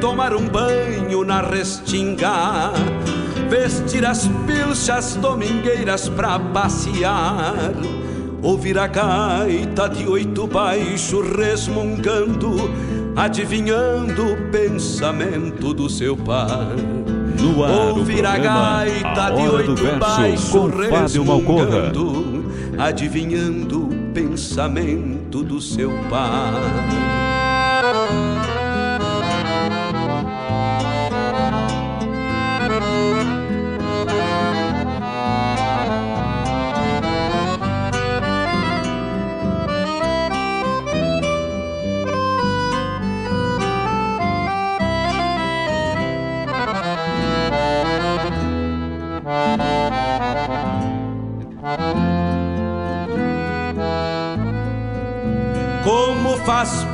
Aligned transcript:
tomar 0.00 0.34
um 0.34 0.46
banho 0.46 1.24
na 1.24 1.40
restinga, 1.40 2.72
vestir 3.48 4.04
as 4.04 4.28
pilchas 4.46 5.16
domingueiras 5.16 6.08
pra 6.08 6.38
passear, 6.38 7.72
ouvir 8.42 8.78
a 8.78 8.86
gaita 8.86 9.88
de 9.88 10.06
oito 10.06 10.46
baixo 10.46 11.20
resmungando, 11.20 12.70
adivinhando 13.16 14.32
o 14.32 14.50
pensamento 14.50 15.72
do 15.72 15.88
seu 15.88 16.16
par. 16.16 16.74
No 17.40 17.64
ar, 17.64 17.90
ouvir 17.90 18.24
a 18.24 18.38
gaita 18.38 19.26
a 19.26 19.30
de 19.30 19.48
oito 19.48 19.98
baixo 19.98 20.66
resmungando, 20.68 22.44
adivinhando 22.78 23.84
o 23.84 24.12
pensamento 24.12 25.42
do 25.42 25.60
seu 25.60 25.90
par. 26.10 27.25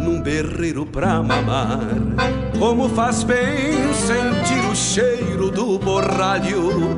num 0.00 0.20
berreiro 0.20 0.86
pra 0.86 1.22
mamar. 1.22 1.80
Como 2.58 2.88
faz 2.88 3.22
bem 3.22 3.92
sentir 3.94 4.64
o 4.70 4.74
cheiro 4.74 5.50
do 5.50 5.78
borralho, 5.78 6.96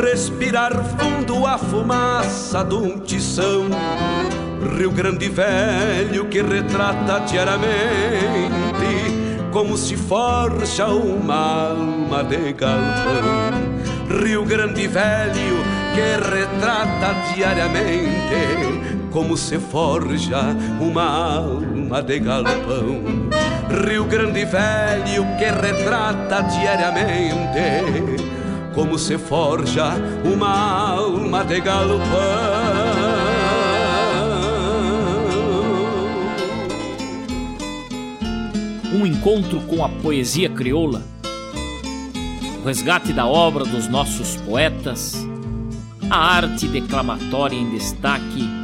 respirar 0.00 0.72
fundo 0.96 1.46
a 1.46 1.58
fumaça 1.58 2.64
de 2.64 2.74
um 2.74 3.00
tição. 3.00 3.64
Rio 4.78 4.90
Grande 4.90 5.28
Velho 5.28 6.24
que 6.26 6.40
retrata 6.40 7.20
diariamente 7.20 7.64
como 9.52 9.76
se 9.76 9.96
forja 9.96 10.88
uma 10.88 11.68
alma 11.68 12.24
de 12.24 12.52
galpão. 12.54 14.24
Rio 14.24 14.44
Grande 14.44 14.88
Velho 14.88 15.62
que 15.94 16.28
retrata 16.28 17.32
diariamente 17.34 18.73
como 19.14 19.36
se 19.36 19.60
forja 19.60 20.40
uma 20.80 21.36
alma 21.36 22.02
de 22.02 22.18
galpão. 22.18 23.00
Rio 23.86 24.04
Grande 24.06 24.44
Velho 24.44 25.24
que 25.38 25.44
retrata 25.44 26.42
diariamente 26.42 28.24
como 28.74 28.98
se 28.98 29.16
forja 29.16 29.94
uma 30.24 30.96
alma 30.96 31.44
de 31.44 31.60
galpão. 31.60 32.02
um 38.92 39.06
encontro 39.06 39.60
com 39.62 39.84
a 39.84 39.88
poesia 39.88 40.48
crioula, 40.48 41.02
o 42.62 42.66
resgate 42.66 43.12
da 43.12 43.26
obra 43.26 43.64
dos 43.64 43.88
nossos 43.88 44.36
poetas, 44.36 45.26
a 46.08 46.16
arte 46.16 46.68
declamatória 46.68 47.56
em 47.56 47.70
destaque 47.70 48.63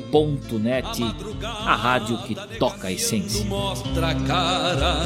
Regional.net, 0.11 1.01
a 1.45 1.75
rádio 1.75 2.17
que 2.23 2.35
toca 2.59 2.89
a 2.89 2.91
essência. 2.91 3.45
Mostra 3.45 4.09
a 4.09 4.15
cara, 4.15 4.97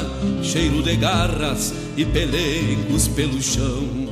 cheiro 0.42 0.82
de 0.82 0.96
garras 0.96 1.72
e 1.96 2.04
pelegos 2.04 3.06
pelo 3.08 3.40
chão. 3.40 4.05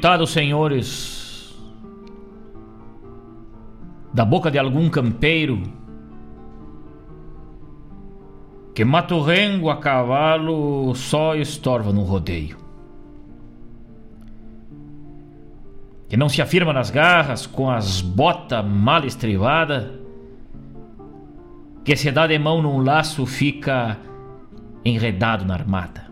Ditado, 0.00 0.26
senhores, 0.26 1.54
da 4.14 4.24
boca 4.24 4.50
de 4.50 4.58
algum 4.58 4.88
campeiro, 4.88 5.62
que 8.74 8.82
mato 8.82 9.20
rengo 9.20 9.68
a 9.68 9.76
cavalo 9.76 10.94
só 10.94 11.34
estorva 11.34 11.92
no 11.92 12.04
rodeio. 12.04 12.56
Que 16.08 16.16
não 16.16 16.30
se 16.30 16.40
afirma 16.40 16.72
nas 16.72 16.88
garras 16.90 17.46
com 17.46 17.70
as 17.70 18.00
botas 18.00 18.64
mal 18.64 19.04
estrivadas, 19.04 19.86
que 21.84 21.94
se 21.94 22.10
dá 22.10 22.26
de 22.26 22.38
mão 22.38 22.62
num 22.62 22.82
laço 22.82 23.26
fica 23.26 23.98
enredado 24.82 25.44
na 25.44 25.52
armada. 25.52 26.09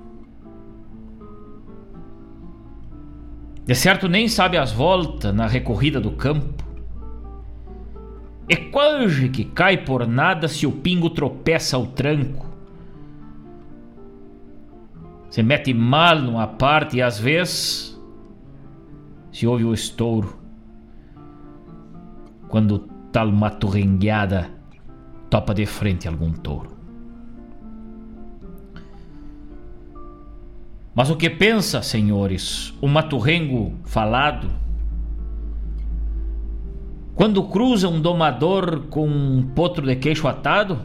De 3.68 3.74
certo 3.74 4.08
nem 4.08 4.28
sabe 4.28 4.56
as 4.56 4.72
voltas 4.72 5.34
na 5.34 5.46
recorrida 5.46 6.00
do 6.00 6.12
campo. 6.12 6.64
É 8.48 8.56
quase 8.56 9.28
que 9.28 9.44
cai 9.44 9.84
por 9.84 10.06
nada 10.06 10.48
se 10.48 10.66
o 10.66 10.72
pingo 10.72 11.10
tropeça 11.10 11.76
ao 11.76 11.86
tranco. 11.88 12.46
Se 15.28 15.42
mete 15.42 15.74
mal 15.74 16.18
numa 16.18 16.46
parte 16.46 16.96
e 16.96 17.02
às 17.02 17.18
vezes 17.18 18.00
se 19.30 19.46
ouve 19.46 19.64
o 19.66 19.74
estouro. 19.74 20.38
Quando 22.48 22.88
tal 23.12 23.30
maturrengueada 23.30 24.50
topa 25.28 25.52
de 25.52 25.66
frente 25.66 26.08
algum 26.08 26.32
touro. 26.32 26.77
Mas 30.98 31.10
o 31.10 31.14
que 31.14 31.30
pensa, 31.30 31.80
senhores, 31.80 32.74
o 32.80 32.88
maturrengo 32.88 33.72
falado? 33.84 34.50
Quando 37.14 37.40
cruza 37.44 37.88
um 37.88 38.00
domador 38.00 38.80
com 38.90 39.06
um 39.06 39.48
potro 39.54 39.86
de 39.86 39.94
queixo 39.94 40.26
atado? 40.26 40.80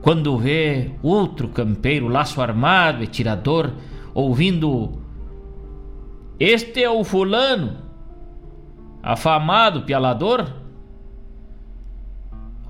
Quando 0.00 0.38
vê 0.38 0.92
outro 1.02 1.48
campeiro, 1.48 2.06
laço 2.06 2.40
armado 2.40 3.02
e 3.02 3.08
tirador, 3.08 3.72
ouvindo: 4.14 5.00
Este 6.38 6.84
é 6.84 6.88
o 6.88 7.02
fulano, 7.02 7.78
afamado 9.02 9.82
pialador? 9.82 10.52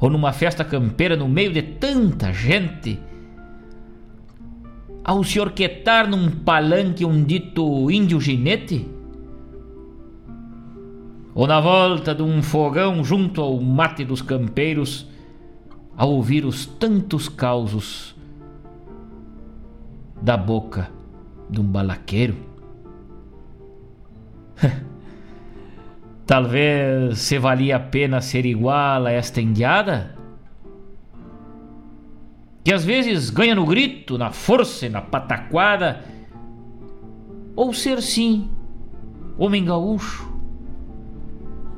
Ou 0.01 0.09
numa 0.09 0.33
festa 0.33 0.65
campeira 0.65 1.19
no 1.19 1.29
meio 1.29 1.53
de 1.53 1.61
tanta 1.61 2.33
gente? 2.33 2.99
Ao 5.07 5.23
se 5.23 5.39
orquetar 5.39 6.11
num 6.11 6.29
palanque 6.29 7.05
um 7.05 7.23
dito 7.23 7.89
índio 7.89 8.21
ginete? 8.21 8.91
Ou 11.33 11.47
na 11.47 11.61
volta 11.61 12.13
de 12.13 12.25
um 12.25 12.43
fogão 12.43 13.05
junto 13.05 13.41
ao 13.41 13.61
mate 13.61 14.05
dos 14.05 14.21
campeiros, 14.21 15.07
a 15.97 16.05
ouvir 16.05 16.45
os 16.45 16.67
tantos 16.67 17.29
causos 17.29 18.17
da 20.21 20.37
boca 20.37 20.91
de 21.49 21.61
um 21.61 21.65
balaqueiro? 21.65 22.35
Talvez 26.27 27.21
se 27.21 27.39
valia 27.39 27.77
a 27.77 27.81
pena 27.81 28.21
ser 28.21 28.45
igual 28.45 29.07
a 29.07 29.13
esta 29.13 29.41
indiada? 29.41 30.16
Que 32.67 32.75
às 32.75 32.85
vezes 32.85 33.31
ganha 33.31 33.55
no 33.55 33.65
grito, 33.65 34.19
na 34.19 34.33
força 34.33 34.87
e 34.87 34.89
na 34.89 35.01
pataquada, 35.01 36.05
ou 37.55 37.73
ser 37.73 38.03
sim 38.03 38.51
homem 39.39 39.65
gaúcho, 39.65 40.29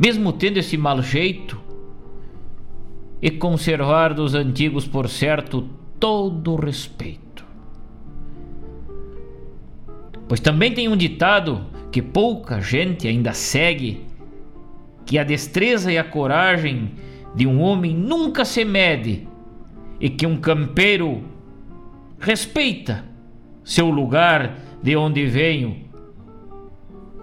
mesmo 0.01 0.33
tendo 0.33 0.57
esse 0.57 0.79
mau 0.79 1.03
jeito, 1.03 1.61
e 3.21 3.31
conservar 3.31 4.15
dos 4.15 4.35
antigos, 4.35 4.87
por 4.87 5.11
certo, 5.11 5.69
todo 6.01 6.55
o 6.55 6.57
respeito. 6.57 7.45
Pois 10.27 10.41
também 10.41 10.73
tem 10.73 10.89
um 10.89 10.97
ditado 10.97 11.67
que 11.93 12.01
pouca 12.01 12.63
gente 12.63 13.07
ainda 13.07 13.35
segue, 13.35 14.07
que 15.05 15.19
a 15.19 15.23
destreza 15.23 15.93
e 15.93 15.99
a 15.99 16.05
coragem 16.05 16.93
de 17.35 17.47
um 17.47 17.61
homem 17.61 17.95
nunca 17.95 18.43
se 18.43 18.65
mede 18.65 19.29
e 20.01 20.09
que 20.11 20.27
um 20.27 20.37
campeiro 20.37 21.23
respeita 22.19 23.05
seu 23.65 23.91
lugar 23.91 24.57
de 24.83 24.97
onde 24.97 25.27
venho, 25.27 25.89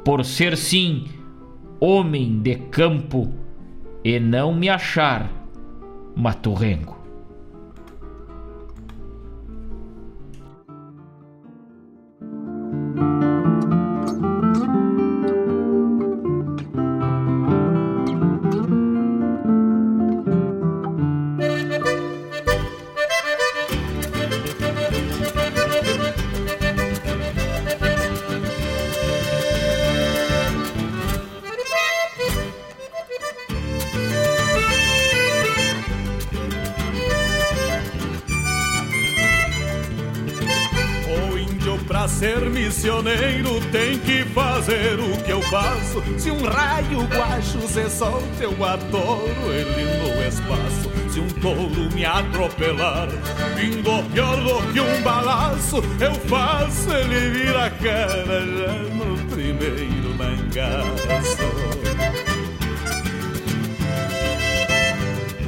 por 0.03 0.23
ser 0.23 0.55
sim 0.55 1.05
homem 1.79 2.39
de 2.41 2.55
campo 2.55 3.31
e 4.03 4.19
não 4.19 4.53
me 4.53 4.69
achar 4.69 5.31
maturrengo. 6.15 6.94
Se 46.17 46.29
um 46.29 46.43
raio 46.43 47.03
guacho 47.07 47.61
se 47.67 47.89
solta, 47.89 48.25
eu 48.41 48.65
adoro 48.65 49.53
ele 49.53 49.85
no 49.99 50.27
espaço. 50.27 50.91
Se 51.09 51.19
um 51.19 51.27
touro 51.39 51.89
me 51.93 52.05
atropelar, 52.05 53.07
vindo 53.55 54.03
pior 54.11 54.35
do 54.37 54.73
que 54.73 54.81
um 54.81 55.01
balaço, 55.01 55.77
eu 55.99 56.13
faço 56.27 56.91
ele 56.91 57.29
vir 57.29 57.55
a 57.55 57.69
cara 57.69 58.41
já 58.41 58.73
no 58.93 59.17
primeiro 59.29 60.13
mangaço. 60.17 61.85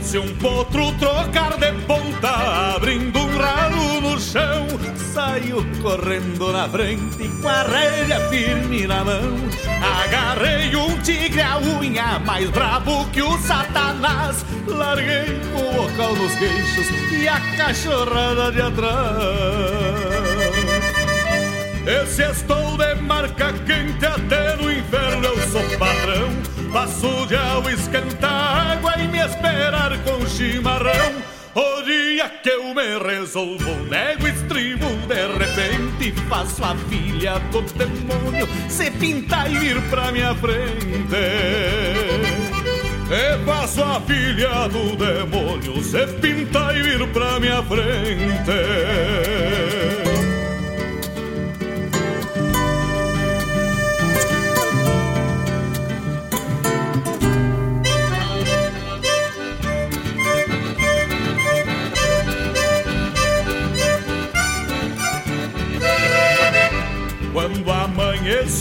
Se 0.02 0.18
um 0.18 0.36
potro 0.38 0.94
trocar 0.94 1.58
de 1.58 1.74
ponta, 1.86 2.76
abrindo 2.76 3.20
um 3.20 3.38
ralo 3.38 3.77
chão, 4.32 4.68
saio 5.14 5.66
correndo 5.82 6.52
na 6.52 6.68
frente 6.68 7.30
com 7.42 7.48
a 7.48 7.64
rédea 7.64 8.20
firme 8.30 8.86
na 8.86 9.04
mão. 9.04 9.38
Agarrei 10.04 10.76
um 10.76 10.98
tigre 11.00 11.42
a 11.42 11.58
unha, 11.58 12.20
mais 12.20 12.50
brabo 12.50 13.06
que 13.12 13.22
o 13.22 13.38
satanás. 13.40 14.46
Larguei 14.68 15.40
o 15.56 15.74
bocal 15.74 16.16
nos 16.16 16.36
queixos 16.36 16.88
e 17.12 17.28
a 17.28 17.40
cachorrada 17.56 18.52
de 18.52 18.62
atrás. 18.62 18.98
Esse 21.88 22.24
estou 22.24 22.78
de 22.78 22.96
marca 22.96 23.54
quente 23.66 24.06
até 24.06 24.58
no 24.58 24.70
inferno 24.70 25.26
eu 25.26 25.48
sou 25.50 25.78
patrão. 25.78 26.30
Passo 26.74 27.26
de 27.28 27.36
ao 27.38 27.70
esquentar 27.70 28.74
água 28.74 28.94
e 28.98 29.08
me 29.08 29.20
esperar 29.20 29.98
com 30.04 30.28
chimarrão. 30.28 31.37
O 31.58 31.82
dia 31.82 32.30
que 32.44 32.50
eu 32.52 32.66
me 32.76 33.00
resolvo, 33.00 33.72
nego 33.90 34.28
estribo 34.28 34.86
de 35.08 35.26
repente 35.40 36.12
faço 36.30 36.64
a 36.64 36.76
filha 36.88 37.40
do 37.52 37.64
demônio 37.64 38.48
se 38.70 38.92
pintar 38.92 39.52
e 39.52 39.58
vir 39.58 39.82
pra 39.90 40.12
minha 40.12 40.36
frente. 40.36 41.16
E 43.10 43.44
faço 43.44 43.82
a 43.82 44.00
filha 44.02 44.68
do 44.68 44.96
demônio 44.98 45.84
se 45.84 46.06
pintar 46.22 46.78
e 46.78 46.84
vir 46.84 47.08
pra 47.08 47.40
minha 47.40 47.64
frente. 47.64 48.52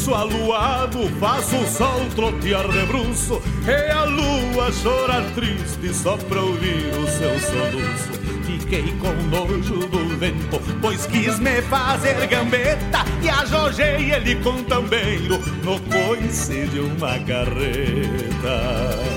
Amanheço 0.07 0.15
aluado, 0.15 1.09
faço 1.19 1.57
o 1.57 1.67
sol 1.67 2.07
trotear 2.15 2.69
de 2.69 2.87
bruço 2.87 3.43
E 3.67 3.91
a 3.91 4.05
lua 4.05 4.73
chorar 4.73 5.25
triste 5.35 5.93
só 5.93 6.17
pra 6.17 6.41
ouvir 6.41 6.93
o 6.95 7.07
seu 7.09 7.41
soluço 7.41 8.27
fiquei 8.47 8.95
com 8.99 9.13
nojo 9.29 9.89
do 9.89 10.17
vento, 10.19 10.61
pois 10.81 11.07
quis 11.07 11.39
me 11.39 11.63
fazer 11.63 12.27
gambeta 12.27 13.05
e 13.23 13.29
ajojei 13.29 14.13
ele 14.13 14.37
com 14.37 14.63
tambeiro 14.65 15.39
no 15.63 15.81
coice 15.81 16.67
de 16.67 16.81
uma 16.81 17.19
carreta. 17.21 19.16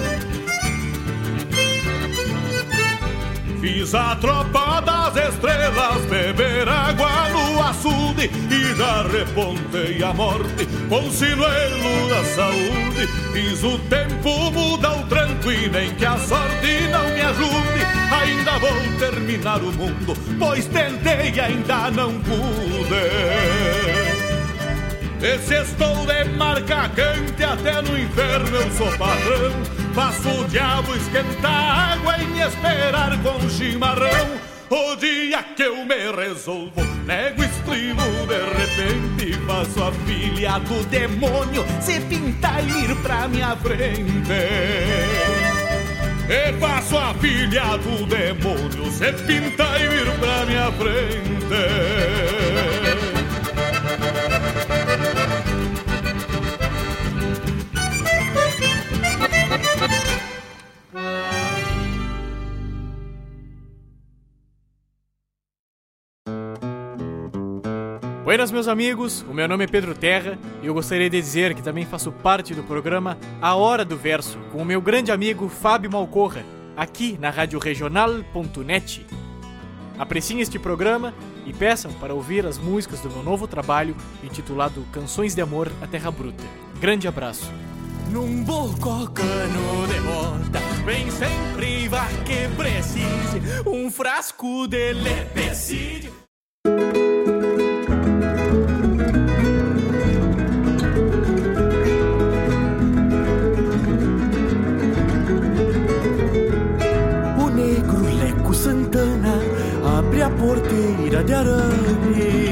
Fiz 3.71 3.93
a 3.93 4.15
tropa 4.15 4.81
das 4.81 5.15
estrelas 5.15 6.03
beber 6.09 6.67
água 6.67 7.29
no 7.29 7.63
açude 7.63 8.31
E 8.49 8.75
já 8.75 9.03
repontei 9.03 10.01
a 10.01 10.11
morte 10.11 10.65
com 10.89 11.11
sinuelo 11.11 12.09
da 12.09 12.23
saúde. 12.33 13.07
Fiz 13.31 13.63
o 13.63 13.77
tempo 13.87 14.49
muda 14.49 14.91
o 14.93 15.03
tranco 15.05 15.51
e 15.51 15.69
nem 15.69 15.93
que 15.93 16.03
a 16.03 16.17
sorte 16.17 16.87
não 16.91 17.03
me 17.13 17.21
ajude. 17.21 17.85
Ainda 18.11 18.57
vou 18.57 18.97
terminar 18.97 19.61
o 19.61 19.71
mundo, 19.71 20.17
pois 20.39 20.65
tentei 20.65 21.31
e 21.31 21.39
ainda 21.39 21.91
não 21.91 22.19
pude. 22.21 22.95
Esse 25.21 25.53
estou 25.53 26.07
de 26.07 26.23
marca 26.37 26.89
quente 26.89 27.43
até 27.43 27.83
no 27.83 27.99
inferno 27.99 28.55
eu 28.55 28.71
sou 28.71 28.91
patrão 28.97 29.79
Faço 29.99 30.29
o 30.29 30.47
diabo 30.47 30.95
esquentar 30.95 31.91
água 31.91 32.15
e 32.19 32.25
me 32.27 32.39
esperar 32.39 33.21
com 33.21 33.49
chimarrão. 33.49 34.29
O 34.69 34.95
dia 34.95 35.43
que 35.43 35.63
eu 35.63 35.75
me 35.83 36.11
resolvo, 36.15 36.81
nego 37.05 37.43
estribo 37.43 38.03
de 38.27 38.37
repente 38.55 39.33
Faço 39.45 39.83
a 39.83 39.91
filha 39.91 40.57
do 40.59 40.85
demônio 40.85 41.65
se 41.81 41.99
pintar 41.99 42.63
e 42.63 42.85
ir 42.85 42.95
pra 43.01 43.27
minha 43.27 43.57
frente. 43.57 44.31
E 46.29 46.53
faço 46.61 46.97
a 46.97 47.13
filha 47.15 47.77
do 47.79 48.05
demônio 48.05 48.89
se 48.93 49.11
pintar 49.23 49.81
e 49.81 49.87
vir 49.89 50.09
pra 50.17 50.45
minha 50.45 50.71
frente 50.71 51.98
Buenas, 68.49 68.51
meus 68.51 68.67
amigos, 68.67 69.25
o 69.29 69.33
meu 69.33 69.47
nome 69.47 69.65
é 69.65 69.67
Pedro 69.67 69.93
Terra 69.93 70.37
e 70.63 70.67
eu 70.67 70.73
gostaria 70.73 71.09
de 71.09 71.21
dizer 71.21 71.53
que 71.53 71.61
também 71.61 71.85
faço 71.85 72.11
parte 72.11 72.55
do 72.55 72.63
programa 72.63 73.17
A 73.39 73.53
Hora 73.53 73.85
do 73.85 73.95
Verso 73.95 74.39
com 74.51 74.59
o 74.59 74.65
meu 74.65 74.81
grande 74.81 75.11
amigo 75.11 75.47
Fábio 75.47 75.91
Malcorra, 75.91 76.43
aqui 76.75 77.15
na 77.19 77.29
Rádio 77.29 77.59
Regional.net. 77.59 79.05
Apreciem 79.99 80.41
este 80.41 80.57
programa 80.57 81.13
e 81.45 81.53
peçam 81.53 81.91
para 81.93 82.13
ouvir 82.13 82.45
as 82.45 82.57
músicas 82.57 83.01
do 83.01 83.09
meu 83.09 83.21
novo 83.21 83.47
trabalho 83.47 83.95
intitulado 84.23 84.83
Canções 84.91 85.35
de 85.35 85.41
Amor 85.41 85.71
à 85.81 85.85
Terra 85.85 86.09
Bruta. 86.09 86.43
Grande 86.79 87.07
abraço. 87.07 87.51
Num 88.09 88.37
de 88.37 88.43
bota, 88.43 89.21
vem 90.85 91.11
sempre 91.11 91.87
vá 91.87 92.07
que 92.25 92.47
precise 92.55 93.67
um 93.67 93.91
frasco 93.91 94.67
de. 94.67 94.93
Porteira 111.19 111.23
de 111.23 111.33
arame. 111.33 112.49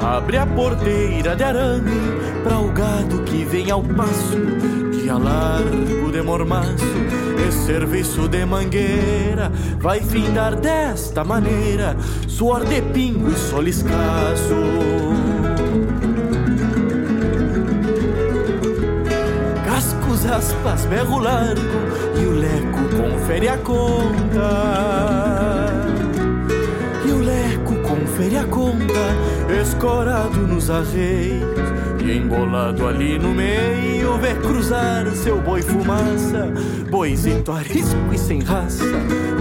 Abre 0.00 0.36
a 0.38 0.46
porteira 0.46 1.36
de 1.36 1.44
arame 1.44 2.00
para 2.42 2.58
o 2.58 2.72
gado 2.72 3.22
que 3.24 3.44
vem 3.44 3.70
ao 3.70 3.82
passo, 3.82 4.38
dia 4.92 5.16
largo 5.16 6.10
de 6.12 6.22
mormaço, 6.22 6.84
e 7.46 7.52
serviço 7.52 8.28
de 8.28 8.44
mangueira, 8.44 9.50
vai 9.78 10.00
findar 10.00 10.56
desta 10.56 11.24
maneira, 11.24 11.96
suor 12.28 12.64
de 12.64 12.82
pingo 12.82 13.30
e 13.30 13.34
sol 13.34 13.66
escasso. 13.66 15.35
Aspas, 20.30 20.84
berro 20.86 21.18
largo, 21.18 21.60
e 22.20 22.26
o 22.26 22.32
leco 22.32 22.80
confere 22.96 23.48
a 23.48 23.58
conta. 23.58 24.50
E 27.04 27.10
o 27.10 27.18
leco 27.20 27.74
confere 27.82 28.36
a 28.36 28.44
conta, 28.44 29.60
escorado 29.60 30.38
nos 30.38 30.70
arreios. 30.70 31.76
E 32.04 32.18
embolado 32.18 32.86
ali 32.86 33.18
no 33.18 33.34
meio, 33.34 34.16
vê 34.18 34.34
cruzar 34.34 35.06
seu 35.12 35.40
boi 35.40 35.62
fumaça. 35.62 36.52
Boizito 36.90 37.50
arisco 37.52 38.12
e 38.12 38.18
sem 38.18 38.40
raça, 38.40 38.84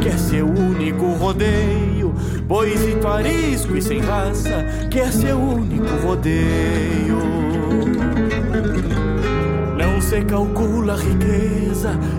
que 0.02 0.10
é 0.10 0.18
seu 0.18 0.48
único 0.48 1.06
rodeio. 1.14 2.14
Boizito 2.48 3.08
arisco 3.08 3.76
e 3.78 3.82
sem 3.82 4.00
raça, 4.00 4.66
que 4.90 5.00
é 5.00 5.12
seu 5.12 5.38
único 5.38 5.96
rodeio 6.06 7.46
se 10.06 10.22
calcula 10.22 10.65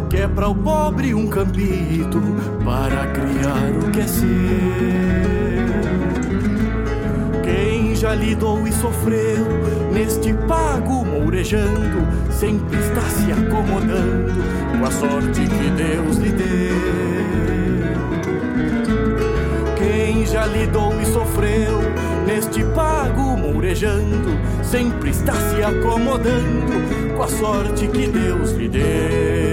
que 0.09 0.17
é 0.17 0.29
para 0.29 0.49
o 0.49 0.55
pobre 0.55 1.15
um 1.15 1.27
campito 1.27 2.21
para 2.65 3.07
criar 3.13 3.71
o 3.83 3.91
que 3.91 4.01
é 4.01 4.07
seu. 4.07 4.27
Quem 7.43 7.95
já 7.95 8.15
lidou 8.15 8.67
e 8.67 8.73
sofreu 8.73 9.47
neste 9.93 10.33
pago 10.47 11.05
mourejando 11.05 12.07
sempre 12.31 12.79
está 12.79 13.03
se 13.03 13.33
acomodando 13.33 14.43
com 14.79 14.85
a 14.85 14.91
sorte 14.91 15.41
que 15.41 15.71
Deus 15.71 16.17
lhe 16.19 16.33
deu. 16.33 16.77
Quem 19.77 20.27
já 20.27 20.47
lidou 20.47 21.01
e 21.01 21.07
sofreu 21.07 21.81
neste 22.27 22.65
pago 22.75 23.37
mourejando 23.37 24.37
sempre 24.63 25.11
está 25.11 25.33
se 25.33 25.63
acomodando 25.63 27.17
com 27.17 27.23
a 27.23 27.29
sorte 27.29 27.87
que 27.89 28.07
Deus 28.09 28.53
lhe 28.53 28.69
deu. 28.69 29.46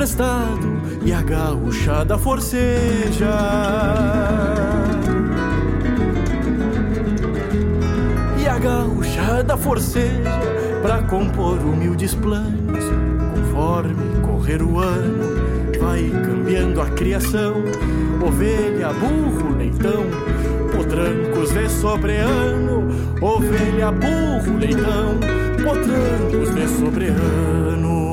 Emprestado 0.00 0.80
e 1.04 1.12
a 1.12 1.20
gauchada 1.20 2.16
forceja. 2.16 3.28
gauchada 8.60 9.56
forceja 9.56 10.38
para 10.82 11.02
compor 11.04 11.58
humildes 11.58 12.14
planos. 12.14 12.84
Conforme 13.34 14.20
correr 14.22 14.62
o 14.62 14.78
ano, 14.78 15.24
vai 15.78 16.10
cambiando 16.10 16.80
a 16.80 16.86
criação. 16.90 17.54
Ovelha, 18.26 18.92
burro, 18.92 19.56
leitão, 19.56 20.04
potrancos 20.76 21.52
de 21.52 21.68
sobreano. 21.70 22.88
Ovelha, 23.20 23.90
burro, 23.90 24.58
leitão, 24.58 25.18
potrancos 25.62 26.54
de 26.54 26.68
sobreano. 26.68 28.09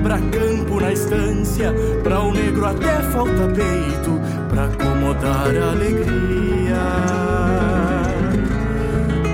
Sobra 0.00 0.18
campo 0.18 0.80
na 0.80 0.92
estância, 0.94 1.74
para 2.02 2.20
o 2.20 2.32
negro 2.32 2.64
até 2.64 3.02
falta 3.12 3.48
peito, 3.48 4.18
para 4.48 4.64
acomodar 4.64 5.54
a 5.54 5.72
alegria 5.72 6.74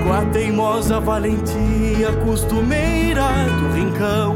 com 0.03 0.13
a 0.13 0.25
teimosa 0.25 0.99
valentia 0.99 2.11
costumeira 2.25 3.29
do 3.61 3.75
rincão, 3.77 4.35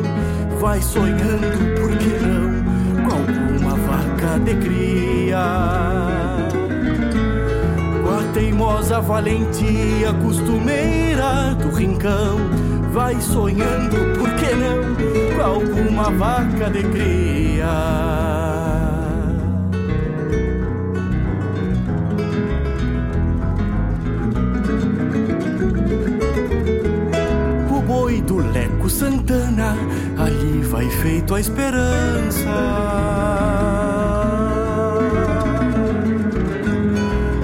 vai 0.62 0.82
sonhando, 0.82 1.82
por 1.82 1.98
que 1.98 2.18
não, 2.26 3.04
com 3.04 3.14
alguma 3.14 3.76
vaca 3.76 4.40
de 4.40 4.56
cria. 4.56 5.44
Com 8.04 8.10
a 8.10 8.24
teimosa 8.32 9.02
valentia 9.02 10.14
costumeira 10.24 11.56
do 11.56 11.72
rincão, 11.72 12.38
vai 12.92 13.20
sonhando, 13.22 14.20
por 14.20 14.30
que 14.36 14.54
não, 14.54 15.36
com 15.36 15.42
alguma 15.42 16.12
vaca 16.12 16.70
de 16.70 16.84
cria. 16.84 17.66
O 27.70 27.82
boi 27.82 28.22
do 28.22 28.38
Leco 28.38 28.90
Santana, 28.90 29.76
ali 30.18 30.62
vai 30.64 30.90
feito 30.90 31.34
a 31.34 31.40
esperança. 31.40 32.50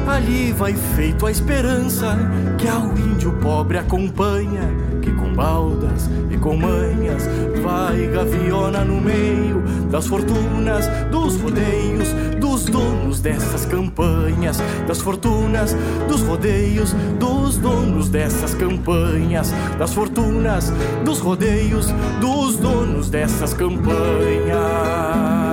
ali 0.07 0.51
vai 0.51 0.73
feito 0.73 1.27
a 1.27 1.31
esperança 1.31 2.17
que 2.57 2.67
ao 2.67 2.97
índio 2.97 3.31
pobre 3.33 3.77
acompanha 3.77 4.96
baldas 5.37 6.09
e 6.31 6.37
com 6.37 6.57
manhas 6.57 7.29
vai 7.61 8.07
gaviona 8.07 8.83
no 8.83 8.99
meio 8.99 9.61
das 9.91 10.07
fortunas, 10.07 10.87
dos 11.11 11.39
rodeios, 11.39 12.09
dos 12.41 12.65
donos 12.65 13.21
dessas 13.21 13.65
campanhas, 13.65 14.57
das 14.87 14.99
fortunas, 14.99 15.75
dos 16.09 16.21
rodeios, 16.23 16.93
dos 17.19 17.57
donos 17.57 18.09
dessas 18.09 18.55
campanhas, 18.55 19.53
das 19.77 19.93
fortunas, 19.93 20.73
dos 21.05 21.19
rodeios, 21.19 21.87
dos 22.19 22.57
donos 22.57 23.09
dessas 23.09 23.53
campanhas. 23.53 25.46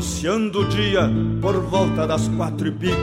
Anunciando 0.00 0.60
o 0.60 0.64
dia 0.64 1.10
por 1.42 1.60
volta 1.60 2.06
das 2.06 2.26
quatro 2.28 2.68
e 2.68 2.72
pico. 2.72 2.96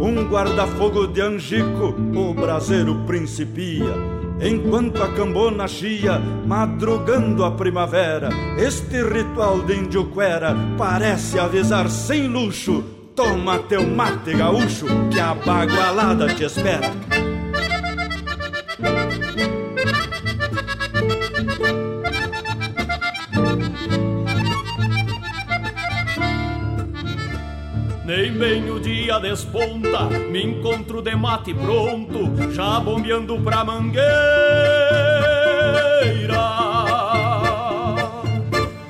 Um 0.00 0.24
guarda-fogo 0.28 1.06
de 1.06 1.20
angico, 1.20 1.94
o 2.16 2.34
braseiro 2.34 2.96
principia. 3.06 3.94
Enquanto 4.40 5.00
a 5.04 5.12
cambona 5.12 5.68
chia, 5.68 6.18
madrugando 6.18 7.44
a 7.44 7.52
primavera, 7.52 8.28
este 8.58 9.04
ritual 9.04 9.62
de 9.62 9.76
indioquera 9.76 10.56
parece 10.76 11.38
avisar 11.38 11.88
sem 11.88 12.26
luxo. 12.26 12.82
Toma 13.14 13.60
teu 13.60 13.86
mate 13.86 14.32
gaúcho, 14.32 14.86
que 15.12 15.20
a 15.20 15.34
bagualada 15.34 16.26
te 16.34 16.44
espera. 16.44 17.31
Nem 28.12 28.70
o 28.70 28.78
dia 28.78 29.18
desponta, 29.18 30.04
me 30.04 30.44
encontro 30.44 31.00
de 31.00 31.16
mate 31.16 31.54
pronto, 31.54 32.52
já 32.52 32.78
bombeando 32.78 33.40
pra 33.40 33.64
mangueira. 33.64 34.02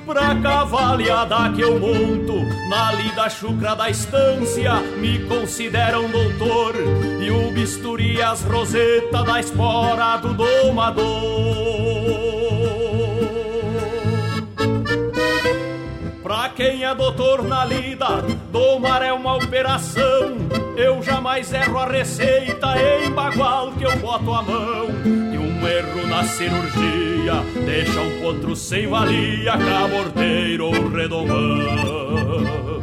Pra 0.05 0.35
cavalhada 0.41 1.53
que 1.55 1.61
eu 1.61 1.79
monto, 1.79 2.35
na 2.69 2.91
lida 2.91 3.29
chucra 3.29 3.73
da 3.75 3.89
estância, 3.89 4.73
me 4.97 5.19
consideram 5.19 6.09
doutor, 6.09 6.75
e 7.21 7.31
o 7.31 7.49
bisturi 7.53 8.21
as 8.21 8.43
roseta 8.43 9.23
da 9.23 9.39
espora 9.39 10.17
do 10.17 10.33
domador. 10.33 11.03
Pra 16.21 16.49
quem 16.49 16.83
é 16.83 16.93
doutor 16.93 17.41
na 17.43 17.63
lida, 17.63 18.21
domar 18.53 19.01
é 19.01 19.11
uma 19.11 19.35
operação. 19.35 20.37
Eu 20.77 21.01
jamais 21.01 21.51
erro 21.51 21.79
a 21.79 21.87
receita 21.87 22.67
em 22.77 23.09
bagual 23.09 23.71
que 23.71 23.83
eu 23.83 23.97
boto 23.97 24.31
a 24.31 24.43
mão. 24.43 24.89
E 25.03 25.37
um 25.37 25.67
erro 25.67 26.07
na 26.07 26.23
cirurgia 26.23 27.33
deixa 27.65 27.99
um 27.99 28.21
potro 28.21 28.55
sem 28.55 28.87
valia, 28.87 29.57
cabordeiro 29.57 30.67
ou 30.67 30.87
redomão. 30.87 32.73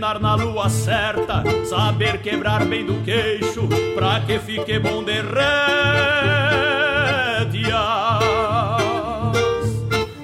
Na 0.00 0.34
lua 0.34 0.70
certa, 0.70 1.42
saber 1.66 2.22
quebrar 2.22 2.64
bem 2.64 2.86
do 2.86 3.04
queixo, 3.04 3.68
pra 3.94 4.20
que 4.20 4.38
fique 4.38 4.78
bom 4.78 5.04
de 5.04 5.20
rédeas. 5.20 5.80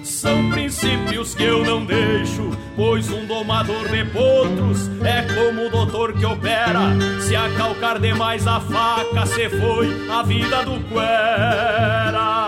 São 0.02 0.50
princípios 0.50 1.34
que 1.34 1.44
eu 1.44 1.62
não 1.62 1.84
deixo, 1.84 2.50
pois 2.74 3.10
um 3.10 3.26
domador 3.26 3.86
de 3.88 4.02
potros 4.06 4.90
é 5.04 5.22
como 5.34 5.66
o 5.66 5.70
doutor 5.70 6.14
que 6.14 6.24
opera. 6.24 6.96
Se 7.20 7.36
acalcar 7.36 7.98
demais 8.00 8.46
a 8.46 8.58
faca, 8.58 9.26
se 9.26 9.50
foi 9.50 10.08
a 10.10 10.22
vida 10.22 10.64
do 10.64 10.80
cuera. 10.88 12.46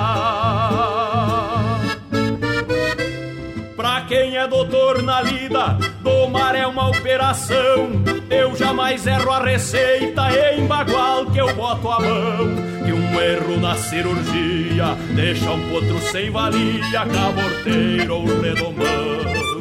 Pra 3.77 4.01
quem 4.09 4.37
é 4.37 4.49
doutor 4.49 5.03
na 5.03 5.21
lida, 5.21 5.77
domar 6.09 6.55
é 6.55 6.67
uma 6.67 6.89
operação. 6.89 7.91
Eu 8.31 8.57
jamais 8.57 9.07
erro 9.07 9.31
a 9.31 9.45
receita 9.45 10.23
em 10.55 10.67
bagual 10.67 11.27
que 11.27 11.39
eu 11.39 11.55
boto 11.55 11.89
a 11.89 12.01
mão. 12.01 12.57
Que 12.85 12.93
um 12.93 13.21
erro 13.21 13.61
na 13.61 13.77
cirurgia 13.77 14.95
deixa 15.15 15.51
um 15.51 15.69
potro 15.69 15.99
sem 16.01 16.31
valia, 16.31 17.07
caborteiro 17.07 18.17
ou 18.17 18.41
redomão. 18.41 19.58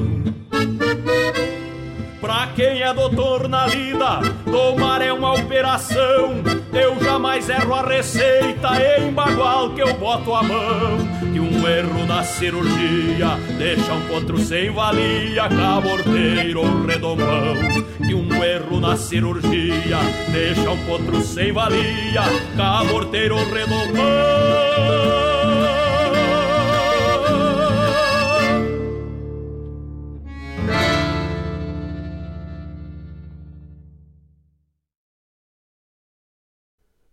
Pra 2.20 2.48
quem 2.56 2.82
é 2.82 2.92
doutor 2.94 3.48
na 3.48 3.68
lida, 3.68 4.20
domar 4.44 5.02
é 5.02 5.14
uma 5.14 5.34
operação. 5.34 6.42
Eu 6.74 7.00
jamais 7.04 7.48
erro 7.48 7.76
a 7.76 7.84
receita 7.84 8.70
em 8.98 9.12
bagual 9.12 9.72
que 9.72 9.82
eu 9.82 9.94
boto 9.94 10.34
a 10.34 10.42
mão. 10.42 10.98
Que 11.32 11.40
um 11.40 11.68
erro 11.68 12.06
na 12.08 12.24
cirurgia 12.24 13.38
deixa 13.58 13.94
um 13.94 14.08
potro 14.08 14.40
sem 14.40 14.72
valia, 14.72 15.48
cabordeiro 15.48 16.62
ou 16.62 16.86
redomão. 16.86 17.56
Que 17.98 18.16
um 18.16 18.44
erro 18.44 18.80
na 18.80 18.98
cirurgia 18.98 20.00
deixa 20.32 20.72
um 20.72 20.86
potro 20.86 21.22
sem 21.22 21.52
valia, 21.52 22.24
cabordeiro 22.56 23.38
ou 23.38 23.46
redomão. 23.46 25.27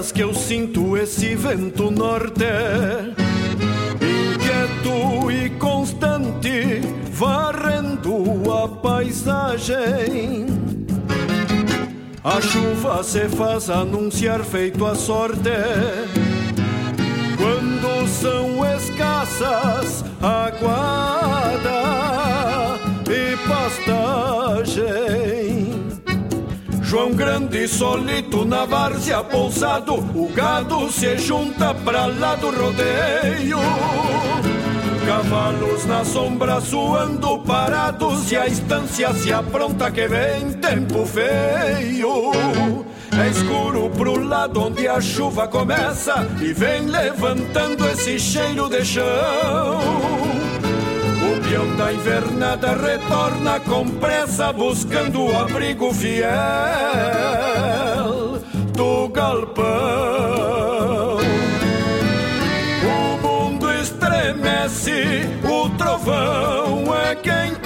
que 0.00 0.22
eu 0.22 0.32
sinto 0.32 0.96
esse 0.96 1.34
vento 1.34 1.90
norte, 1.90 2.42
inquieto 4.00 5.30
e 5.30 5.50
constante, 5.58 6.80
varrendo 7.12 8.50
a 8.50 8.66
paisagem. 8.66 10.46
A 12.24 12.40
chuva 12.40 13.02
se 13.04 13.28
faz 13.28 13.68
anunciar 13.68 14.42
feito 14.42 14.86
a 14.86 14.94
sorte, 14.94 15.50
quando 17.36 18.08
são 18.08 18.64
escassas 18.74 20.02
aguada 20.22 21.60
e 23.06 23.36
pastagem. 23.46 25.39
João 26.90 27.12
Grande 27.12 27.68
solito 27.68 28.44
na 28.44 28.64
várzea 28.64 29.22
pousado, 29.22 29.94
o 29.94 30.28
gado 30.34 30.90
se 30.90 31.16
junta 31.18 31.72
pra 31.72 32.06
lá 32.06 32.34
do 32.34 32.50
rodeio. 32.50 33.58
Cavalos 35.06 35.86
na 35.86 36.04
sombra 36.04 36.60
suando 36.60 37.38
parados 37.38 38.32
e 38.32 38.36
a 38.36 38.48
estância 38.48 39.14
se 39.14 39.32
apronta 39.32 39.88
que 39.88 40.08
vem 40.08 40.50
tempo 40.54 41.06
feio. 41.06 42.32
É 43.16 43.28
escuro 43.28 43.88
pro 43.90 44.24
lado 44.24 44.60
onde 44.60 44.88
a 44.88 45.00
chuva 45.00 45.46
começa 45.46 46.26
e 46.40 46.52
vem 46.52 46.86
levantando 46.86 47.88
esse 47.88 48.18
cheiro 48.18 48.68
de 48.68 48.84
chão. 48.84 50.19
O 51.50 51.52
peão 51.52 51.74
da 51.74 51.92
invernada 51.92 52.76
retorna 52.76 53.58
com 53.58 53.84
pressa 53.98 54.52
buscando 54.52 55.24
o 55.24 55.36
abrigo 55.36 55.92
fiel 55.92 56.30
do 58.72 59.08
galpão. 59.08 59.66
O 62.86 63.18
mundo 63.26 63.68
estremece, 63.72 65.28
o 65.42 65.68
trovão 65.70 66.94
é 66.94 67.16
quem 67.16 67.56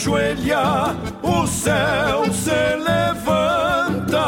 ajoelha, 0.00 0.96
o 1.22 1.46
céu 1.46 2.32
se 2.32 2.50
levanta. 2.76 4.24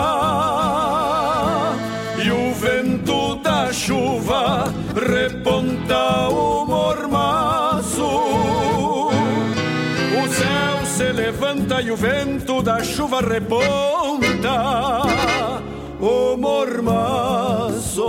E 2.23 2.31
o 2.31 2.53
vento 2.55 3.37
da 3.37 3.73
chuva 3.73 4.65
reponta 4.95 6.29
o 6.29 6.67
mormaço. 6.67 8.05
O 10.23 10.29
céu 10.29 10.85
se 10.85 11.11
levanta 11.11 11.81
e 11.81 11.91
o 11.91 11.97
vento 11.97 12.63
da 12.63 12.85
chuva 12.85 13.21
reponta 13.21 15.03
o 15.99 16.37
mormaço. 16.37 18.03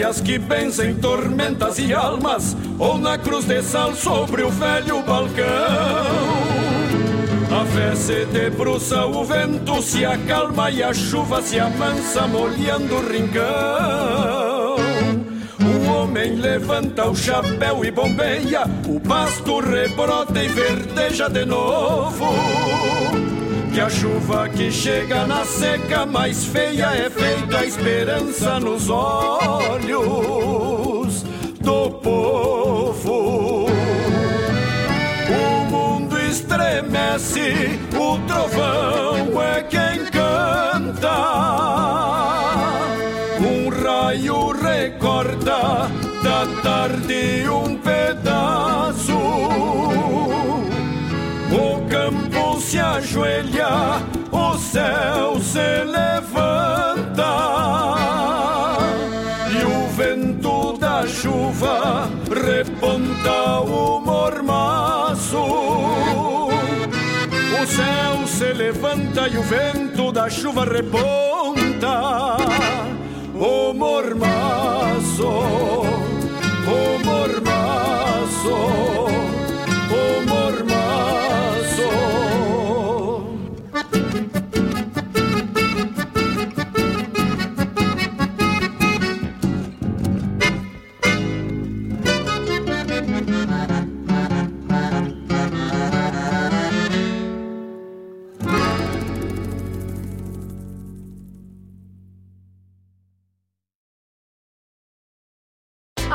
Velhas 0.00 0.18
que 0.18 0.38
benzem 0.38 0.94
tormentas 0.94 1.78
e 1.78 1.92
almas, 1.92 2.56
ou 2.78 2.96
na 2.96 3.18
cruz 3.18 3.44
de 3.44 3.62
sal 3.62 3.94
sobre 3.94 4.42
o 4.42 4.48
velho 4.48 5.02
balcão. 5.02 5.44
A 7.50 7.66
fé 7.66 7.94
se 7.94 8.24
debruça, 8.24 9.04
o 9.04 9.22
vento 9.26 9.82
se 9.82 10.02
acalma 10.06 10.70
e 10.70 10.82
a 10.82 10.94
chuva 10.94 11.42
se 11.42 11.60
amansa, 11.60 12.26
molhando 12.26 12.94
o 12.94 13.12
rincão. 13.12 14.76
O 15.60 15.90
homem 15.90 16.36
levanta 16.36 17.06
o 17.06 17.14
chapéu 17.14 17.84
e 17.84 17.90
bombeia, 17.90 18.62
o 18.88 18.98
pasto 19.00 19.60
rebrota 19.60 20.42
e 20.42 20.48
verdeja 20.48 21.28
de 21.28 21.44
novo. 21.44 23.19
Que 23.72 23.80
a 23.80 23.88
chuva 23.88 24.48
que 24.48 24.68
chega 24.70 25.26
na 25.28 25.44
seca 25.44 26.04
mais 26.04 26.44
feia 26.44 26.86
é 26.86 27.08
feita 27.08 27.58
a 27.58 27.64
esperança 27.64 28.58
nos 28.58 28.90
olhos 28.90 30.10
do 31.60 31.90
povo. 32.02 33.66
O 35.30 35.64
mundo 35.70 36.18
estremece, 36.18 37.78
o 37.94 38.18
trovão 38.26 39.40
é 39.40 39.62
quem 39.62 40.04
canta. 40.06 41.14
Um 43.38 43.68
raio 43.68 44.50
recorta 44.50 45.88
da 46.24 46.46
tarde 46.62 47.48
um 47.48 47.76
pedaço. 47.76 48.69
Ajoelha, 53.10 54.02
o 54.30 54.56
céu 54.56 55.40
se 55.40 55.84
levanta. 55.84 57.24
E 59.50 59.64
o 59.64 59.88
vento 59.88 60.78
da 60.78 61.04
chuva 61.06 62.08
reponta 62.28 63.60
o 63.62 64.00
mormaço. 64.00 65.42
O 67.60 67.66
céu 67.66 68.26
se 68.26 68.52
levanta 68.52 69.28
e 69.28 69.36
o 69.36 69.42
vento 69.42 70.12
da 70.12 70.30
chuva 70.30 70.64
reponta 70.64 72.36
o 73.34 73.74
mormaço. 73.74 75.79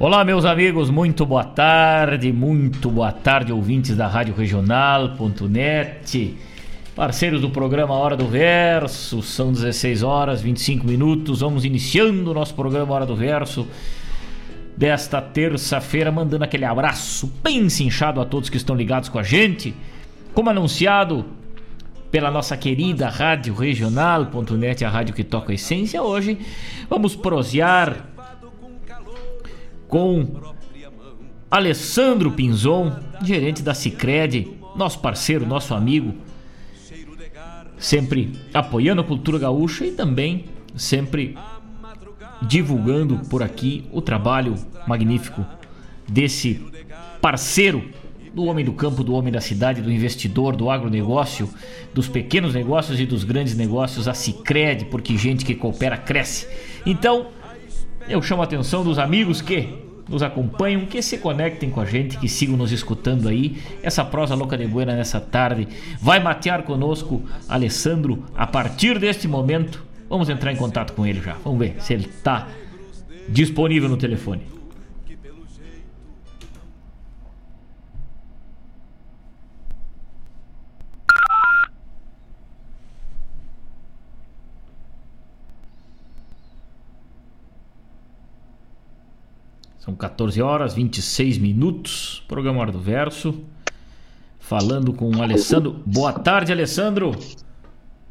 Olá, 0.00 0.24
meus 0.24 0.44
amigos, 0.44 0.90
muito 0.90 1.26
boa 1.26 1.42
tarde, 1.42 2.32
muito 2.32 2.88
boa 2.88 3.10
tarde, 3.10 3.52
ouvintes 3.52 3.96
da 3.96 4.06
Rádio 4.06 4.32
Regional.net, 4.32 6.36
parceiros 6.94 7.40
do 7.40 7.50
programa 7.50 7.94
Hora 7.94 8.16
do 8.16 8.28
Verso, 8.28 9.20
são 9.22 9.50
16 9.50 10.04
horas 10.04 10.40
25 10.40 10.86
minutos, 10.86 11.40
vamos 11.40 11.64
iniciando 11.64 12.30
o 12.30 12.34
nosso 12.34 12.54
programa 12.54 12.94
Hora 12.94 13.04
do 13.04 13.16
Verso 13.16 13.66
desta 14.76 15.20
terça-feira, 15.20 16.12
mandando 16.12 16.44
aquele 16.44 16.64
abraço 16.64 17.26
bem 17.42 17.68
cinchado 17.68 18.20
a 18.20 18.24
todos 18.24 18.48
que 18.48 18.56
estão 18.56 18.76
ligados 18.76 19.08
com 19.08 19.18
a 19.18 19.24
gente, 19.24 19.74
como 20.32 20.48
anunciado 20.48 21.24
pela 22.08 22.30
nossa 22.30 22.56
querida 22.56 23.08
Rádio 23.08 23.52
Regional.net, 23.52 24.84
a 24.84 24.88
rádio 24.88 25.12
que 25.12 25.24
toca 25.24 25.50
a 25.50 25.56
essência, 25.56 26.00
hoje 26.00 26.38
vamos 26.88 27.16
prosear 27.16 28.16
com 29.88 30.26
Alessandro 31.50 32.30
Pinzon, 32.32 32.94
gerente 33.24 33.62
da 33.62 33.74
Cicred, 33.74 34.56
nosso 34.76 35.00
parceiro, 35.00 35.46
nosso 35.46 35.74
amigo, 35.74 36.14
sempre 37.78 38.32
apoiando 38.52 39.00
a 39.00 39.04
cultura 39.04 39.38
gaúcha 39.38 39.86
e 39.86 39.92
também 39.92 40.44
sempre 40.76 41.36
divulgando 42.42 43.18
por 43.30 43.42
aqui 43.42 43.86
o 43.90 44.00
trabalho 44.00 44.54
magnífico 44.86 45.44
desse 46.06 46.62
parceiro 47.20 47.90
do 48.32 48.44
homem 48.44 48.64
do 48.64 48.72
campo, 48.72 49.02
do 49.02 49.14
homem 49.14 49.32
da 49.32 49.40
cidade, 49.40 49.82
do 49.82 49.90
investidor, 49.90 50.54
do 50.54 50.70
agronegócio, 50.70 51.50
dos 51.92 52.08
pequenos 52.08 52.54
negócios 52.54 53.00
e 53.00 53.06
dos 53.06 53.24
grandes 53.24 53.56
negócios, 53.56 54.06
a 54.06 54.14
Cicred, 54.14 54.84
porque 54.84 55.16
gente 55.16 55.44
que 55.44 55.54
coopera 55.54 55.96
cresce. 55.96 56.46
Então, 56.86 57.28
eu 58.08 58.22
chamo 58.22 58.42
a 58.42 58.44
atenção 58.44 58.82
dos 58.82 58.98
amigos 58.98 59.42
que 59.42 59.68
nos 60.08 60.22
acompanham, 60.22 60.86
que 60.86 61.02
se 61.02 61.18
conectem 61.18 61.70
com 61.70 61.80
a 61.80 61.84
gente, 61.84 62.16
que 62.16 62.28
sigam 62.28 62.56
nos 62.56 62.72
escutando 62.72 63.28
aí. 63.28 63.58
Essa 63.82 64.04
prosa 64.04 64.34
louca 64.34 64.56
de 64.56 64.66
buena 64.66 64.94
nessa 64.94 65.20
tarde 65.20 65.68
vai 66.00 66.18
matear 66.18 66.62
conosco 66.62 67.22
Alessandro 67.48 68.24
a 68.34 68.46
partir 68.46 68.98
deste 68.98 69.28
momento. 69.28 69.84
Vamos 70.08 70.30
entrar 70.30 70.52
em 70.52 70.56
contato 70.56 70.94
com 70.94 71.06
ele 71.06 71.20
já. 71.20 71.36
Vamos 71.44 71.58
ver 71.58 71.76
se 71.80 71.92
ele 71.92 72.06
está 72.06 72.48
disponível 73.28 73.88
no 73.88 73.98
telefone. 73.98 74.57
São 89.88 89.94
14 89.94 90.42
horas 90.42 90.74
26 90.74 91.38
minutos. 91.38 92.22
Programa 92.28 92.60
Hora 92.60 92.70
do 92.70 92.78
Verso. 92.78 93.42
Falando 94.38 94.92
com 94.92 95.08
o 95.08 95.22
Alessandro. 95.22 95.82
Boa 95.86 96.12
tarde, 96.12 96.52
Alessandro. 96.52 97.16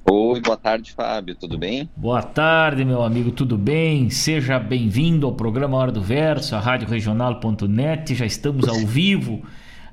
Oi, 0.09 0.41
boa 0.41 0.57
tarde, 0.57 0.91
Fábio. 0.91 1.35
Tudo 1.35 1.55
bem? 1.55 1.87
Boa 1.95 2.23
tarde, 2.23 2.83
meu 2.83 3.03
amigo. 3.03 3.29
Tudo 3.29 3.55
bem? 3.59 4.09
Seja 4.09 4.57
bem-vindo 4.57 5.27
ao 5.27 5.33
programa 5.33 5.77
Hora 5.77 5.91
do 5.91 6.01
Verso, 6.01 6.55
a 6.55 6.59
Rádio 6.59 6.87
Regional.net. 6.87 8.15
Já 8.15 8.25
estamos 8.25 8.67
ao 8.67 8.79
vivo 8.79 9.43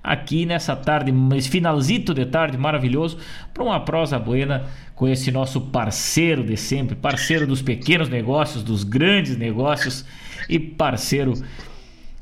aqui 0.02 0.46
nessa 0.46 0.74
tarde, 0.74 1.12
esse 1.36 1.50
finalzito 1.50 2.14
de 2.14 2.24
tarde 2.24 2.56
maravilhoso, 2.56 3.18
para 3.52 3.62
uma 3.62 3.80
prosa 3.80 4.18
buena 4.18 4.64
com 4.94 5.06
esse 5.06 5.30
nosso 5.30 5.60
parceiro 5.60 6.42
de 6.44 6.56
sempre, 6.56 6.94
parceiro 6.94 7.46
dos 7.46 7.60
pequenos 7.60 8.08
negócios, 8.08 8.62
dos 8.62 8.84
grandes 8.84 9.36
negócios 9.36 10.02
e 10.48 10.58
parceiro 10.58 11.34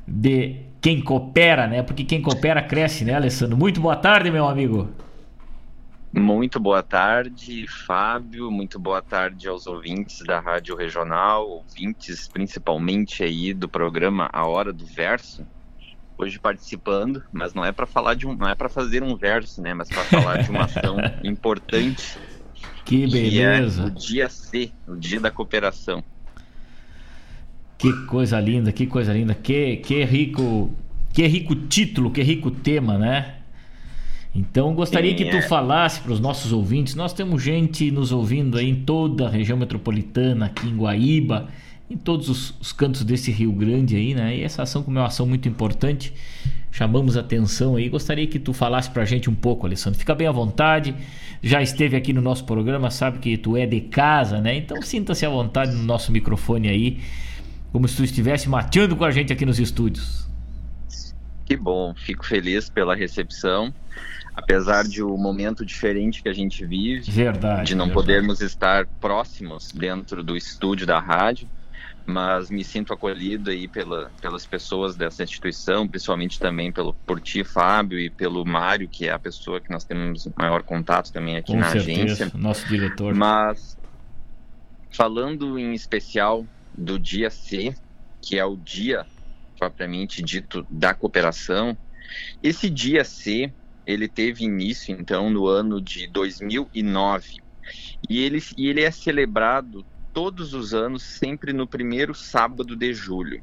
de 0.07 0.57
quem 0.81 1.01
coopera, 1.01 1.67
né? 1.67 1.83
Porque 1.83 2.05
quem 2.05 2.21
coopera 2.21 2.63
cresce, 2.63 3.05
né, 3.05 3.15
Alessandro? 3.15 3.57
Muito 3.57 3.81
boa 3.81 3.97
tarde, 3.97 4.31
meu 4.31 4.47
amigo. 4.49 4.91
Muito 6.13 6.61
boa 6.61 6.83
tarde, 6.83 7.67
Fábio. 7.87 8.51
Muito 8.51 8.79
boa 8.79 9.01
tarde 9.01 9.49
aos 9.49 9.67
ouvintes 9.67 10.23
da 10.27 10.41
Rádio 10.41 10.77
Regional, 10.77 11.49
ouvintes 11.49 12.29
principalmente 12.29 13.23
aí 13.25 13.55
do 13.55 13.67
programa 13.67 14.29
A 14.31 14.47
Hora 14.47 14.75
do 14.75 14.85
Verso. 14.85 15.47
Hoje 16.19 16.39
participando, 16.39 17.23
mas 17.33 17.55
não 17.55 17.65
é 17.65 17.73
para 17.73 17.87
falar 17.87 18.15
de 18.15 18.27
um, 18.27 18.35
não 18.35 18.47
é 18.47 18.55
para 18.55 18.69
fazer 18.69 19.03
um 19.03 19.17
verso, 19.17 19.63
né? 19.63 19.73
Mas 19.73 19.89
para 19.89 20.05
falar 20.05 20.43
de 20.43 20.51
uma 20.51 20.65
ação 20.65 20.99
importante. 21.25 22.19
Que 22.85 23.07
beleza. 23.07 23.83
Que 23.83 23.87
é 23.87 23.87
o 23.87 23.91
dia 23.91 24.29
C, 24.29 24.71
o 24.87 24.97
dia 24.97 25.19
da 25.19 25.31
cooperação. 25.31 26.05
Que 27.83 27.93
coisa 28.07 28.39
linda, 28.39 28.71
que 28.71 28.87
coisa 28.87 29.13
linda, 29.13 29.35
que, 29.35 29.79
que 29.79 30.05
rico, 30.05 30.71
que 31.13 31.27
rico 31.27 31.57
título, 31.57 32.13
que 32.13 32.23
rico 32.23 32.49
tema, 32.49 32.97
né? 32.97 33.35
Então 34.33 34.73
gostaria 34.73 35.11
Sim, 35.11 35.17
que 35.17 35.25
tu 35.25 35.39
é. 35.39 35.43
falasse 35.43 36.01
para 36.01 36.13
os 36.13 36.21
nossos 36.21 36.53
ouvintes. 36.53 36.95
Nós 36.95 37.13
temos 37.13 37.43
gente 37.43 37.91
nos 37.91 38.13
ouvindo 38.13 38.57
aí 38.57 38.71
em 38.71 38.77
toda 38.77 39.27
a 39.27 39.29
região 39.29 39.59
metropolitana, 39.59 40.47
aqui 40.47 40.69
em 40.69 40.77
Guaíba, 40.77 41.49
em 41.91 41.97
todos 41.97 42.29
os, 42.29 42.55
os 42.61 42.73
cantos 42.73 43.03
desse 43.03 43.33
Rio 43.33 43.51
Grande 43.51 43.97
aí, 43.97 44.15
né? 44.15 44.37
E 44.37 44.45
essa 44.45 44.63
ação 44.63 44.85
como 44.85 44.99
é 44.99 45.01
uma 45.01 45.09
ação 45.09 45.27
muito 45.27 45.49
importante, 45.49 46.13
chamamos 46.71 47.17
atenção 47.17 47.75
aí. 47.75 47.89
Gostaria 47.89 48.29
que 48.29 48.39
tu 48.39 48.53
falasse 48.53 48.91
para 48.91 49.03
a 49.03 49.05
gente 49.05 49.29
um 49.29 49.35
pouco, 49.35 49.67
Alessandro. 49.67 49.99
Fica 49.99 50.15
bem 50.15 50.29
à 50.29 50.33
vontade. 50.33 50.95
Já 51.43 51.61
esteve 51.61 51.97
aqui 51.97 52.13
no 52.13 52.23
nosso 52.23 52.45
programa, 52.45 52.93
sabe 52.93 53.19
que 53.19 53.37
tu 53.37 53.57
é 53.57 53.67
de 53.67 53.81
casa, 53.81 54.41
né? 54.41 54.57
Então 54.57 54.81
sinta-se 54.83 55.27
à 55.27 55.29
vontade 55.29 55.73
no 55.73 55.83
nosso 55.83 56.13
microfone 56.13 56.69
aí 56.69 57.01
como 57.73 57.89
se 57.89 57.97
tu 57.97 58.05
estivesse 58.05 58.49
mateando 58.49 58.95
com 58.95 59.05
a 59.05 59.11
gente 59.11 59.33
aqui 59.33 59.47
nos 59.47 59.59
estúdios. 59.59 60.29
Que 61.47 61.57
bom, 61.57 61.95
fico 61.95 62.25
feliz 62.25 62.69
pela 62.69 62.95
recepção. 62.95 63.75
Apesar 64.35 64.85
de 64.85 65.03
o 65.03 65.15
um 65.15 65.19
momento 65.19 65.65
diferente 65.65 66.23
que 66.23 66.29
a 66.29 66.33
gente 66.33 66.65
vive, 66.65 67.11
verdade, 67.11 67.69
de 67.69 67.75
não 67.75 67.87
verdade. 67.87 68.07
podermos 68.07 68.41
estar 68.41 68.87
próximos 68.99 69.71
dentro 69.73 70.23
do 70.23 70.35
estúdio 70.35 70.87
da 70.87 70.99
rádio, 70.99 71.47
mas 72.07 72.51
me 72.51 72.65
sinto 72.65 72.95
acolhido 72.95 73.51
aí 73.51 73.69
pela, 73.69 74.11
pelas 74.23 74.47
pessoas 74.47 74.97
dessa 74.97 75.23
instituição, 75.23 75.87
principalmente 75.87 76.41
também 76.41 76.73
pelo 76.73 76.95
por 77.07 77.21
ti, 77.21 77.45
Fábio, 77.45 77.99
e 77.99 78.09
pelo 78.09 78.43
Mário, 78.45 78.89
que 78.89 79.07
é 79.07 79.13
a 79.13 79.19
pessoa 79.19 79.61
que 79.61 79.71
nós 79.71 79.85
temos 79.85 80.27
maior 80.35 80.63
contato 80.63 81.13
também 81.13 81.37
aqui 81.37 81.53
Com 81.53 81.59
na 81.59 81.71
certeza, 81.71 82.03
agência. 82.03 82.33
Nosso 82.35 82.67
diretor. 82.67 83.15
Mas 83.15 83.77
falando 84.91 85.59
em 85.59 85.75
especial 85.75 86.47
do 86.77 86.99
dia 86.99 87.31
C, 87.31 87.75
que 88.21 88.39
é 88.39 88.45
o 88.45 88.57
dia 88.57 89.07
propriamente 89.59 90.23
dito 90.23 90.67
da 90.69 90.93
cooperação. 90.93 91.77
Esse 92.43 92.69
dia 92.69 93.05
C, 93.05 93.53
ele 93.87 94.09
teve 94.09 94.45
início 94.45 94.95
então 94.99 95.31
no 95.31 95.47
ano 95.47 95.81
de 95.81 96.09
2009 96.09 97.37
e 98.09 98.19
ele, 98.19 98.43
e 98.57 98.69
ele 98.69 98.81
é 98.81 98.91
celebrado 98.91 99.85
todos 100.13 100.53
os 100.53 100.75
anos, 100.75 101.03
sempre 101.03 101.53
no 101.53 101.67
primeiro 101.67 102.15
sábado 102.15 102.77
de 102.77 102.93
julho. 102.93 103.43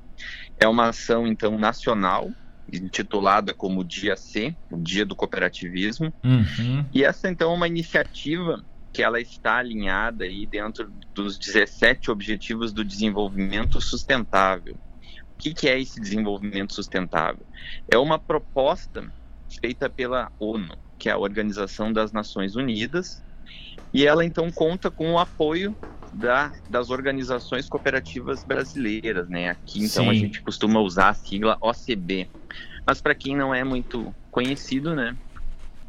É 0.59 0.67
uma 0.67 0.89
ação 0.89 1.25
então 1.25 1.57
nacional 1.57 2.29
intitulada 2.71 3.53
como 3.53 3.83
Dia 3.83 4.15
C, 4.15 4.55
o 4.69 4.77
Dia 4.77 5.05
do 5.05 5.15
Cooperativismo. 5.15 6.13
Uhum. 6.23 6.85
E 6.93 7.03
essa 7.03 7.29
então 7.29 7.51
é 7.51 7.55
uma 7.55 7.67
iniciativa 7.67 8.63
que 8.91 9.03
ela 9.03 9.19
está 9.19 9.57
alinhada 9.57 10.23
aí 10.23 10.45
dentro 10.45 10.91
dos 11.13 11.37
17 11.37 12.09
Objetivos 12.09 12.73
do 12.73 12.83
Desenvolvimento 12.83 13.79
Sustentável. 13.79 14.75
O 15.35 15.41
que, 15.41 15.53
que 15.53 15.69
é 15.69 15.79
esse 15.79 16.01
desenvolvimento 16.01 16.73
sustentável? 16.73 17.45
É 17.89 17.97
uma 17.97 18.19
proposta 18.19 19.09
feita 19.61 19.89
pela 19.89 20.31
ONU, 20.37 20.75
que 20.97 21.07
é 21.07 21.13
a 21.13 21.17
Organização 21.17 21.93
das 21.93 22.11
Nações 22.11 22.55
Unidas, 22.55 23.23
e 23.93 24.05
ela 24.05 24.25
então 24.25 24.51
conta 24.51 24.91
com 24.91 25.13
o 25.13 25.19
apoio 25.19 25.75
da, 26.13 26.51
das 26.69 26.89
organizações 26.89 27.69
cooperativas 27.69 28.43
brasileiras, 28.43 29.29
né? 29.29 29.49
Aqui 29.49 29.79
então 29.79 30.05
Sim. 30.05 30.09
a 30.09 30.13
gente 30.13 30.41
costuma 30.41 30.79
usar 30.79 31.09
a 31.09 31.13
sigla 31.13 31.57
OCB, 31.61 32.27
mas 32.85 33.01
para 33.01 33.15
quem 33.15 33.35
não 33.35 33.53
é 33.53 33.63
muito 33.63 34.13
conhecido, 34.31 34.95
né? 34.95 35.15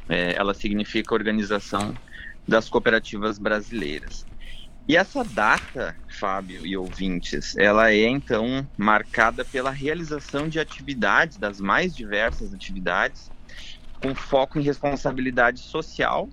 É, 0.09 0.35
ela 0.37 0.55
significa 0.55 1.15
Organização 1.15 1.95
das 2.51 2.69
cooperativas 2.69 3.39
brasileiras. 3.39 4.27
E 4.89 4.97
essa 4.97 5.25
data, 5.25 5.97
Fábio 6.19 6.67
e 6.67 6.77
ouvintes, 6.77 7.57
ela 7.57 7.93
é 7.93 8.09
então 8.09 8.69
marcada 8.77 9.45
pela 9.45 9.71
realização 9.71 10.49
de 10.49 10.59
atividades, 10.59 11.39
das 11.39 11.61
mais 11.61 11.95
diversas 11.95 12.53
atividades, 12.53 13.31
com 14.01 14.17
foco 14.17 14.59
em 14.59 14.63
responsabilidade 14.63 15.61
social. 15.61 16.29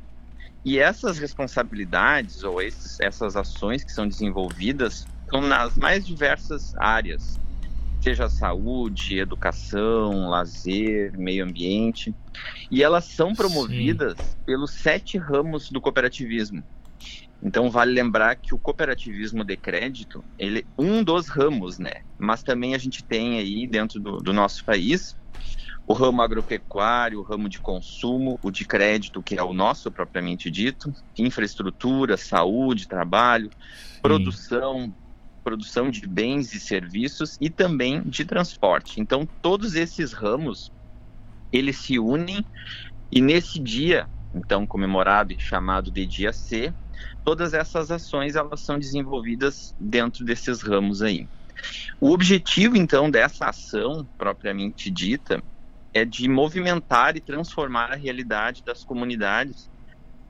E 0.65 0.79
essas 0.79 1.19
responsabilidades 1.19 2.43
ou 2.43 2.59
esses, 2.61 2.99
essas 2.99 3.35
ações 3.35 3.83
que 3.83 3.91
são 3.91 4.07
desenvolvidas 4.07 5.07
são 5.29 5.41
nas 5.41 5.77
mais 5.77 6.05
diversas 6.05 6.73
áreas, 6.79 7.39
seja 7.99 8.29
saúde, 8.29 9.19
educação, 9.19 10.29
lazer, 10.29 11.11
meio 11.17 11.43
ambiente. 11.43 12.15
E 12.71 12.83
elas 12.83 13.05
são 13.13 13.33
promovidas 13.33 14.13
Sim. 14.13 14.35
pelos 14.45 14.75
sete 14.81 15.17
ramos 15.17 15.69
do 15.69 15.81
cooperativismo. 15.81 16.63
Então 17.41 17.69
vale 17.69 17.93
lembrar 17.93 18.35
que 18.35 18.53
o 18.55 18.59
cooperativismo 18.59 19.43
de 19.43 19.55
crédito, 19.55 20.25
ele 20.37 20.59
é 20.59 20.65
um 20.77 21.03
dos 21.03 21.27
ramos, 21.27 21.77
né? 21.77 21.93
Mas 22.17 22.41
também 22.41 22.73
a 22.73 22.77
gente 22.77 23.03
tem 23.03 23.37
aí 23.37 23.67
dentro 23.67 23.99
do, 23.99 24.17
do 24.17 24.33
nosso 24.33 24.63
país 24.65 25.15
o 25.85 25.93
ramo 25.93 26.21
agropecuário, 26.21 27.19
o 27.19 27.23
ramo 27.23 27.47
de 27.47 27.61
consumo, 27.61 28.37
o 28.41 28.51
de 28.51 28.65
crédito, 28.65 29.23
que 29.23 29.35
é 29.35 29.43
o 29.43 29.53
nosso 29.53 29.89
propriamente 29.89 30.51
dito, 30.51 30.91
infraestrutura, 31.17 32.17
saúde, 32.17 32.87
trabalho, 32.87 33.49
Sim. 33.49 34.01
produção, 34.01 34.93
produção 35.47 35.89
de 35.89 36.05
bens 36.05 36.53
e 36.53 36.59
serviços 36.59 37.37
e 37.39 37.49
também 37.49 38.01
de 38.03 38.25
transporte. 38.25 38.99
Então, 38.99 39.25
todos 39.41 39.75
esses 39.75 40.11
ramos, 40.11 40.73
eles 41.53 41.77
se 41.77 41.97
unem 41.97 42.43
e 43.09 43.21
nesse 43.21 43.57
dia, 43.57 44.09
então 44.35 44.67
comemorado 44.67 45.31
e 45.31 45.39
chamado 45.39 45.89
de 45.89 46.05
dia 46.05 46.33
C, 46.33 46.73
todas 47.23 47.53
essas 47.53 47.89
ações 47.89 48.35
elas 48.35 48.59
são 48.59 48.77
desenvolvidas 48.77 49.73
dentro 49.79 50.25
desses 50.25 50.61
ramos 50.61 51.01
aí. 51.01 51.29
O 52.01 52.11
objetivo 52.11 52.75
então 52.75 53.09
dessa 53.09 53.45
ação 53.45 54.05
propriamente 54.17 54.91
dita 54.91 55.41
é 55.93 56.03
de 56.03 56.27
movimentar 56.27 57.15
e 57.15 57.21
transformar 57.21 57.93
a 57.93 57.95
realidade 57.95 58.61
das 58.65 58.83
comunidades 58.83 59.69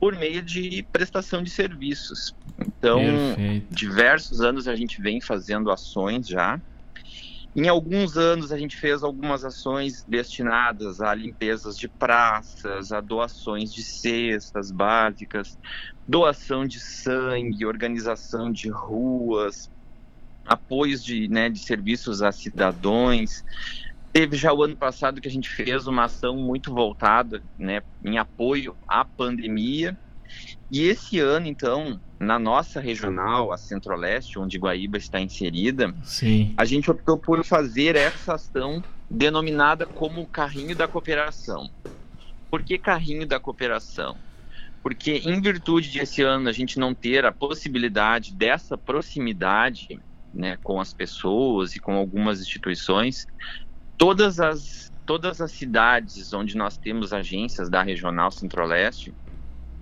por 0.00 0.16
meio 0.16 0.42
de 0.42 0.86
prestação 0.92 1.42
de 1.42 1.50
serviços. 1.50 2.34
Então, 2.60 3.00
Perfeito. 3.00 3.74
diversos 3.74 4.40
anos 4.40 4.68
a 4.68 4.76
gente 4.76 5.00
vem 5.02 5.20
fazendo 5.20 5.70
ações 5.70 6.26
já. 6.26 6.60
Em 7.56 7.66
alguns 7.66 8.16
anos, 8.16 8.52
a 8.52 8.58
gente 8.58 8.76
fez 8.76 9.02
algumas 9.02 9.44
ações 9.44 10.04
destinadas 10.06 11.00
a 11.00 11.12
limpezas 11.12 11.76
de 11.76 11.88
praças, 11.88 12.92
a 12.92 13.00
doações 13.00 13.72
de 13.72 13.82
cestas 13.82 14.70
básicas, 14.70 15.58
doação 16.06 16.64
de 16.64 16.78
sangue, 16.78 17.66
organização 17.66 18.52
de 18.52 18.70
ruas, 18.70 19.68
apoios 20.46 21.02
de, 21.02 21.26
né, 21.28 21.48
de 21.48 21.58
serviços 21.58 22.22
a 22.22 22.30
cidadãos. 22.30 23.42
Teve 24.18 24.36
já 24.36 24.52
o 24.52 24.64
ano 24.64 24.76
passado 24.76 25.20
que 25.20 25.28
a 25.28 25.30
gente 25.30 25.48
fez 25.48 25.86
uma 25.86 26.06
ação 26.06 26.36
muito 26.36 26.74
voltada 26.74 27.40
né, 27.56 27.80
em 28.04 28.18
apoio 28.18 28.76
à 28.88 29.04
pandemia. 29.04 29.96
E 30.68 30.82
esse 30.82 31.20
ano, 31.20 31.46
então, 31.46 32.00
na 32.18 32.36
nossa 32.36 32.80
regional, 32.80 33.52
a 33.52 33.56
Centro-Leste, 33.56 34.40
onde 34.40 34.58
Guaíba 34.58 34.98
está 34.98 35.20
inserida, 35.20 35.94
Sim. 36.02 36.52
a 36.56 36.64
gente 36.64 36.90
optou 36.90 37.16
por 37.16 37.44
fazer 37.44 37.94
essa 37.94 38.34
ação 38.34 38.82
denominada 39.08 39.86
como 39.86 40.26
Carrinho 40.26 40.74
da 40.74 40.88
Cooperação. 40.88 41.70
Por 42.50 42.64
que 42.64 42.76
Carrinho 42.76 43.24
da 43.24 43.38
Cooperação? 43.38 44.16
Porque, 44.82 45.12
em 45.12 45.40
virtude 45.40 45.92
de 45.92 46.00
esse 46.00 46.22
ano 46.22 46.48
a 46.48 46.52
gente 46.52 46.76
não 46.76 46.92
ter 46.92 47.24
a 47.24 47.30
possibilidade 47.30 48.34
dessa 48.34 48.76
proximidade 48.76 50.00
né, 50.34 50.58
com 50.60 50.80
as 50.80 50.92
pessoas 50.92 51.76
e 51.76 51.78
com 51.78 51.94
algumas 51.94 52.40
instituições, 52.40 53.24
todas 53.98 54.38
as, 54.38 54.90
todas 55.04 55.40
as 55.40 55.50
cidades 55.52 56.32
onde 56.32 56.56
nós 56.56 56.78
temos 56.78 57.12
agências 57.12 57.68
da 57.68 57.82
Regional 57.82 58.30
Centro-Leste, 58.30 59.12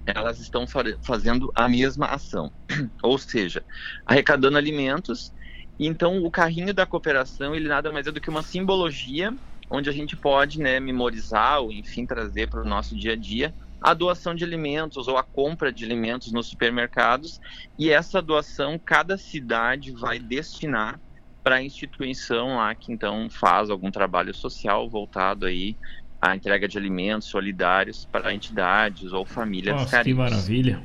elas 0.07 0.41
estão 0.41 0.65
fazendo 1.03 1.53
a 1.55 1.69
mesma 1.69 2.07
ação, 2.07 2.51
ou 3.03 3.19
seja, 3.19 3.63
arrecadando 4.07 4.57
alimentos. 4.57 5.33
Então, 5.79 6.25
o 6.25 6.31
carrinho 6.31 6.73
da 6.73 6.87
cooperação 6.87 7.55
ele 7.55 7.69
nada 7.69 7.93
mais 7.93 8.07
é 8.07 8.13
do 8.13 8.21
que 8.21 8.31
uma 8.31 8.43
simbologia 8.43 9.35
onde 9.69 9.91
a 9.91 9.93
gente 9.93 10.17
pode, 10.17 10.61
né, 10.61 10.79
memorizar 10.81 11.61
ou 11.61 11.73
enfim 11.73 12.07
trazer 12.07 12.49
para 12.49 12.63
o 12.63 12.69
nosso 12.69 12.97
dia 12.97 13.13
a 13.13 13.17
dia 13.17 13.55
a 13.81 13.93
doação 13.93 14.35
de 14.35 14.45
alimentos 14.45 15.09
ou 15.09 15.19
a 15.19 15.25
compra 15.25 15.73
de 15.73 15.85
alimentos 15.85 16.33
nos 16.33 16.49
supermercados 16.49 17.41
e 17.77 17.91
essa 17.91 18.23
doação 18.23 18.81
cada 18.83 19.19
cidade 19.19 19.93
vai 19.93 20.19
destinar 20.19 21.01
para 21.47 21.59
a 21.59 21.63
instituição 21.63 22.57
lá 22.57 22.75
que 22.75 22.93
então 22.93 23.31
faz 23.31 23.71
algum 23.71 23.89
trabalho 23.89 24.35
social 24.35 24.91
voltado 24.91 25.47
aí 25.47 25.77
à 26.21 26.35
entrega 26.35 26.67
de 26.67 26.77
alimentos 26.77 27.29
solidários 27.29 28.05
para 28.11 28.35
entidades 28.35 29.13
ou 29.13 29.25
famílias 29.25 29.77
Nossa, 29.77 29.93
carentes. 29.93 30.13
que 30.13 30.19
maravilha. 30.19 30.83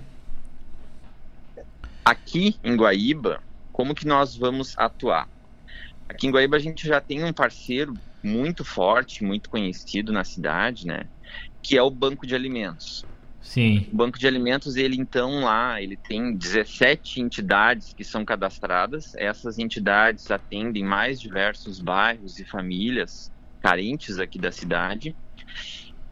Aqui 2.06 2.60
em 2.64 2.76
Guaíba, 2.76 3.42
como 3.72 3.96
que 3.96 4.06
nós 4.06 4.38
vamos 4.38 4.78
atuar? 4.78 5.28
Aqui 6.08 6.28
em 6.28 6.32
Guaíba 6.32 6.58
a 6.58 6.60
gente 6.60 6.88
já 6.88 7.02
tem 7.02 7.24
um 7.24 7.34
parceiro 7.34 7.96
muito 8.24 8.64
forte, 8.64 9.24
muito 9.24 9.50
conhecido 9.50 10.14
na 10.14 10.24
cidade, 10.24 10.86
né? 10.86 11.10
Que 11.64 11.76
é 11.76 11.82
o 11.82 11.90
Banco 11.90 12.28
de 12.28 12.36
Alimentos. 12.36 13.04
Sim. 13.42 13.88
O 13.92 13.96
Banco 13.96 14.20
de 14.20 14.28
Alimentos, 14.28 14.76
ele 14.76 14.96
então 14.96 15.42
lá, 15.42 15.82
ele 15.82 15.98
tem 15.98 16.36
17 16.36 17.20
entidades 17.20 17.94
que 17.94 18.04
são 18.04 18.24
cadastradas. 18.24 19.16
Essas 19.16 19.58
entidades 19.58 20.30
atendem 20.30 20.84
mais 20.84 21.20
diversos 21.20 21.80
bairros 21.80 22.40
e 22.40 22.46
famílias 22.46 23.32
carentes 23.62 24.20
aqui 24.20 24.38
da 24.38 24.52
cidade. 24.52 25.16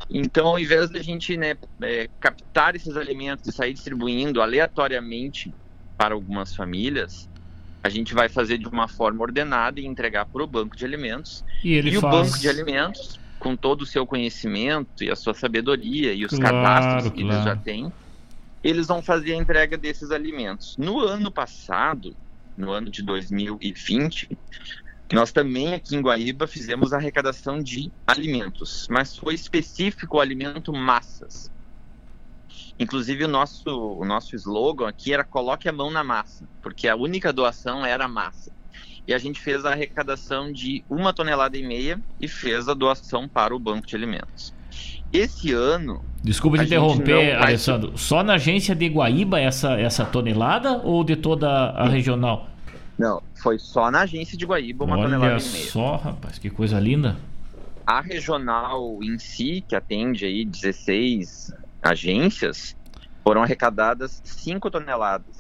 Então, 0.09 0.47
ao 0.47 0.59
invés 0.59 0.89
da 0.89 1.01
gente 1.01 1.37
né, 1.37 1.55
é, 1.81 2.09
captar 2.19 2.75
esses 2.75 2.97
alimentos 2.97 3.47
e 3.47 3.51
sair 3.51 3.73
distribuindo 3.73 4.41
aleatoriamente 4.41 5.53
para 5.97 6.15
algumas 6.15 6.55
famílias, 6.55 7.29
a 7.83 7.89
gente 7.89 8.13
vai 8.13 8.27
fazer 8.27 8.57
de 8.57 8.67
uma 8.67 8.87
forma 8.87 9.21
ordenada 9.21 9.79
e 9.79 9.85
entregar 9.85 10.25
para 10.25 10.43
o 10.43 10.47
banco 10.47 10.75
de 10.75 10.83
alimentos. 10.83 11.43
E 11.63 11.73
ele 11.73 11.95
o 11.97 12.01
faz- 12.01 12.27
banco 12.31 12.39
de 12.39 12.49
alimentos, 12.49 13.18
com 13.39 13.55
todo 13.55 13.81
o 13.81 13.85
seu 13.85 14.05
conhecimento 14.05 15.03
e 15.03 15.09
a 15.09 15.15
sua 15.15 15.33
sabedoria 15.33 16.13
e 16.13 16.25
os 16.25 16.31
Claro, 16.31 16.55
cadastros 16.55 17.11
que 17.11 17.21
eles 17.21 17.35
claro. 17.35 17.49
já 17.49 17.55
têm, 17.55 17.93
eles 18.63 18.87
vão 18.87 19.01
fazer 19.01 19.33
a 19.33 19.37
entrega 19.37 19.77
desses 19.77 20.11
alimentos. 20.11 20.75
No 20.77 20.99
ano 20.99 21.31
passado, 21.31 22.15
no 22.57 22.71
ano 22.71 22.91
de 22.91 23.01
2020, 23.03 24.27
nós 25.13 25.31
também 25.31 25.73
aqui 25.73 25.95
em 25.95 26.01
Guaíba 26.01 26.45
fizemos 26.45 26.93
a 26.93 26.97
arrecadação 26.97 27.63
de 27.63 27.91
alimentos, 28.05 28.85
mas 28.89 29.15
foi 29.15 29.33
específico 29.33 30.17
o 30.17 30.19
alimento 30.19 30.71
massas. 30.73 31.49
Inclusive 32.77 33.25
o 33.25 33.27
nosso, 33.27 33.69
o 33.69 34.05
nosso 34.05 34.35
slogan 34.35 34.87
aqui 34.87 35.13
era 35.13 35.23
coloque 35.23 35.67
a 35.67 35.73
mão 35.73 35.89
na 35.89 36.03
massa, 36.03 36.47
porque 36.61 36.87
a 36.87 36.95
única 36.95 37.33
doação 37.33 37.85
era 37.85 38.05
a 38.05 38.07
massa. 38.07 38.51
E 39.09 39.13
a 39.15 39.17
gente 39.17 39.39
fez 39.41 39.65
a 39.65 39.71
arrecadação 39.71 40.53
de 40.53 40.83
uma 40.87 41.11
tonelada 41.11 41.57
e 41.57 41.63
meia 41.65 41.99
e 42.21 42.27
fez 42.27 42.69
a 42.69 42.75
doação 42.75 43.27
para 43.27 43.55
o 43.55 43.57
banco 43.57 43.87
de 43.87 43.95
alimentos. 43.95 44.53
Esse 45.11 45.51
ano 45.51 46.05
Desculpa 46.23 46.59
te 46.59 46.65
interromper, 46.65 47.35
vai- 47.35 47.47
Alessandro. 47.47 47.97
Só 47.97 48.21
na 48.21 48.33
agência 48.35 48.75
de 48.75 48.87
Guaíba 48.87 49.39
essa, 49.39 49.73
essa 49.81 50.05
tonelada 50.05 50.77
ou 50.83 51.03
de 51.03 51.15
toda 51.15 51.49
a 51.49 51.89
regional? 51.89 52.49
Não, 52.99 53.19
foi 53.33 53.57
só 53.57 53.89
na 53.89 54.01
agência 54.01 54.37
de 54.37 54.45
Guaíba 54.45 54.85
uma 54.85 54.95
tonelada 54.97 55.33
Olha 55.33 55.43
e 55.43 55.49
meia. 55.53 55.65
só, 55.65 55.95
rapaz, 55.95 56.37
que 56.37 56.51
coisa 56.51 56.79
linda. 56.79 57.17
A 57.87 58.01
regional 58.01 58.99
em 59.01 59.17
si, 59.17 59.63
que 59.67 59.75
atende 59.75 60.23
aí 60.23 60.45
16 60.45 61.51
agências, 61.81 62.77
foram 63.23 63.41
arrecadadas 63.41 64.21
5 64.23 64.69
toneladas. 64.69 65.38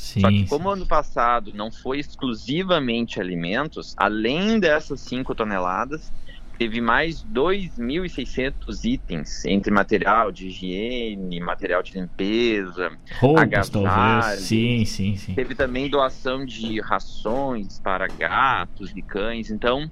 Sim. 0.00 0.20
Só 0.22 0.30
que 0.30 0.46
como 0.46 0.70
ano 0.70 0.86
passado 0.86 1.52
não 1.54 1.70
foi 1.70 2.00
exclusivamente 2.00 3.20
alimentos, 3.20 3.94
além 3.98 4.58
dessas 4.58 4.98
5 5.00 5.34
toneladas, 5.34 6.10
teve 6.58 6.80
mais 6.80 7.22
2.600 7.22 8.84
itens, 8.84 9.44
entre 9.44 9.70
material 9.70 10.32
de 10.32 10.48
higiene, 10.48 11.38
material 11.38 11.82
de 11.82 11.92
limpeza, 11.92 12.90
Roupas, 13.18 13.68
talvez. 13.68 14.40
Sim, 14.40 14.84
sim, 14.86 15.16
sim. 15.16 15.34
Teve 15.34 15.54
também 15.54 15.88
doação 15.90 16.46
de 16.46 16.80
rações 16.80 17.78
para 17.78 18.08
gatos 18.08 18.92
e 18.96 19.02
cães, 19.02 19.50
então 19.50 19.90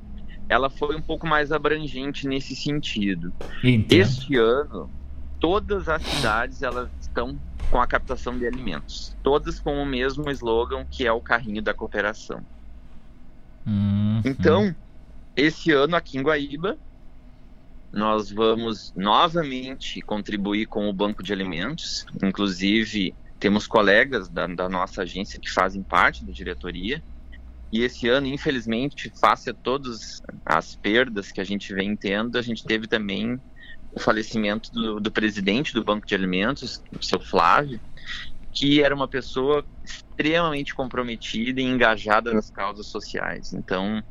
ela 0.48 0.70
foi 0.70 0.96
um 0.96 1.02
pouco 1.02 1.26
mais 1.26 1.52
abrangente 1.52 2.26
nesse 2.26 2.56
sentido. 2.56 3.30
Entendo. 3.62 4.00
Este 4.00 4.36
ano, 4.36 4.90
todas 5.38 5.86
as 5.86 6.02
cidades 6.02 6.62
elas 6.62 6.88
estão 7.18 7.40
com 7.70 7.80
a 7.80 7.86
captação 7.86 8.38
de 8.38 8.46
alimentos, 8.46 9.16
todas 9.22 9.58
com 9.58 9.74
o 9.82 9.86
mesmo 9.86 10.30
slogan 10.30 10.86
que 10.88 11.06
é 11.06 11.12
o 11.12 11.20
carrinho 11.20 11.60
da 11.60 11.74
cooperação. 11.74 12.46
Hum, 13.66 14.20
Então, 14.24 14.74
esse 15.36 15.72
ano 15.72 15.96
aqui 15.96 16.16
em 16.16 16.22
Guaíba, 16.22 16.78
nós 17.92 18.30
vamos 18.30 18.92
novamente 18.94 20.00
contribuir 20.02 20.66
com 20.66 20.88
o 20.88 20.92
banco 20.92 21.22
de 21.22 21.32
alimentos. 21.32 22.04
Inclusive, 22.22 23.14
temos 23.38 23.66
colegas 23.66 24.28
da, 24.28 24.46
da 24.46 24.68
nossa 24.68 25.02
agência 25.02 25.40
que 25.40 25.50
fazem 25.50 25.82
parte 25.82 26.24
da 26.24 26.32
diretoria. 26.32 27.02
E 27.72 27.82
esse 27.82 28.08
ano, 28.08 28.26
infelizmente, 28.26 29.12
face 29.20 29.50
a 29.50 29.54
todas 29.54 30.20
as 30.44 30.74
perdas 30.76 31.30
que 31.30 31.40
a 31.40 31.44
gente 31.44 31.74
vem 31.74 31.96
tendo, 31.96 32.38
a 32.38 32.42
gente 32.42 32.64
teve 32.64 32.86
também 32.86 33.38
o 33.92 34.00
falecimento 34.00 34.72
do, 34.72 35.00
do 35.00 35.10
presidente 35.10 35.72
do 35.72 35.84
Banco 35.84 36.06
de 36.06 36.14
Alimentos, 36.14 36.82
o 36.98 37.02
seu 37.02 37.20
Flávio, 37.20 37.80
que 38.52 38.82
era 38.82 38.94
uma 38.94 39.08
pessoa 39.08 39.64
extremamente 39.84 40.74
comprometida 40.74 41.60
e 41.60 41.64
engajada 41.64 42.32
nas 42.32 42.50
causas 42.50 42.86
sociais. 42.86 43.52
Então, 43.52 44.02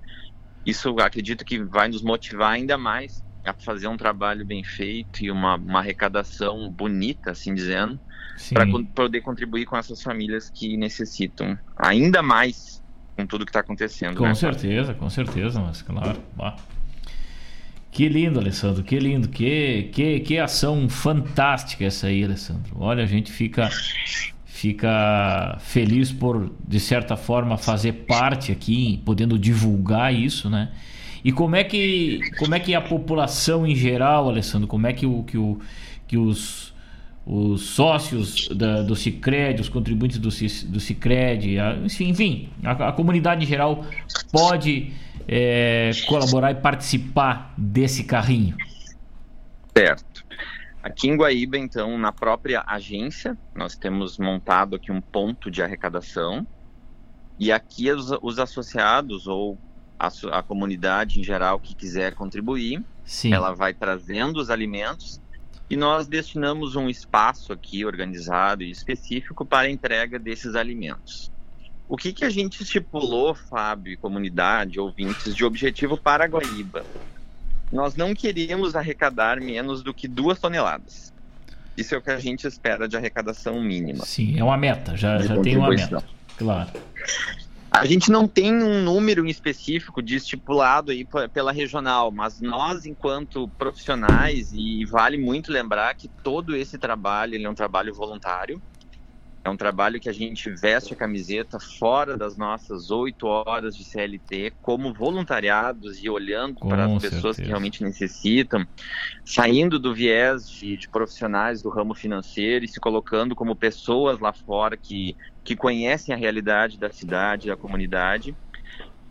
isso 0.66 0.96
acredito 1.00 1.46
que 1.46 1.64
vai 1.64 1.88
nos 1.88 2.02
motivar 2.02 2.52
ainda 2.52 2.78
mais 2.78 3.24
a 3.46 3.54
fazer 3.54 3.88
um 3.88 3.98
trabalho 3.98 4.46
bem 4.46 4.64
feito 4.64 5.24
e 5.24 5.32
uma, 5.32 5.56
uma 5.56 5.80
arrecadação 5.80 6.70
bonita, 6.70 7.32
assim 7.32 7.54
dizendo, 7.54 8.00
para 8.54 8.66
poder 8.94 9.22
contribuir 9.22 9.66
com 9.66 9.78
essas 9.78 10.02
famílias 10.02 10.50
que 10.50 10.76
necessitam 10.76 11.58
ainda 11.78 12.22
mais 12.22 12.84
com 13.16 13.26
tudo 13.26 13.46
que 13.46 13.50
está 13.50 13.62
acontecendo. 13.62 14.18
Com 14.18 14.26
né? 14.26 14.36
certeza, 14.36 14.94
com 14.94 15.10
certeza, 15.10 15.60
mas 15.60 15.82
claro. 15.82 16.22
Bah. 16.36 16.56
Que 17.92 18.08
lindo, 18.10 18.40
Alessandro, 18.40 18.84
que 18.84 19.00
lindo, 19.00 19.28
que, 19.28 19.90
que, 19.92 20.20
que 20.20 20.38
ação 20.38 20.88
fantástica 20.88 21.86
essa 21.86 22.08
aí, 22.08 22.24
Alessandro. 22.24 22.76
Olha, 22.80 23.04
a 23.04 23.08
gente 23.08 23.32
fica 23.32 23.70
fica 24.46 25.58
feliz 25.60 26.12
por 26.12 26.52
de 26.68 26.80
certa 26.80 27.16
forma 27.16 27.58
fazer 27.58 27.94
parte 27.94 28.52
aqui, 28.52 29.02
podendo 29.06 29.38
divulgar 29.38 30.14
isso, 30.14 30.50
né? 30.50 30.70
E 31.24 31.32
como 31.32 31.56
é 31.56 31.64
que 31.64 32.20
como 32.38 32.54
é 32.56 32.60
que 32.60 32.74
a 32.76 32.82
população 32.82 33.66
em 33.66 33.76
geral, 33.76 34.30
Alessandro, 34.30 34.68
como 34.68 34.86
é 34.88 34.94
que 34.94 35.06
o 35.06 35.24
que, 35.24 35.38
o, 35.38 35.60
que 36.08 36.18
os 36.18 36.76
os 37.30 37.62
sócios 37.62 38.48
da, 38.56 38.82
do 38.84 38.96
Cicred, 38.96 39.60
os 39.60 39.68
contribuintes 39.68 40.18
do, 40.18 40.30
do 40.70 40.80
Cicred, 40.80 41.60
a- 41.60 41.76
enfim 41.86 42.48
a, 42.64 42.88
a 42.90 42.92
comunidade 42.94 43.44
em 43.44 43.48
geral 43.48 43.86
pode 44.32 44.92
é, 45.28 45.92
colaborar 46.08 46.52
e 46.52 46.56
participar 46.56 47.54
desse 47.58 48.04
carrinho. 48.04 48.56
Certo. 49.76 50.26
Aqui 50.82 51.10
em 51.10 51.18
Guaíba, 51.18 51.58
então, 51.58 51.98
na 51.98 52.12
própria 52.12 52.64
agência, 52.66 53.38
nós 53.54 53.76
temos 53.76 54.18
montado 54.18 54.76
aqui 54.76 54.92
um 54.92 55.02
ponto 55.02 55.52
de 55.52 55.62
arrecadação. 55.62 56.48
E 57.38 57.52
aqui 57.52 57.92
os, 57.92 58.12
os 58.22 58.40
associados 58.40 59.28
ou 59.28 59.58
a, 60.00 60.10
a 60.32 60.42
comunidade 60.42 61.20
em 61.20 61.24
geral 61.24 61.60
que 61.60 61.76
quiser 61.76 62.16
contribuir. 62.16 62.84
Sim. 63.04 63.34
Ela 63.34 63.54
vai 63.54 63.74
trazendo 63.74 64.40
os 64.40 64.50
alimentos 64.50 65.22
e 65.70 65.76
nós 65.76 66.08
destinamos 66.08 66.76
um 66.76 66.90
espaço 66.90 67.52
aqui 67.52 67.86
organizado 67.86 68.64
e 68.64 68.72
específico 68.72 69.46
para 69.46 69.68
a 69.68 69.72
entrega 69.72 70.18
desses 70.18 70.56
alimentos. 70.56 71.32
O 71.90 71.96
que, 71.96 72.12
que 72.12 72.26
a 72.26 72.30
gente 72.30 72.64
estipulou, 72.64 73.34
Fábio, 73.34 73.98
comunidade, 73.98 74.80
ouvintes, 74.80 75.34
de 75.34 75.46
objetivo 75.46 75.98
para 75.98 76.26
a 76.26 76.28
Guaíba? 76.28 76.86
Nós 77.72 77.96
não 77.96 78.14
queríamos 78.14 78.76
arrecadar 78.76 79.40
menos 79.40 79.82
do 79.82 79.94
que 79.94 80.08
duas 80.08 80.40
toneladas. 80.40 81.14
Isso 81.78 81.96
é 81.96 81.98
o 81.98 82.02
que 82.02 82.10
a 82.10 82.20
gente 82.20 82.46
espera 82.46 82.88
de 82.88 82.98
arrecadação 82.98 83.62
mínima. 83.62 84.04
Sim, 84.06 84.38
é 84.38 84.44
uma 84.44 84.58
meta, 84.58 84.98
já, 84.98 85.20
já 85.20 85.40
tem 85.40 85.56
uma 85.56 85.70
meta. 85.70 86.04
Claro. 86.38 86.72
A 87.70 87.86
gente 87.86 88.10
não 88.10 88.28
tem 88.28 88.54
um 88.54 88.82
número 88.82 89.26
em 89.26 89.30
específico 89.30 90.02
de 90.02 90.16
estipulado 90.16 90.92
aí 90.92 91.06
pela 91.32 91.52
regional, 91.52 92.12
mas 92.12 92.42
nós, 92.42 92.86
enquanto 92.86 93.48
profissionais, 93.50 94.52
e 94.54 94.84
vale 94.86 95.18
muito 95.18 95.52
lembrar 95.52 95.94
que 95.94 96.08
todo 96.08 96.56
esse 96.56 96.78
trabalho 96.78 97.36
é 97.36 97.50
um 97.50 97.54
trabalho 97.54 97.94
voluntário, 97.94 98.62
é 99.48 99.50
um 99.50 99.58
trabalho 99.58 100.00
que 100.00 100.10
a 100.10 100.14
gente 100.14 100.50
veste 100.50 100.94
a 100.94 100.96
camiseta 100.96 101.58
fora 101.60 102.18
das 102.18 102.36
nossas 102.36 102.92
oito 102.92 103.28
horas 103.28 103.76
de 103.76 103.84
CLT, 103.84 104.54
como 104.62 104.94
voluntariados 104.94 106.04
e 106.04 106.10
olhando 106.10 106.56
Com 106.56 106.68
para 106.68 106.86
as 106.86 107.02
pessoas 107.02 107.38
certeza. 107.38 107.42
que 107.42 107.48
realmente 107.48 107.84
necessitam, 107.84 108.68
saindo 109.26 109.80
do 109.80 109.94
viés 109.94 110.50
de, 110.50 110.76
de, 110.76 110.90
profissionais 110.90 111.62
do 111.62 111.70
ramo 111.70 111.94
financeiro 111.94 112.66
e 112.66 112.68
se 112.68 112.80
colocando 112.80 113.36
como 113.36 113.56
pessoas 113.56 114.20
lá 114.20 114.34
fora 114.34 114.76
que, 114.76 115.16
que 115.44 115.56
conhecem 115.56 116.14
a 116.14 116.18
realidade 116.18 116.78
da 116.78 116.92
cidade, 116.92 117.48
da 117.48 117.56
comunidade. 117.56 118.36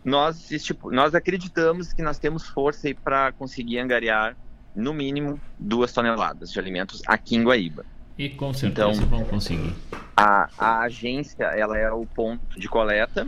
Nós, 0.05 0.47
tipo, 0.47 0.91
nós 0.91 1.15
acreditamos 1.15 1.91
que 1.91 2.03
nós 2.03 2.19
temos 2.19 2.47
força 2.47 2.87
para 3.03 3.31
conseguir 3.31 3.79
angariar, 3.79 4.37
no 4.75 4.93
mínimo, 4.93 5.41
duas 5.57 5.91
toneladas 5.91 6.51
de 6.51 6.59
alimentos 6.59 7.01
aqui 7.07 7.35
em 7.35 7.43
Guaíba. 7.43 7.83
E 8.17 8.29
com 8.29 8.53
certeza 8.53 8.91
então, 8.93 9.05
vão 9.07 9.23
conseguir. 9.23 9.73
A, 10.15 10.49
a 10.57 10.79
agência 10.81 11.43
ela 11.43 11.77
é 11.77 11.91
o 11.91 12.05
ponto 12.05 12.59
de 12.59 12.67
coleta. 12.67 13.27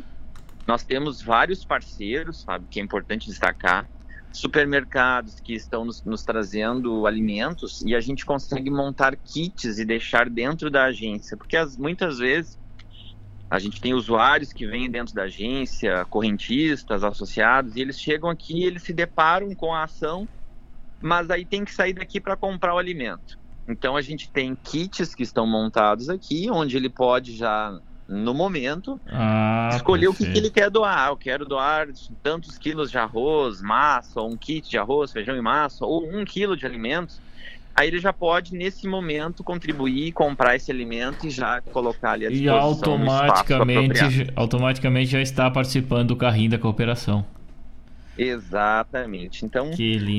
Nós 0.66 0.84
temos 0.84 1.22
vários 1.22 1.64
parceiros, 1.64 2.42
sabe, 2.42 2.66
que 2.70 2.80
é 2.80 2.84
importante 2.84 3.28
destacar. 3.28 3.88
Supermercados 4.32 5.40
que 5.40 5.54
estão 5.54 5.86
nos, 5.86 6.04
nos 6.04 6.24
trazendo 6.24 7.06
alimentos 7.08 7.82
e 7.84 7.96
a 7.96 8.00
gente 8.00 8.26
consegue 8.26 8.70
montar 8.70 9.16
kits 9.16 9.80
e 9.80 9.86
deixar 9.86 10.30
dentro 10.30 10.70
da 10.70 10.86
agência, 10.86 11.36
porque 11.36 11.58
as, 11.58 11.76
muitas 11.76 12.20
vezes 12.20 12.60
a 13.50 13.58
gente 13.58 13.82
tem 13.82 13.96
usuários 13.96 14.54
que 14.54 14.68
vêm 14.68 14.90
dentro 14.90 15.16
da 15.16 15.24
agência, 15.24 16.06
correntistas, 16.06 17.04
associados, 17.04 17.76
e 17.76 17.82
eles 17.82 18.00
chegam 18.00 18.30
aqui 18.30 18.60
e 18.60 18.66
eles 18.66 18.84
se 18.84 18.94
deparam 18.94 19.54
com 19.56 19.74
a 19.74 19.84
ação, 19.84 20.28
mas 21.02 21.32
aí 21.32 21.44
tem 21.44 21.66
que 21.66 21.74
sair 21.74 21.94
daqui 21.94 22.20
para 22.20 22.36
comprar 22.36 22.76
o 22.76 22.78
alimento. 22.78 23.40
Então 23.68 23.95
a 23.95 24.01
gente 24.01 24.30
tem 24.30 24.55
kits 24.55 25.14
que 25.14 25.24
estão 25.24 25.45
montados 25.45 26.10
aqui, 26.10 26.49
onde 26.49 26.76
ele 26.76 26.89
pode 26.89 27.36
já 27.36 27.80
no 28.07 28.34
momento 28.34 28.99
ah, 29.07 29.70
escolher 29.74 30.07
o 30.07 30.14
que, 30.14 30.26
que, 30.26 30.38
ele 30.38 30.49
quer 30.49 30.70
doar. 30.72 31.10
Eu 31.10 31.18
quero 31.18 31.45
doar 31.45 31.88
tantos 32.24 32.57
quilos 32.57 32.89
de 32.89 32.97
arroz, 32.97 33.62
massa, 33.62 34.20
ou 34.20 34.32
um 34.32 34.36
kit 34.36 34.68
de 34.68 34.78
arroz, 34.78 35.12
feijão 35.12 35.38
e 35.38 35.41
massa, 35.41 35.86
ou 35.86 36.10
um 36.10 36.26
quilo 36.26 36.57
de 36.57 36.66
alimentos. 36.66 37.22
Aí 37.76 37.88
ele 37.88 37.99
já 37.99 38.12
pode, 38.12 38.55
nesse 38.55 38.88
momento, 38.88 39.43
contribuir, 39.43 40.12
comprar 40.12 40.55
esse 40.55 40.70
alimento 40.72 41.28
e 41.28 41.30
já 41.30 41.62
colocar 41.62 42.12
ali 42.12 42.26
à 42.26 42.30
disposição. 42.30 42.57
E 42.57 42.60
automaticamente, 42.60 44.34
automaticamente 44.36 45.12
já 45.12 45.22
está 45.22 45.49
participando 45.49 46.10
do 46.10 46.16
carrinho 46.16 46.49
da 46.49 46.57
cooperação. 46.57 47.26
Exatamente. 48.22 49.46
Então, 49.46 49.72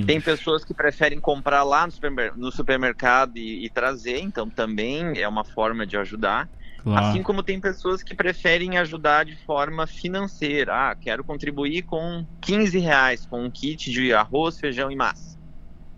tem 0.07 0.21
pessoas 0.21 0.65
que 0.65 0.73
preferem 0.73 1.21
comprar 1.21 1.63
lá 1.63 1.87
no, 1.87 1.93
supermer 1.93 2.33
no 2.37 2.51
supermercado 2.51 3.37
e, 3.37 3.65
e, 3.65 3.69
trazer, 3.69 4.19
então 4.19 4.49
também 4.49 5.19
é 5.21 5.29
uma 5.29 5.45
forma 5.45 5.87
de 5.87 5.99
ajudar. 5.99 6.49
Claro. 6.83 7.07
Assim 7.07 7.23
como 7.23 7.43
tem 7.43 7.61
pessoas 7.61 8.03
que 8.03 8.15
preferem 8.15 8.79
ajudar 8.79 9.27
de 9.27 9.37
forma 9.45 9.87
financeira. 9.87 10.91
Ah, 10.91 10.97
quero 10.97 11.23
contribuir 11.23 11.83
com 11.83 12.25
15 12.41 12.79
reais 12.79 13.27
com 13.27 13.45
um 13.45 13.51
kit 13.51 13.91
de 13.91 14.15
arroz, 14.15 14.59
feijão 14.59 14.91
e 14.91 14.97
massa. 14.97 15.39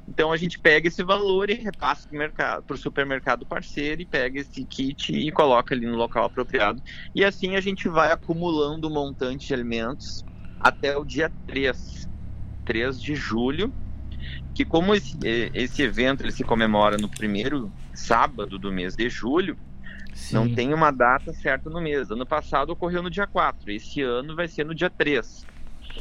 Então 0.09 0.33
a 0.33 0.37
gente 0.37 0.59
pega 0.59 0.89
esse 0.89 1.05
valor 1.05 1.49
e 1.51 1.55
repassa 1.55 2.09
para 2.67 2.75
o 2.75 2.77
supermercado 2.77 3.47
parceiro 3.47 4.03
e 4.03 4.07
pega 4.07 4.41
esse 4.41 4.65
kit 4.67 5.13
e 5.13 5.31
coloca 5.31 5.73
ali 5.73 5.87
no 5.87 5.97
local 5.97 6.25
apropriado. 6.25 6.83
E 7.15 7.25
assim 7.25 7.55
a 7.55 7.61
gente 7.61 7.89
vai 7.89 8.11
acumulando 8.11 8.89
um 8.89 8.93
montante 8.93 9.47
de 9.47 9.55
alimentos 9.55 10.25
até 10.63 10.97
o 10.97 11.05
dia 11.05 11.31
3, 11.47 12.09
3 12.65 13.01
de 13.01 13.15
julho, 13.15 13.73
que 14.55 14.65
como 14.65 14.95
esse, 14.95 15.19
esse 15.53 15.83
evento 15.83 16.23
ele 16.23 16.31
se 16.31 16.45
comemora 16.45 16.97
no 16.97 17.09
primeiro 17.09 17.73
sábado 17.93 18.59
do 18.59 18.71
mês 18.71 18.95
de 18.95 19.09
julho, 19.09 19.57
Sim. 20.15 20.35
não 20.35 20.55
tem 20.55 20.73
uma 20.73 20.91
data 20.91 21.33
certa 21.33 21.69
no 21.69 21.81
mês. 21.81 22.11
Ano 22.11 22.27
passado 22.27 22.71
ocorreu 22.71 23.03
no 23.03 23.11
dia 23.11 23.27
4, 23.27 23.71
esse 23.73 24.03
ano 24.03 24.37
vai 24.37 24.47
ser 24.47 24.65
no 24.65 24.75
dia 24.75 24.91
3. 24.91 25.47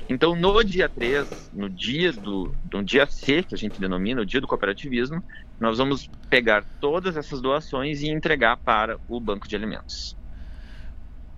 Então, 0.08 0.36
no 0.36 0.64
dia 0.64 0.88
3, 0.88 1.52
no 1.54 1.70
dia 1.70 2.14
do, 2.14 2.56
do 2.64 2.84
dia 2.84 3.06
C, 3.06 3.44
que 3.44 3.56
a 3.56 3.58
gente 3.58 3.80
denomina, 3.80 4.22
o 4.22 4.26
dia 4.26 4.40
do 4.40 4.48
cooperativismo, 4.48 5.24
nós 5.60 5.78
vamos 5.78 6.10
pegar 6.30 6.64
todas 6.80 7.18
essas 7.18 7.42
doações 7.42 8.02
e 8.02 8.10
entregar 8.10 8.58
para 8.58 8.98
o 9.08 9.20
banco 9.20 9.48
de 9.48 9.56
alimentos. 9.56 10.16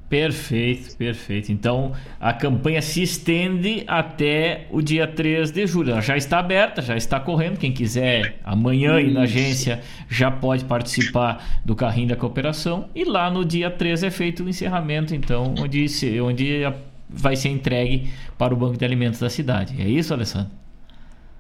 Perfeito, 0.09 0.95
perfeito. 0.95 1.51
Então 1.51 1.93
a 2.19 2.33
campanha 2.33 2.81
se 2.81 3.01
estende 3.01 3.83
até 3.87 4.67
o 4.69 4.81
dia 4.81 5.07
3 5.07 5.51
de 5.51 5.65
julho. 5.65 5.91
Ela 5.91 6.01
já 6.01 6.15
está 6.15 6.37
aberta, 6.37 6.81
já 6.81 6.95
está 6.95 7.19
correndo. 7.19 7.57
Quem 7.57 7.71
quiser 7.71 8.39
amanhã 8.43 8.99
ir 8.99 9.11
na 9.11 9.21
agência 9.21 9.81
já 10.07 10.29
pode 10.29 10.65
participar 10.65 11.61
do 11.65 11.75
carrinho 11.75 12.09
da 12.09 12.15
cooperação. 12.15 12.89
E 12.93 13.03
lá 13.03 13.31
no 13.31 13.43
dia 13.43 13.71
3 13.71 14.03
é 14.03 14.11
feito 14.11 14.43
o 14.43 14.49
encerramento, 14.49 15.15
então, 15.15 15.55
onde, 15.57 15.89
se, 15.89 16.21
onde 16.21 16.61
vai 17.09 17.35
ser 17.35 17.49
entregue 17.49 18.13
para 18.37 18.53
o 18.53 18.57
Banco 18.57 18.77
de 18.77 18.85
Alimentos 18.85 19.19
da 19.19 19.29
cidade. 19.29 19.81
É 19.81 19.87
isso, 19.87 20.13
Alessandro? 20.13 20.51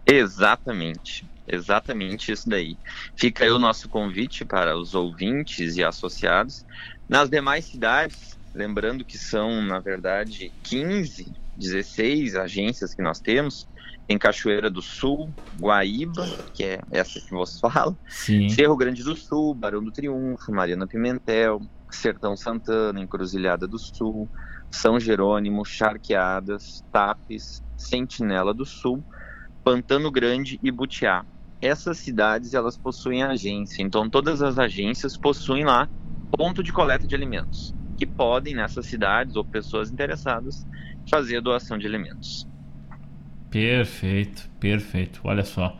Exatamente. 0.05 1.25
Exatamente 1.47 2.31
isso 2.31 2.49
daí. 2.49 2.77
Fica 3.15 3.43
aí 3.43 3.51
o 3.51 3.59
nosso 3.59 3.89
convite 3.89 4.45
para 4.45 4.77
os 4.77 4.95
ouvintes 4.95 5.75
e 5.75 5.83
associados. 5.83 6.65
Nas 7.07 7.29
demais 7.29 7.65
cidades, 7.65 8.37
Lembrando 8.53 9.03
que 9.03 9.17
são, 9.17 9.61
na 9.63 9.79
verdade, 9.79 10.53
15, 10.63 11.33
16 11.55 12.35
agências 12.35 12.93
que 12.93 13.01
nós 13.01 13.19
temos. 13.19 13.67
Em 14.07 14.17
Cachoeira 14.17 14.69
do 14.69 14.81
Sul, 14.81 15.33
Guaíba, 15.59 16.27
que 16.53 16.63
é 16.63 16.79
essa 16.91 17.21
que 17.21 17.31
você 17.31 17.57
fala, 17.59 17.97
Sim. 18.07 18.49
Cerro 18.49 18.75
Grande 18.75 19.01
do 19.01 19.15
Sul, 19.15 19.55
Barão 19.55 19.81
do 19.81 19.91
Triunfo, 19.93 20.51
Mariana 20.51 20.85
Pimentel, 20.85 21.61
Sertão 21.89 22.35
Santana, 22.35 22.99
Encruzilhada 22.99 23.65
do 23.65 23.79
Sul, 23.79 24.29
São 24.69 24.99
Jerônimo, 24.99 25.63
Charqueadas, 25.63 26.83
Tapes, 26.91 27.61
Sentinela 27.77 28.53
do 28.53 28.65
Sul, 28.65 29.03
Pantano 29.63 30.11
Grande 30.11 30.59
e 30.61 30.69
Butiá. 30.69 31.25
Essas 31.61 31.99
cidades 31.99 32.53
elas 32.53 32.77
possuem 32.77 33.23
agência, 33.23 33.81
então 33.81 34.09
todas 34.09 34.41
as 34.41 34.59
agências 34.59 35.17
possuem 35.17 35.63
lá 35.63 35.87
ponto 36.29 36.61
de 36.61 36.73
coleta 36.73 37.07
de 37.07 37.15
alimentos 37.15 37.73
que 37.97 38.05
podem, 38.05 38.55
nessas 38.55 38.85
cidades 38.85 39.35
ou 39.35 39.43
pessoas 39.43 39.91
interessadas, 39.91 40.65
fazer 41.09 41.37
a 41.37 41.41
doação 41.41 41.77
de 41.77 41.85
alimentos. 41.85 42.47
Perfeito, 43.49 44.49
perfeito. 44.59 45.21
Olha 45.23 45.43
só. 45.43 45.77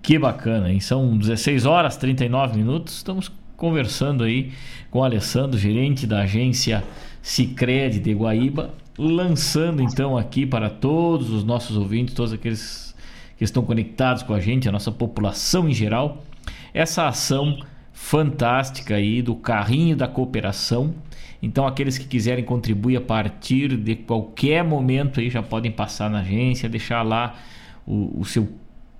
Que 0.00 0.18
bacana, 0.18 0.70
hein? 0.70 0.80
São 0.80 1.16
16 1.16 1.66
horas 1.66 1.96
39 1.96 2.56
minutos. 2.56 2.96
Estamos 2.96 3.30
conversando 3.56 4.24
aí 4.24 4.52
com 4.90 5.00
o 5.00 5.04
Alessandro, 5.04 5.58
gerente 5.58 6.06
da 6.06 6.22
agência 6.22 6.84
Cicred 7.22 8.00
de 8.00 8.12
Guaíba, 8.12 8.74
lançando 8.98 9.82
então 9.82 10.16
aqui 10.16 10.44
para 10.44 10.68
todos 10.68 11.30
os 11.30 11.44
nossos 11.44 11.76
ouvintes, 11.76 12.14
todos 12.14 12.32
aqueles 12.32 12.94
que 13.36 13.44
estão 13.44 13.64
conectados 13.64 14.22
com 14.22 14.34
a 14.34 14.40
gente, 14.40 14.68
a 14.68 14.72
nossa 14.72 14.92
população 14.92 15.68
em 15.68 15.74
geral, 15.74 16.22
essa 16.72 17.08
ação 17.08 17.58
fantástica 17.94 18.96
aí 18.96 19.22
do 19.22 19.34
carrinho 19.34 19.96
da 19.96 20.06
cooperação 20.06 20.94
então, 21.44 21.66
aqueles 21.66 21.98
que 21.98 22.06
quiserem 22.06 22.42
contribuir 22.42 22.96
a 22.96 23.02
partir 23.02 23.76
de 23.76 23.94
qualquer 23.96 24.64
momento 24.64 25.20
aí 25.20 25.28
já 25.28 25.42
podem 25.42 25.70
passar 25.70 26.08
na 26.08 26.20
agência, 26.20 26.70
deixar 26.70 27.02
lá 27.02 27.34
o, 27.86 28.18
o 28.18 28.24
seu 28.24 28.48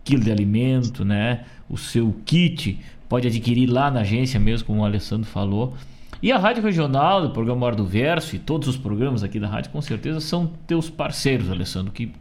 quilo 0.05 0.23
de 0.23 0.31
alimento, 0.31 1.07
né? 1.07 1.45
O 1.71 1.79
seu 1.79 2.15
kit, 2.27 2.79
pode 3.09 3.27
adquirir 3.27 3.67
lá 3.67 3.91
na 3.91 4.01
agência 4.01 4.39
mesmo, 4.39 4.67
como 4.67 4.83
o 4.83 4.85
Alessandro 4.85 5.27
falou. 5.27 5.73
E 6.23 6.31
a 6.31 6.37
Rádio 6.37 6.63
Regional, 6.63 7.23
do 7.23 7.31
programa 7.31 7.65
Hora 7.65 7.77
do 7.77 7.87
Verso 7.87 8.37
e 8.37 8.39
todos 8.39 8.69
os 8.69 8.77
programas 8.77 9.23
aqui 9.23 9.41
da 9.41 9.49
rádio, 9.49 9.71
com 9.71 9.81
certeza 9.81 10.21
são 10.21 10.47
teus 10.67 10.91
parceiros, 10.91 11.51
Alessandro, 11.51 11.93
que 11.93 12.13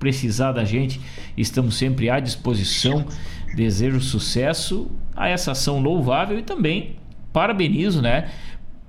precisar 0.00 0.50
da 0.50 0.64
gente, 0.64 1.00
estamos 1.36 1.76
sempre 1.76 2.10
à 2.10 2.18
disposição. 2.18 3.06
Desejo 3.54 4.00
sucesso 4.00 4.90
a 5.16 5.28
essa 5.28 5.52
ação 5.52 5.80
louvável 5.80 6.38
e 6.38 6.42
também 6.42 6.96
parabenizo, 7.32 8.00
né? 8.00 8.30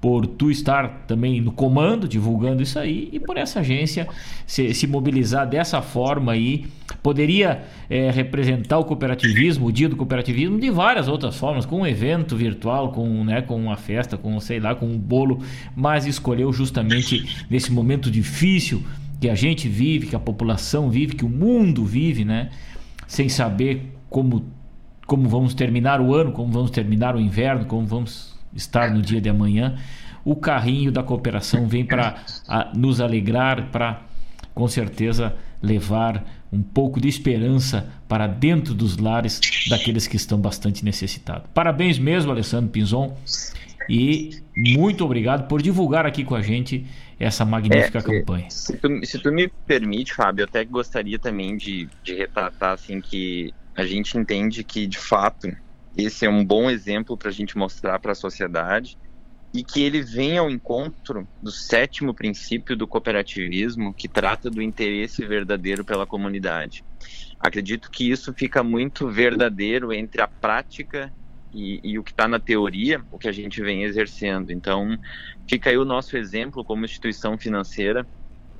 por 0.01 0.25
tu 0.25 0.49
estar 0.49 1.05
também 1.05 1.39
no 1.39 1.51
comando, 1.51 2.07
divulgando 2.07 2.63
isso 2.63 2.79
aí, 2.79 3.07
e 3.13 3.19
por 3.19 3.37
essa 3.37 3.59
agência 3.59 4.07
se, 4.47 4.73
se 4.73 4.87
mobilizar 4.87 5.47
dessa 5.47 5.79
forma 5.79 6.31
aí. 6.31 6.65
Poderia 7.03 7.63
é, 7.87 8.09
representar 8.09 8.79
o 8.79 8.83
cooperativismo, 8.83 9.67
o 9.67 9.71
dia 9.71 9.87
do 9.87 9.95
cooperativismo, 9.95 10.59
de 10.59 10.71
várias 10.71 11.07
outras 11.07 11.37
formas, 11.37 11.67
com 11.67 11.81
um 11.81 11.87
evento 11.87 12.35
virtual, 12.35 12.91
com, 12.91 13.23
né, 13.23 13.43
com 13.43 13.55
uma 13.55 13.77
festa, 13.77 14.17
com, 14.17 14.39
sei 14.39 14.59
lá, 14.59 14.73
com 14.73 14.87
um 14.87 14.97
bolo, 14.97 15.39
mas 15.75 16.07
escolheu 16.07 16.51
justamente 16.51 17.45
nesse 17.47 17.71
momento 17.71 18.09
difícil 18.09 18.83
que 19.19 19.29
a 19.29 19.35
gente 19.35 19.69
vive, 19.69 20.07
que 20.07 20.15
a 20.15 20.19
população 20.19 20.89
vive, 20.89 21.15
que 21.15 21.23
o 21.23 21.29
mundo 21.29 21.85
vive, 21.85 22.25
né? 22.25 22.49
Sem 23.05 23.29
saber 23.29 24.00
como, 24.11 24.45
como 25.07 25.27
vamos 25.27 25.55
terminar 25.55 26.01
o 26.01 26.13
ano, 26.13 26.33
como 26.33 26.51
vamos 26.51 26.69
terminar 26.69 27.15
o 27.15 27.19
inverno, 27.19 27.65
como 27.65 27.87
vamos 27.87 28.37
estar 28.53 28.91
no 28.91 29.01
dia 29.01 29.21
de 29.21 29.29
amanhã. 29.29 29.79
O 30.23 30.35
carrinho 30.35 30.91
da 30.91 31.01
cooperação 31.01 31.65
vem 31.65 31.83
para 31.83 32.17
nos 32.75 33.01
alegrar, 33.01 33.71
para 33.71 34.01
com 34.53 34.67
certeza 34.67 35.33
levar 35.63 36.23
um 36.51 36.61
pouco 36.61 36.99
de 36.99 37.07
esperança 37.07 37.89
para 38.07 38.27
dentro 38.27 38.73
dos 38.73 38.97
lares 38.97 39.39
daqueles 39.69 40.05
que 40.05 40.17
estão 40.17 40.37
bastante 40.39 40.83
necessitados. 40.83 41.49
Parabéns 41.53 41.97
mesmo, 41.97 42.31
Alessandro 42.31 42.69
Pinzon, 42.69 43.15
e 43.89 44.41
muito 44.55 45.05
obrigado 45.05 45.47
por 45.47 45.61
divulgar 45.61 46.05
aqui 46.05 46.25
com 46.25 46.35
a 46.35 46.41
gente 46.41 46.85
essa 47.17 47.45
magnífica 47.45 47.99
é, 47.99 48.01
campanha. 48.01 48.49
Se 48.49 48.75
tu, 48.77 49.05
se 49.05 49.19
tu, 49.19 49.31
me 49.31 49.47
permite, 49.47 50.13
Fábio, 50.13 50.43
eu 50.43 50.47
até 50.47 50.65
gostaria 50.65 51.17
também 51.17 51.55
de, 51.55 51.87
de 52.03 52.15
retratar 52.15 52.73
assim 52.73 52.99
que 52.99 53.53
a 53.75 53.85
gente 53.85 54.17
entende 54.17 54.63
que 54.63 54.85
de 54.87 54.97
fato 54.97 55.47
esse 55.97 56.25
é 56.25 56.29
um 56.29 56.43
bom 56.43 56.69
exemplo 56.69 57.17
para 57.17 57.29
a 57.29 57.33
gente 57.33 57.57
mostrar 57.57 57.99
para 57.99 58.13
a 58.13 58.15
sociedade 58.15 58.97
e 59.53 59.63
que 59.63 59.81
ele 59.81 60.01
vem 60.01 60.37
ao 60.37 60.49
encontro 60.49 61.27
do 61.41 61.51
sétimo 61.51 62.13
princípio 62.13 62.75
do 62.75 62.87
cooperativismo, 62.87 63.93
que 63.93 64.07
trata 64.07 64.49
do 64.49 64.61
interesse 64.61 65.25
verdadeiro 65.25 65.83
pela 65.83 66.07
comunidade. 66.07 66.85
Acredito 67.37 67.89
que 67.91 68.09
isso 68.09 68.33
fica 68.33 68.63
muito 68.63 69.09
verdadeiro 69.09 69.91
entre 69.91 70.21
a 70.21 70.27
prática 70.27 71.13
e, 71.53 71.81
e 71.83 71.99
o 71.99 72.03
que 72.03 72.11
está 72.11 72.29
na 72.29 72.39
teoria, 72.39 73.03
o 73.11 73.19
que 73.19 73.27
a 73.27 73.31
gente 73.31 73.61
vem 73.61 73.83
exercendo. 73.83 74.51
Então, 74.51 74.97
fica 75.49 75.69
aí 75.69 75.77
o 75.77 75.83
nosso 75.83 76.15
exemplo 76.15 76.63
como 76.63 76.85
instituição 76.85 77.37
financeira 77.37 78.07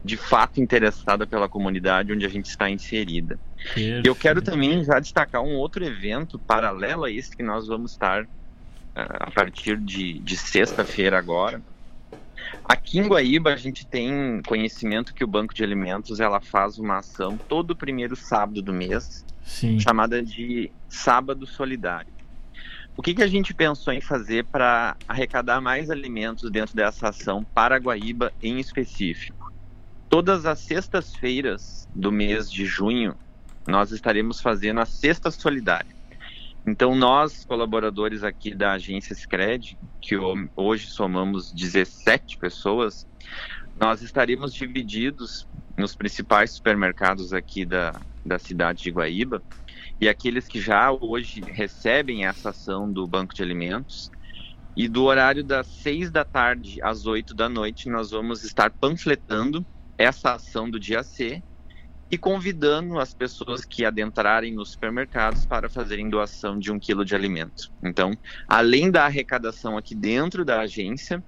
de 0.04 0.18
fato 0.18 0.60
interessada 0.60 1.28
pela 1.28 1.48
comunidade 1.48 2.12
onde 2.12 2.26
a 2.26 2.30
gente 2.30 2.48
está 2.48 2.70
inserida. 2.70 3.40
Perfeito. 3.56 4.08
Eu 4.08 4.16
quero 4.16 4.42
também 4.42 4.84
já 4.84 5.00
destacar 5.00 5.42
um 5.42 5.56
outro 5.56 5.86
evento 5.86 6.40
paralelo 6.40 7.04
a 7.04 7.12
esse 7.12 7.36
que 7.36 7.44
nós 7.44 7.68
vamos 7.68 7.92
estar 7.92 8.24
uh, 8.24 8.28
a 8.96 9.32
partir 9.32 9.78
de, 9.78 10.20
de 10.20 10.38
sexta-feira 10.38 11.18
agora. 11.18 11.62
Aqui 12.66 12.98
em 12.98 13.08
Guaíba 13.08 13.54
a 13.54 13.56
gente 13.56 13.86
tem 13.86 14.42
conhecimento 14.48 15.14
que 15.14 15.24
o 15.24 15.28
Banco 15.28 15.54
de 15.54 15.64
Alimentos 15.64 16.20
ela 16.20 16.42
faz 16.42 16.80
uma 16.80 16.98
ação 16.98 17.38
todo 17.38 17.76
primeiro 17.76 18.16
sábado 18.16 18.62
do 18.62 18.74
mês, 18.74 19.24
Sim. 19.44 19.80
chamada 19.80 20.24
de 20.24 20.72
Sábado 20.90 21.46
Solidário. 21.46 22.12
O 22.98 23.02
que, 23.02 23.14
que 23.14 23.24
a 23.24 23.28
gente 23.28 23.54
pensou 23.54 23.94
em 23.94 24.02
fazer 24.02 24.46
para 24.46 24.98
arrecadar 25.08 25.62
mais 25.62 25.90
alimentos 25.90 26.50
dentro 26.52 26.76
dessa 26.76 27.10
ação 27.10 27.44
para 27.44 27.78
Guaíba 27.78 28.34
em 28.44 28.60
específico? 28.60 29.41
Todas 30.12 30.46
as 30.46 30.60
sextas-feiras 30.60 31.88
do 31.96 32.12
mês 32.12 32.52
de 32.52 32.66
junho, 32.66 33.16
nós 33.66 33.94
estaremos 33.94 34.42
fazendo 34.42 34.82
a 34.82 34.86
Cesta 34.86 35.32
Solidária. 35.32 35.96
Então, 36.68 36.94
nós, 36.94 37.46
colaboradores 37.46 38.22
aqui 38.22 38.54
da 38.54 38.74
agência 38.74 39.16
Scred, 39.16 39.78
que 40.02 40.18
hoje 40.54 40.88
somamos 40.88 41.54
17 41.54 42.38
pessoas, 42.38 43.08
nós 43.80 44.02
estaremos 44.02 44.54
divididos 44.54 45.48
nos 45.78 45.96
principais 45.96 46.52
supermercados 46.52 47.32
aqui 47.32 47.66
da, 47.66 47.96
da 48.26 48.38
cidade 48.38 48.84
de 48.84 48.92
Guaíba, 48.92 49.42
e 50.02 50.10
aqueles 50.10 50.46
que 50.46 50.60
já 50.60 50.92
hoje 50.92 51.40
recebem 51.40 52.26
essa 52.26 52.50
ação 52.50 52.92
do 52.92 53.08
Banco 53.08 53.34
de 53.34 53.42
Alimentos. 53.42 54.12
E 54.76 54.90
do 54.90 55.04
horário 55.04 55.42
das 55.42 55.68
6 55.68 56.12
da 56.12 56.26
tarde 56.26 56.82
às 56.84 57.06
8 57.06 57.34
da 57.34 57.48
noite, 57.48 57.90
nós 57.90 58.12
vamos 58.12 58.44
estar 58.44 58.70
panfletando 58.72 59.66
essa 60.02 60.34
ação 60.34 60.70
do 60.70 60.80
dia 60.80 61.04
C 61.04 61.42
e 62.10 62.18
convidando 62.18 63.00
as 63.00 63.14
pessoas 63.14 63.64
que 63.64 63.86
adentrarem 63.86 64.54
nos 64.54 64.72
supermercados 64.72 65.46
para 65.46 65.70
fazerem 65.70 66.10
doação 66.10 66.60
de 66.60 66.72
um 66.72 66.78
quilo 66.78 67.06
de 67.06 67.16
alimento. 67.16 67.72
Então, 67.82 68.12
além 68.48 68.92
da 68.92 69.06
arrecadação 69.06 69.78
aqui 69.78 69.96
dentro 69.96 70.44
da 70.44 70.60
agência, 70.60 71.24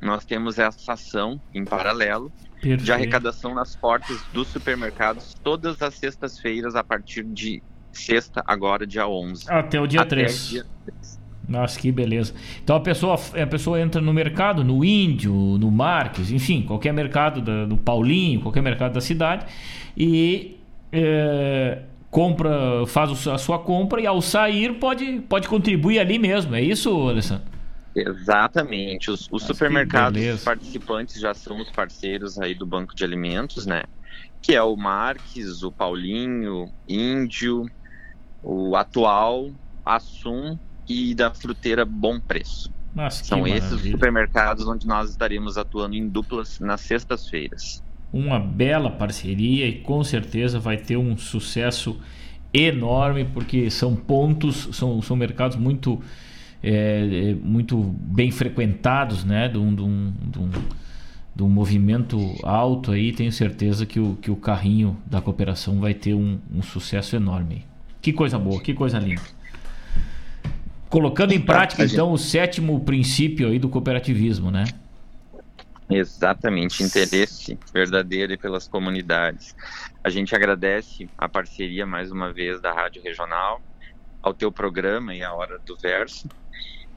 nós 0.00 0.24
temos 0.24 0.58
essa 0.58 0.92
ação 0.92 1.40
em 1.52 1.64
paralelo 1.64 2.30
Perfeito. 2.54 2.84
de 2.84 2.92
arrecadação 2.92 3.54
nas 3.54 3.74
portas 3.74 4.22
dos 4.32 4.46
supermercados 4.48 5.34
todas 5.42 5.80
as 5.82 5.94
sextas-feiras 5.94 6.76
a 6.76 6.84
partir 6.84 7.24
de 7.24 7.62
sexta, 7.92 8.44
agora 8.46 8.86
dia 8.86 9.08
11. 9.08 9.50
Até 9.50 9.80
o 9.80 9.86
dia 9.86 10.02
Até 10.02 10.10
3. 10.10 10.48
Dia 10.48 10.66
3. 10.84 11.15
Nossa, 11.48 11.78
que 11.78 11.92
beleza. 11.92 12.34
Então 12.62 12.76
a 12.76 12.80
pessoa, 12.80 13.14
a 13.14 13.46
pessoa 13.46 13.80
entra 13.80 14.00
no 14.00 14.12
mercado, 14.12 14.64
no 14.64 14.84
Índio, 14.84 15.32
no 15.32 15.70
Marques, 15.70 16.30
enfim, 16.32 16.62
qualquer 16.62 16.92
mercado 16.92 17.40
da, 17.40 17.64
do 17.64 17.76
Paulinho, 17.76 18.40
qualquer 18.40 18.62
mercado 18.62 18.94
da 18.94 19.00
cidade, 19.00 19.46
e 19.96 20.56
é, 20.92 21.82
compra, 22.10 22.84
faz 22.86 23.26
a 23.28 23.38
sua 23.38 23.58
compra 23.58 24.00
e 24.00 24.06
ao 24.06 24.20
sair 24.20 24.74
pode, 24.74 25.20
pode 25.28 25.48
contribuir 25.48 26.00
ali 26.00 26.18
mesmo. 26.18 26.54
É 26.54 26.60
isso, 26.60 27.08
Alessandro? 27.08 27.44
Exatamente. 27.94 29.10
Os, 29.10 29.28
os 29.30 29.42
supermercados 29.44 30.42
participantes 30.44 31.20
já 31.20 31.32
são 31.32 31.60
os 31.60 31.70
parceiros 31.70 32.38
aí 32.38 32.54
do 32.54 32.66
Banco 32.66 32.94
de 32.94 33.04
Alimentos, 33.04 33.66
né? 33.66 33.84
Que 34.42 34.54
é 34.54 34.62
o 34.62 34.76
Marques, 34.76 35.62
o 35.62 35.72
Paulinho, 35.72 36.70
Índio, 36.88 37.70
o 38.42 38.76
Atual, 38.76 39.50
Assum 39.84 40.58
e 40.88 41.14
da 41.14 41.32
fruteira 41.32 41.84
Bom 41.84 42.20
Preço. 42.20 42.70
Nossa, 42.94 43.22
São 43.24 43.46
esses 43.46 43.72
os 43.72 43.82
supermercados 43.82 44.66
onde 44.66 44.86
nós 44.86 45.10
estaremos 45.10 45.58
atuando 45.58 45.94
em 45.94 46.08
duplas 46.08 46.58
nas 46.58 46.80
sextas-feiras. 46.80 47.84
Uma 48.10 48.38
bela 48.38 48.90
parceria 48.90 49.66
e 49.68 49.80
com 49.80 50.02
certeza 50.02 50.58
vai 50.58 50.78
ter 50.78 50.96
um 50.96 51.16
sucesso 51.18 52.00
enorme, 52.54 53.26
porque 53.26 53.68
são 53.68 53.94
pontos, 53.94 54.68
são, 54.72 55.02
são 55.02 55.14
mercados 55.14 55.58
muito, 55.58 56.00
é, 56.62 57.32
é 57.32 57.34
muito 57.34 57.82
bem 57.82 58.30
frequentados, 58.30 59.24
né? 59.24 59.46
De 59.46 59.58
um, 59.58 59.74
de, 59.74 59.82
um, 59.82 60.12
de, 60.30 60.38
um, 60.38 60.50
de 61.34 61.42
um 61.42 61.48
movimento 61.50 62.18
alto 62.42 62.92
aí. 62.92 63.12
Tenho 63.12 63.30
certeza 63.30 63.84
que 63.84 64.00
o, 64.00 64.16
que 64.16 64.30
o 64.30 64.36
carrinho 64.36 64.96
da 65.04 65.20
cooperação 65.20 65.80
vai 65.80 65.92
ter 65.92 66.14
um, 66.14 66.38
um 66.50 66.62
sucesso 66.62 67.14
enorme. 67.14 67.66
Que 68.00 68.10
coisa 68.10 68.38
boa, 68.38 68.58
que 68.62 68.72
coisa 68.72 68.98
linda. 68.98 69.35
Colocando 70.88 71.32
em 71.32 71.40
prática, 71.40 71.84
então, 71.84 72.12
o 72.12 72.18
sétimo 72.18 72.78
princípio 72.80 73.48
aí 73.48 73.58
do 73.58 73.68
cooperativismo, 73.68 74.50
né? 74.50 74.64
Exatamente, 75.88 76.82
interesse 76.82 77.58
verdadeiro 77.72 78.36
pelas 78.38 78.66
comunidades. 78.66 79.54
A 80.02 80.10
gente 80.10 80.34
agradece 80.34 81.08
a 81.16 81.28
parceria 81.28 81.86
mais 81.86 82.10
uma 82.10 82.32
vez 82.32 82.60
da 82.60 82.72
Rádio 82.72 83.02
Regional, 83.02 83.60
ao 84.20 84.34
teu 84.34 84.50
programa 84.50 85.14
e 85.14 85.22
à 85.22 85.32
Hora 85.32 85.58
do 85.64 85.76
Verso. 85.76 86.28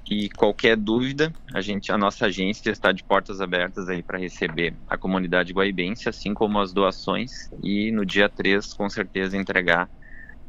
E 0.09 0.27
qualquer 0.31 0.75
dúvida, 0.75 1.31
a 1.53 1.61
gente, 1.61 1.91
a 1.91 1.97
nossa 1.97 2.25
agência 2.25 2.71
está 2.71 2.91
de 2.91 3.03
portas 3.03 3.39
abertas 3.39 3.87
aí 3.87 4.01
para 4.01 4.17
receber 4.17 4.73
a 4.87 4.97
comunidade 4.97 5.53
guaibense, 5.53 6.09
assim 6.09 6.33
como 6.33 6.59
as 6.59 6.73
doações, 6.73 7.47
e 7.61 7.91
no 7.91 8.03
dia 8.03 8.27
3, 8.27 8.73
com 8.73 8.89
certeza, 8.89 9.37
entregar 9.37 9.87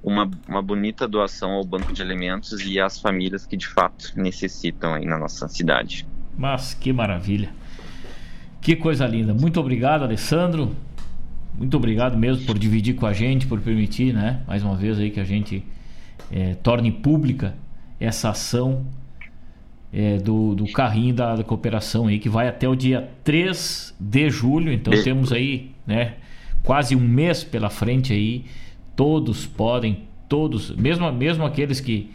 uma, 0.02 0.30
uma 0.48 0.62
bonita 0.62 1.06
doação 1.06 1.52
ao 1.52 1.64
Banco 1.64 1.92
de 1.92 2.02
Alimentos 2.02 2.60
e 2.64 2.80
às 2.80 2.98
famílias 3.00 3.46
que 3.46 3.56
de 3.56 3.66
fato 3.66 4.12
necessitam 4.16 4.94
aí 4.94 5.04
na 5.04 5.18
nossa 5.18 5.48
cidade. 5.48 6.06
Mas 6.36 6.74
que 6.74 6.92
maravilha. 6.92 7.50
Que 8.60 8.76
coisa 8.76 9.06
linda. 9.06 9.34
Muito 9.34 9.58
obrigado, 9.60 10.02
Alessandro. 10.02 10.74
Muito 11.56 11.76
obrigado 11.76 12.16
mesmo 12.16 12.46
por 12.46 12.58
dividir 12.58 12.94
com 12.94 13.06
a 13.06 13.12
gente, 13.12 13.46
por 13.46 13.60
permitir, 13.60 14.14
né, 14.14 14.42
mais 14.46 14.62
uma 14.62 14.76
vez 14.76 14.98
aí 14.98 15.10
que 15.10 15.20
a 15.20 15.24
gente 15.24 15.64
é, 16.30 16.54
torne 16.54 16.90
pública 16.90 17.54
essa 17.98 18.30
ação 18.30 18.86
é, 19.92 20.16
do, 20.16 20.54
do 20.54 20.70
carrinho 20.72 21.12
da, 21.14 21.36
da, 21.36 21.44
cooperação 21.44 22.06
aí, 22.06 22.18
que 22.18 22.28
vai 22.28 22.48
até 22.48 22.68
o 22.68 22.74
dia 22.74 23.10
3 23.24 23.94
de 23.98 24.30
julho. 24.30 24.72
Então 24.72 24.92
temos 25.02 25.32
aí, 25.32 25.72
né, 25.86 26.14
quase 26.62 26.94
um 26.94 27.00
mês 27.00 27.44
pela 27.44 27.68
frente 27.68 28.12
aí 28.12 28.44
Todos 29.00 29.46
podem, 29.46 30.02
todos, 30.28 30.76
mesmo, 30.76 31.10
mesmo 31.10 31.42
aqueles 31.46 31.80
que, 31.80 32.10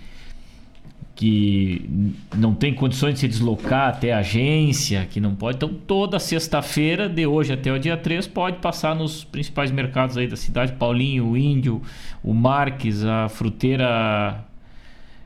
que 1.15 2.13
não 2.37 2.53
tem 2.53 2.75
condições 2.75 3.15
de 3.15 3.21
se 3.21 3.27
deslocar 3.27 3.89
até 3.89 4.13
a 4.13 4.19
agência, 4.19 5.03
que 5.09 5.19
não 5.19 5.33
pode. 5.33 5.55
Então, 5.57 5.73
toda 5.87 6.19
sexta-feira, 6.19 7.09
de 7.09 7.25
hoje 7.25 7.51
até 7.53 7.73
o 7.73 7.79
dia 7.79 7.97
3, 7.97 8.27
pode 8.27 8.57
passar 8.57 8.93
nos 8.93 9.23
principais 9.23 9.71
mercados 9.71 10.15
aí 10.15 10.27
da 10.27 10.35
cidade: 10.35 10.73
Paulinho, 10.73 11.29
o 11.29 11.35
Índio, 11.35 11.81
o 12.23 12.35
Marques, 12.35 13.03
a 13.03 13.29
fruteira. 13.29 14.45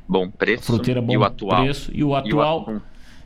Bom 0.07 0.30
preço. 0.30 0.64
Fruteira 0.64 1.01
bom 1.01 1.12
e 1.12 1.18
o 1.18 1.26
atual. 1.26 1.62
preço. 1.62 1.91
E 1.93 2.01
o 2.05 2.16
atual. 2.16 2.68
E 2.70 2.72
o, 2.72 2.82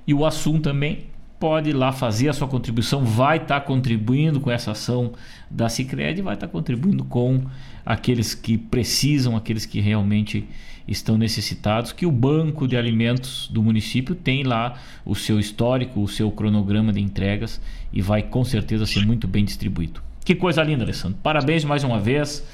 e 0.08 0.14
o 0.16 0.26
Assum 0.26 0.60
também. 0.60 1.06
pode 1.40 1.70
ir 1.70 1.74
lá 1.74 1.92
fazer 1.92 2.30
a 2.30 2.34
sua 2.34 2.48
contribuição, 2.48 3.06
vai 3.06 3.38
estar 3.38 3.60
tá 3.60 3.62
contribuindo 3.62 4.40
com 4.40 4.50
essa 4.50 4.72
ação 4.72 5.12
da 5.52 5.70
Cicred, 5.70 6.20
vai 6.24 6.34
estar 6.34 6.48
tá 6.48 6.52
contribuindo 6.52 7.04
com 7.04 7.44
aqueles 7.86 8.34
que 8.34 8.58
precisam, 8.58 9.36
aqueles 9.36 9.66
que 9.66 9.80
realmente 9.80 10.48
estão 10.88 11.18
necessitados, 11.18 11.92
que 11.92 12.06
o 12.06 12.12
banco 12.12 12.68
de 12.68 12.76
alimentos 12.76 13.48
do 13.52 13.64
município 13.64 14.16
tem 14.16 14.44
lá 14.44 14.76
o 15.06 15.16
seu 15.16 15.40
histórico, 15.40 16.02
o 16.02 16.08
seu 16.08 16.30
cronograma 16.32 16.92
de 16.92 17.00
entregas 17.00 17.62
e 17.92 18.02
vai 18.02 18.22
com 18.22 18.44
certeza 18.44 18.86
ser 18.86 19.06
muito 19.06 19.28
bem 19.28 19.46
distribuído. 19.46 20.02
Que 20.26 20.36
coisa 20.36 20.64
linda, 20.64 20.84
Alessandro. 20.84 21.18
Parabéns 21.22 21.64
mais 21.64 21.84
uma 21.84 22.00
vez 22.00 22.46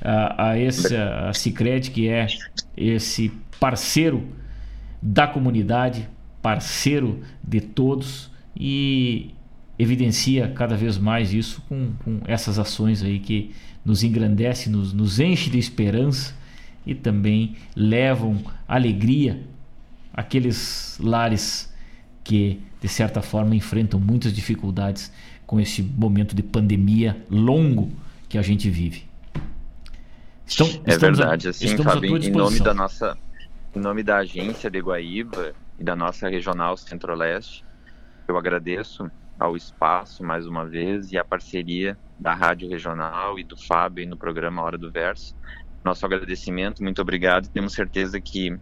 a, 0.00 0.50
a 0.50 0.58
esse 0.58 0.94
a 0.96 1.32
Cicred, 1.32 1.90
que 1.90 2.08
é 2.08 2.26
esse 2.76 3.32
parceiro 3.58 4.26
da 5.00 5.26
comunidade, 5.26 6.08
parceiro 6.42 7.20
de 7.42 7.60
todos 7.60 8.30
e 8.56 9.30
evidencia 9.78 10.48
cada 10.54 10.76
vez 10.76 10.98
mais 10.98 11.32
isso 11.32 11.62
com, 11.68 11.92
com 12.04 12.20
essas 12.26 12.58
ações 12.58 13.02
aí 13.02 13.18
que 13.18 13.54
nos 13.84 14.02
engrandece, 14.02 14.70
nos, 14.70 14.92
nos 14.92 15.20
enche 15.20 15.50
de 15.50 15.58
esperança 15.58 16.34
e 16.84 16.94
também 16.94 17.56
levam 17.74 18.42
alegria 18.66 19.42
àqueles 20.12 20.98
lares 21.00 21.72
que 22.24 22.60
de 22.80 22.88
certa 22.88 23.22
forma 23.22 23.54
enfrentam 23.54 24.00
muitas 24.00 24.32
dificuldades 24.32 25.12
com 25.46 25.60
esse 25.60 25.82
momento 25.82 26.34
de 26.34 26.42
pandemia 26.42 27.24
longo 27.30 27.92
que 28.28 28.38
a 28.38 28.42
gente 28.42 28.68
vive. 28.68 29.04
Estão, 30.46 30.68
é 30.84 30.96
verdade, 30.96 31.48
a, 31.48 31.50
assim, 31.50 31.68
em 31.68 32.30
nome 32.30 32.60
da 32.60 32.72
nossa, 32.72 33.16
em 33.74 33.80
nome 33.80 34.02
da 34.02 34.18
agência 34.18 34.70
de 34.70 34.80
Guaíba 34.80 35.54
e 35.78 35.84
da 35.84 35.96
nossa 35.96 36.28
regional 36.28 36.76
Centro-Leste, 36.76 37.64
eu 38.28 38.36
agradeço 38.36 39.10
ao 39.38 39.56
espaço 39.56 40.24
mais 40.24 40.46
uma 40.46 40.64
vez 40.66 41.12
e 41.12 41.18
a 41.18 41.24
parceria 41.24 41.96
da 42.18 42.34
Rádio 42.34 42.68
Regional 42.68 43.38
e 43.38 43.44
do 43.44 43.56
Fábio 43.56 44.08
no 44.08 44.16
programa 44.16 44.62
Hora 44.62 44.78
do 44.78 44.90
Verso. 44.90 45.36
Nosso 45.84 46.04
agradecimento, 46.04 46.82
muito 46.82 47.00
obrigado. 47.00 47.48
Temos 47.48 47.72
certeza 47.72 48.20
que 48.20 48.56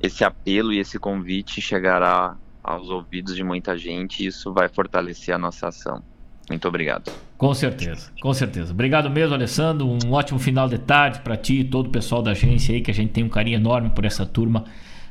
esse 0.00 0.24
apelo 0.24 0.72
e 0.72 0.78
esse 0.78 0.98
convite 0.98 1.60
chegará 1.60 2.36
aos 2.62 2.88
ouvidos 2.88 3.36
de 3.36 3.44
muita 3.44 3.76
gente 3.76 4.22
e 4.22 4.26
isso 4.26 4.52
vai 4.52 4.68
fortalecer 4.68 5.34
a 5.34 5.38
nossa 5.38 5.68
ação. 5.68 6.02
Muito 6.48 6.66
obrigado. 6.66 7.12
Com 7.36 7.54
certeza, 7.54 8.10
com 8.20 8.32
certeza. 8.34 8.72
Obrigado 8.72 9.08
mesmo, 9.10 9.34
Alessandro. 9.34 9.86
Um 9.86 10.12
ótimo 10.12 10.38
final 10.38 10.68
de 10.68 10.78
tarde 10.78 11.20
para 11.20 11.36
ti 11.36 11.60
e 11.60 11.64
todo 11.64 11.86
o 11.88 11.90
pessoal 11.90 12.22
da 12.22 12.32
agência 12.32 12.74
aí, 12.74 12.80
que 12.80 12.90
a 12.90 12.94
gente 12.94 13.12
tem 13.12 13.24
um 13.24 13.28
carinho 13.28 13.56
enorme 13.56 13.90
por 13.90 14.04
essa 14.04 14.26
turma 14.26 14.64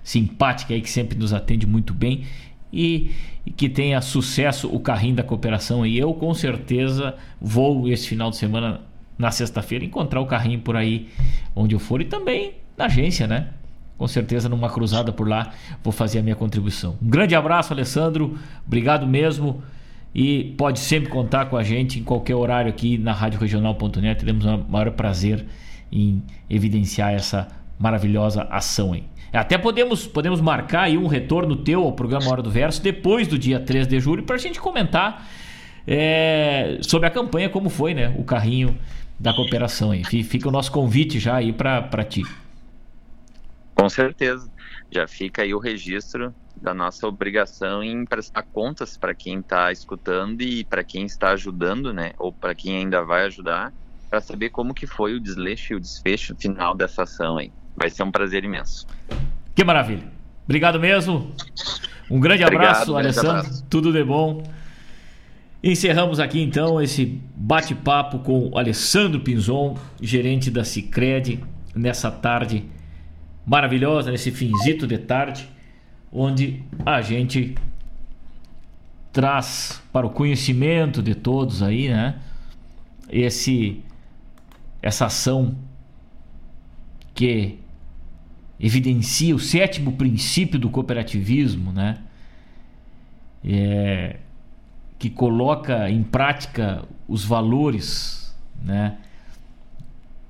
simpática 0.03 0.73
aí 0.73 0.81
que 0.81 0.89
sempre 0.89 1.17
nos 1.17 1.31
atende 1.31 1.67
muito 1.67 1.93
bem 1.93 2.25
e, 2.71 3.11
que 3.55 3.67
tenha 3.67 4.01
sucesso 4.01 4.67
o 4.73 4.79
carrinho 4.79 5.15
da 5.15 5.23
cooperação. 5.23 5.85
E 5.85 5.97
eu 5.97 6.13
com 6.13 6.33
certeza 6.33 7.15
vou 7.39 7.87
esse 7.89 8.07
final 8.07 8.29
de 8.29 8.37
semana, 8.37 8.81
na 9.17 9.31
sexta-feira, 9.31 9.83
encontrar 9.83 10.21
o 10.21 10.25
carrinho 10.25 10.59
por 10.59 10.75
aí 10.75 11.07
onde 11.55 11.75
eu 11.75 11.79
for 11.79 12.01
e 12.01 12.05
também 12.05 12.53
na 12.77 12.85
agência, 12.85 13.27
né? 13.27 13.49
Com 13.97 14.07
certeza 14.07 14.49
numa 14.49 14.69
cruzada 14.69 15.11
por 15.11 15.27
lá 15.27 15.51
vou 15.83 15.91
fazer 15.91 16.19
a 16.19 16.23
minha 16.23 16.35
contribuição. 16.35 16.97
Um 17.01 17.09
grande 17.09 17.35
abraço, 17.35 17.73
Alessandro. 17.73 18.37
Obrigado 18.65 19.05
mesmo. 19.05 19.61
E 20.13 20.55
pode 20.57 20.79
sempre 20.79 21.09
contar 21.09 21.45
com 21.45 21.55
a 21.55 21.63
gente 21.63 21.99
em 21.99 22.03
qualquer 22.03 22.35
horário 22.35 22.69
aqui 22.69 22.97
na 22.97 23.13
Rádio 23.13 23.39
Regional.net. 23.39 24.19
Teremos 24.19 24.45
o 24.45 24.57
maior 24.67 24.91
prazer 24.91 25.45
em 25.91 26.21
evidenciar 26.49 27.13
essa 27.13 27.47
maravilhosa 27.79 28.43
ação 28.43 28.93
aí. 28.93 29.03
Até 29.33 29.57
podemos, 29.57 30.05
podemos 30.05 30.41
marcar 30.41 30.83
aí 30.83 30.97
um 30.97 31.07
retorno 31.07 31.55
teu 31.55 31.83
ao 31.83 31.93
programa 31.93 32.29
Hora 32.29 32.41
do 32.41 32.51
Verso 32.51 32.81
depois 32.81 33.27
do 33.27 33.39
dia 33.39 33.59
3 33.59 33.87
de 33.87 33.99
julho 33.99 34.23
para 34.23 34.35
a 34.35 34.39
gente 34.39 34.59
comentar 34.59 35.25
é, 35.87 36.79
sobre 36.81 37.07
a 37.07 37.11
campanha, 37.11 37.49
como 37.49 37.69
foi 37.69 37.93
né, 37.93 38.13
o 38.17 38.23
carrinho 38.23 38.77
da 39.17 39.33
cooperação. 39.33 39.91
Aí. 39.91 40.03
Fica 40.03 40.49
o 40.49 40.51
nosso 40.51 40.71
convite 40.71 41.19
já 41.19 41.35
aí 41.35 41.53
para 41.53 42.03
ti. 42.03 42.23
Com 43.73 43.87
certeza. 43.87 44.51
Já 44.91 45.07
fica 45.07 45.43
aí 45.43 45.53
o 45.53 45.59
registro 45.59 46.33
da 46.55 46.73
nossa 46.73 47.07
obrigação 47.07 47.81
em 47.81 48.05
prestar 48.05 48.43
contas 48.43 48.97
para 48.97 49.15
quem 49.15 49.39
está 49.39 49.71
escutando 49.71 50.41
e 50.41 50.65
para 50.65 50.83
quem 50.83 51.05
está 51.05 51.31
ajudando, 51.31 51.93
né? 51.93 52.11
Ou 52.19 52.33
para 52.33 52.53
quem 52.53 52.77
ainda 52.77 53.03
vai 53.03 53.25
ajudar, 53.25 53.73
para 54.09 54.19
saber 54.19 54.49
como 54.49 54.73
que 54.73 54.85
foi 54.85 55.15
o 55.15 55.19
desleixo 55.19 55.73
e 55.73 55.75
o 55.77 55.79
desfecho 55.79 56.35
final 56.35 56.75
dessa 56.75 57.03
ação 57.03 57.37
aí. 57.37 57.51
Vai 57.81 57.89
ser 57.89 58.03
um 58.03 58.11
prazer 58.11 58.43
imenso. 58.43 58.85
Que 59.55 59.63
maravilha. 59.63 60.03
Obrigado 60.45 60.79
mesmo. 60.79 61.31
Um 62.11 62.19
grande 62.19 62.43
abraço, 62.43 62.91
Obrigado, 62.91 62.97
Alessandro. 62.97 63.39
Abraço. 63.39 63.65
Tudo 63.67 63.91
de 63.91 64.03
bom. 64.03 64.43
Encerramos 65.63 66.19
aqui 66.19 66.39
então 66.39 66.79
esse 66.79 67.19
bate-papo 67.35 68.19
com 68.19 68.55
Alessandro 68.55 69.21
Pinzon, 69.21 69.79
gerente 69.99 70.51
da 70.51 70.63
Cicred, 70.63 71.43
nessa 71.75 72.11
tarde 72.11 72.65
maravilhosa, 73.43 74.11
nesse 74.11 74.29
finzito 74.29 74.85
de 74.85 74.99
tarde, 74.99 75.49
onde 76.11 76.61
a 76.85 77.01
gente 77.01 77.55
traz 79.11 79.81
para 79.91 80.05
o 80.05 80.11
conhecimento 80.11 81.01
de 81.01 81.15
todos 81.15 81.63
aí, 81.63 81.89
né? 81.89 82.19
Esse 83.09 83.83
essa 84.83 85.07
ação 85.07 85.55
que 87.15 87.60
evidencia 88.61 89.35
o 89.35 89.39
sétimo 89.39 89.93
princípio 89.93 90.59
do 90.59 90.69
cooperativismo, 90.69 91.71
né? 91.71 91.97
É, 93.43 94.17
que 94.99 95.09
coloca 95.09 95.89
em 95.89 96.03
prática 96.03 96.85
os 97.07 97.25
valores, 97.25 98.35
né? 98.63 98.97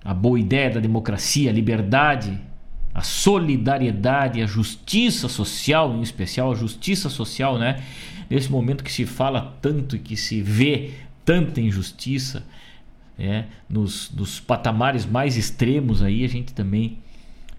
A 0.03 0.13
boa 0.13 0.39
ideia 0.39 0.69
da 0.69 0.79
democracia, 0.79 1.49
a 1.49 1.53
liberdade, 1.53 2.39
a 2.93 3.01
solidariedade, 3.01 4.41
a 4.41 4.45
justiça 4.45 5.27
social, 5.27 5.93
em 5.93 6.01
especial 6.01 6.53
a 6.53 6.55
justiça 6.55 7.09
social, 7.09 7.59
né? 7.59 7.83
Nesse 8.29 8.49
momento 8.49 8.81
que 8.81 8.91
se 8.91 9.05
fala 9.05 9.57
tanto 9.61 9.97
e 9.97 9.99
que 9.99 10.15
se 10.15 10.41
vê 10.41 10.93
tanta 11.25 11.59
injustiça, 11.59 12.45
é, 13.19 13.43
nos, 13.69 14.09
nos 14.11 14.39
patamares 14.39 15.05
mais 15.05 15.35
extremos 15.35 16.01
aí, 16.01 16.23
a 16.23 16.29
gente 16.29 16.53
também 16.53 16.97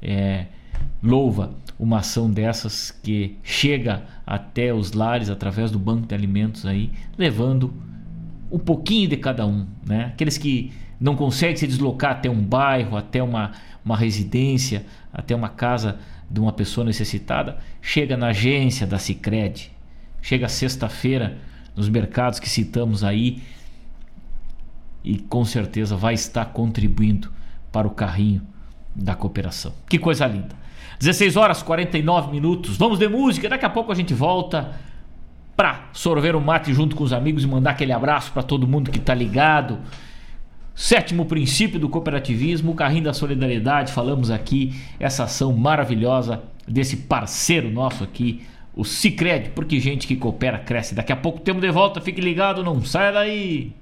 é, 0.01 0.47
louva 1.03 1.55
uma 1.79 1.99
ação 1.99 2.31
dessas 2.31 2.91
que 2.91 3.37
chega 3.43 4.05
até 4.27 4.73
os 4.73 4.93
lares 4.93 5.29
através 5.29 5.71
do 5.71 5.79
banco 5.79 6.07
de 6.07 6.15
alimentos 6.15 6.65
aí, 6.65 6.91
levando 7.19 7.75
um 8.51 8.59
pouquinho 8.59 9.09
de 9.09 9.17
cada 9.17 9.47
um, 9.47 9.67
né? 9.85 10.07
Aqueles 10.07 10.39
que 10.39 10.73
não 11.01 11.17
conseguem 11.17 11.57
se 11.57 11.67
deslocar 11.67 12.13
até 12.13 12.31
um 12.31 12.41
bairro, 12.41 12.97
até 12.97 13.23
uma, 13.23 13.53
uma 13.85 13.97
residência, 13.97 14.87
até 15.13 15.35
uma 15.35 15.49
casa 15.49 15.99
de 16.31 16.39
uma 16.39 16.53
pessoa 16.53 16.85
necessitada, 16.85 17.59
chega 17.81 18.17
na 18.17 18.29
agência 18.29 18.87
da 18.87 18.99
Sicredi, 18.99 19.73
chega 20.21 20.49
sexta-feira 20.49 21.39
nos 21.75 21.89
mercados 21.89 22.39
que 22.39 22.49
citamos 22.49 23.03
aí 23.03 23.43
e 25.03 25.19
com 25.19 25.45
certeza 25.45 25.97
vai 25.97 26.15
estar 26.15 26.45
contribuindo 26.47 27.33
para 27.73 27.89
o 27.89 27.91
carrinho 27.91 28.43
da 28.95 29.15
cooperação. 29.15 29.73
Que 29.89 29.99
coisa 29.99 30.27
linda. 30.27 30.62
16 31.03 31.37
horas 31.37 31.65
49 31.65 32.31
minutos. 32.31 32.77
Vamos 32.77 32.97
de 32.97 33.09
música. 33.09 33.49
Daqui 33.49 33.67
a 33.67 33.71
pouco 33.71 33.91
a 33.91 33.95
gente 33.95 34.15
volta 34.15 34.71
para 35.57 35.89
sorver 35.93 36.37
o 36.37 36.41
mate 36.41 36.73
junto 36.73 36.95
com 36.95 37.03
os 37.03 37.13
amigos 37.13 37.43
e 37.43 37.47
mandar 37.49 37.73
aquele 37.73 37.91
abraço 37.91 38.31
para 38.31 38.41
todo 38.41 38.69
mundo 38.69 38.89
que 38.89 38.99
está 38.99 39.13
ligado. 39.13 39.81
Sétimo 40.77 41.27
princípio 41.27 41.81
do 41.81 41.89
cooperativismo, 41.89 42.71
o 42.71 42.75
carrinho 42.77 43.03
da 43.03 43.13
solidariedade. 43.13 43.91
Falamos 43.91 44.31
aqui 44.31 44.81
essa 45.01 45.25
ação 45.25 45.53
maravilhosa 45.53 46.41
desse 46.69 46.97
parceiro 46.99 47.69
nosso 47.69 48.05
aqui, 48.05 48.43
o 48.73 48.85
Cicred, 48.85 49.51
porque 49.57 49.81
gente 49.81 50.07
que 50.07 50.15
coopera 50.15 50.61
cresce. 50.61 50.95
Daqui 50.95 51.13
a 51.13 51.17
pouco 51.17 51.41
temos 51.41 51.63
de 51.63 51.71
volta, 51.73 52.01
fique 52.01 52.21
ligado, 52.21 52.63
não 52.63 52.81
saia 52.81 53.11
daí. 53.11 53.73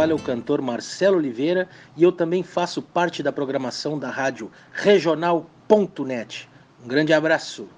Fala 0.00 0.12
é 0.12 0.14
o 0.14 0.18
cantor 0.18 0.62
Marcelo 0.62 1.18
Oliveira 1.18 1.68
e 1.94 2.02
eu 2.02 2.10
também 2.10 2.42
faço 2.42 2.80
parte 2.80 3.22
da 3.22 3.30
programação 3.30 3.98
da 3.98 4.08
rádio 4.08 4.50
regional.net. 4.72 6.48
Um 6.82 6.88
grande 6.88 7.12
abraço. 7.12 7.68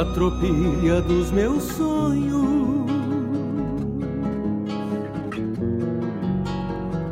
A 0.00 0.04
tropilha 0.14 1.02
dos 1.02 1.30
meus 1.30 1.62
sonhos 1.62 2.86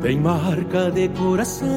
tem 0.01 0.17
marca 0.19 0.89
de 0.89 1.07
coração. 1.09 1.67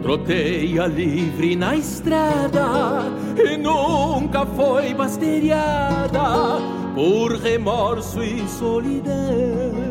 Troteia 0.00 0.86
livre 0.86 1.54
na 1.54 1.76
estrada 1.76 3.02
e 3.36 3.58
nunca 3.58 4.46
foi 4.46 4.94
basteriada 4.94 6.62
por 6.94 7.32
remorso 7.32 8.22
e 8.22 8.48
solidão. 8.48 9.87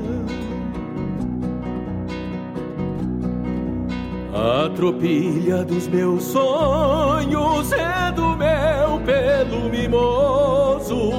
A 4.40 4.70
tropilha 4.70 5.64
dos 5.64 5.88
meus 5.88 6.26
sonhos 6.26 7.72
é 7.72 8.12
do 8.12 8.38
meu 8.38 9.00
pelo 9.04 9.68
mimoso. 9.68 11.12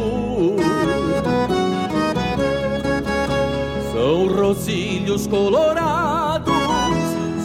São 3.92 4.28
rocílios 4.28 5.26
colorados 5.26 5.88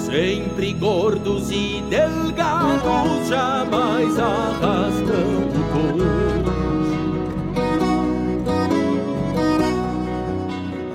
sempre 0.05 0.73
gordos 0.73 1.49
e 1.49 1.83
delgados, 1.89 3.27
jamais 3.27 4.19
arrastando 4.19 5.53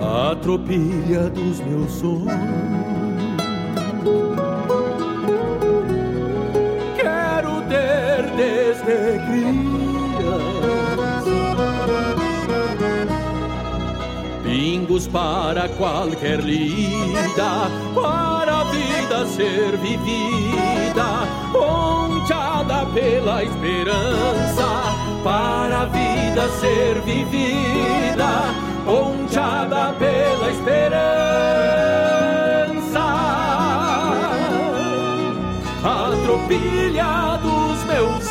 A 0.01 0.37
tropilha 0.37 1.29
dos 1.31 1.59
meus 1.63 1.91
sonhos. 1.95 3.08
Criança 9.27 10.79
pingos 14.43 15.07
para 15.07 15.69
qualquer 15.69 16.41
lida 16.41 17.69
vida 19.09 19.27
ser 19.27 19.77
vivida, 19.79 21.27
ponteada 21.53 22.87
pela 22.93 23.43
esperança, 23.43 24.95
para 25.25 25.83
a 25.83 25.85
vida 25.87 26.49
ser 26.61 27.01
vivida, 27.03 28.55
ponteada 28.85 29.95
pela 29.99 30.51
esperança. 30.51 31.09
A 35.85 36.11
tropilha 36.25 36.59
dos 36.59 36.59
meus 36.59 36.98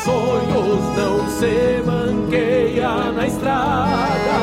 sonhos 0.08 0.96
não 0.96 1.28
se 1.28 1.82
manqueia 1.84 3.12
na 3.12 3.26
estrada, 3.26 4.38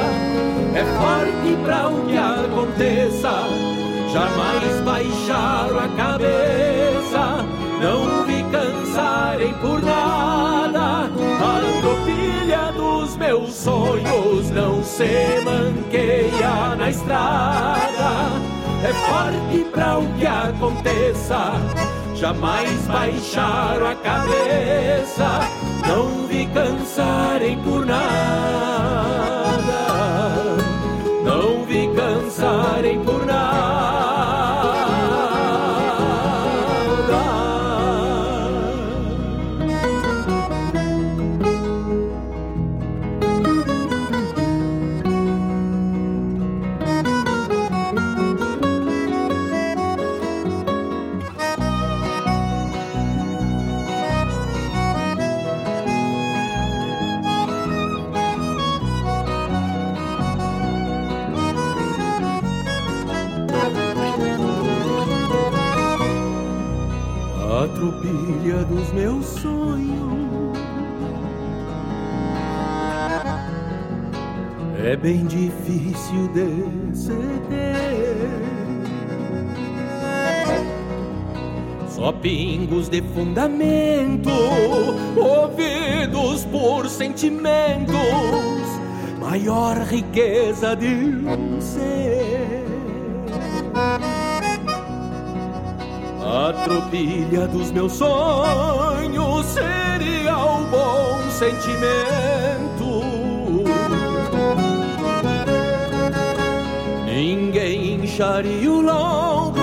é 0.76 0.84
forte 1.00 1.58
para 1.64 1.90
o 1.90 2.06
que 2.06 2.18
aconteça 2.18 3.76
jamais 4.16 4.82
baixaram 4.86 5.78
a 5.78 5.90
cabeça, 5.90 7.46
não 7.82 8.26
vi 8.26 8.44
cansarem 8.50 9.54
por 9.56 9.82
nada. 9.82 11.10
A 11.12 11.82
tropilha 11.82 12.72
dos 12.72 13.18
meus 13.18 13.54
sonhos 13.54 14.50
não 14.52 14.82
se 14.82 15.42
manqueia 15.44 16.76
na 16.78 16.90
estrada. 16.90 18.12
É 18.84 18.94
forte 18.94 19.66
para 19.74 20.00
o 20.00 20.08
que 20.14 20.26
aconteça, 20.26 21.52
jamais 22.16 22.88
baixaram 22.88 23.88
a 23.88 23.96
cabeça, 23.96 25.40
não 25.88 26.28
vi 26.28 26.46
cansarem 26.48 27.58
por 27.62 27.86
nada. 27.86 29.35
É 74.96 74.98
bem 74.98 75.26
difícil 75.26 76.30
de 76.30 76.96
ceder. 76.96 78.16
Só 81.90 82.14
pingos 82.14 82.88
de 82.88 83.02
fundamento, 83.14 84.30
ouvidos 85.18 86.46
por 86.46 86.88
sentimentos, 86.88 87.94
maior 89.20 89.80
riqueza 89.80 90.78
de 90.78 90.88
um 90.88 91.60
ser. 91.60 92.64
A 96.24 96.54
tropilha 96.64 97.48
dos 97.50 97.70
meus 97.70 97.92
sonhos 97.92 99.46
seria 99.48 100.38
o 100.38 100.64
bom 100.68 101.30
sentimento. 101.32 102.45
Ninguém 107.16 107.96
incharia 108.04 108.70
o 108.70 108.82
longo, 108.82 109.58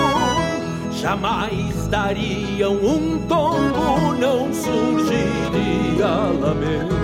jamais 0.91 1.87
dariam 1.87 2.73
um 2.73 3.19
tombo, 3.27 4.15
não 4.19 4.51
surgiria 4.51 6.07
lamento. 6.41 6.95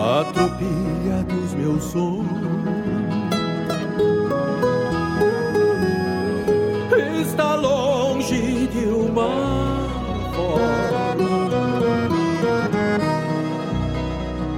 A 0.00 0.24
tropilha 0.32 1.22
dos 1.28 1.52
meus 1.52 1.84
sonhos 1.84 2.40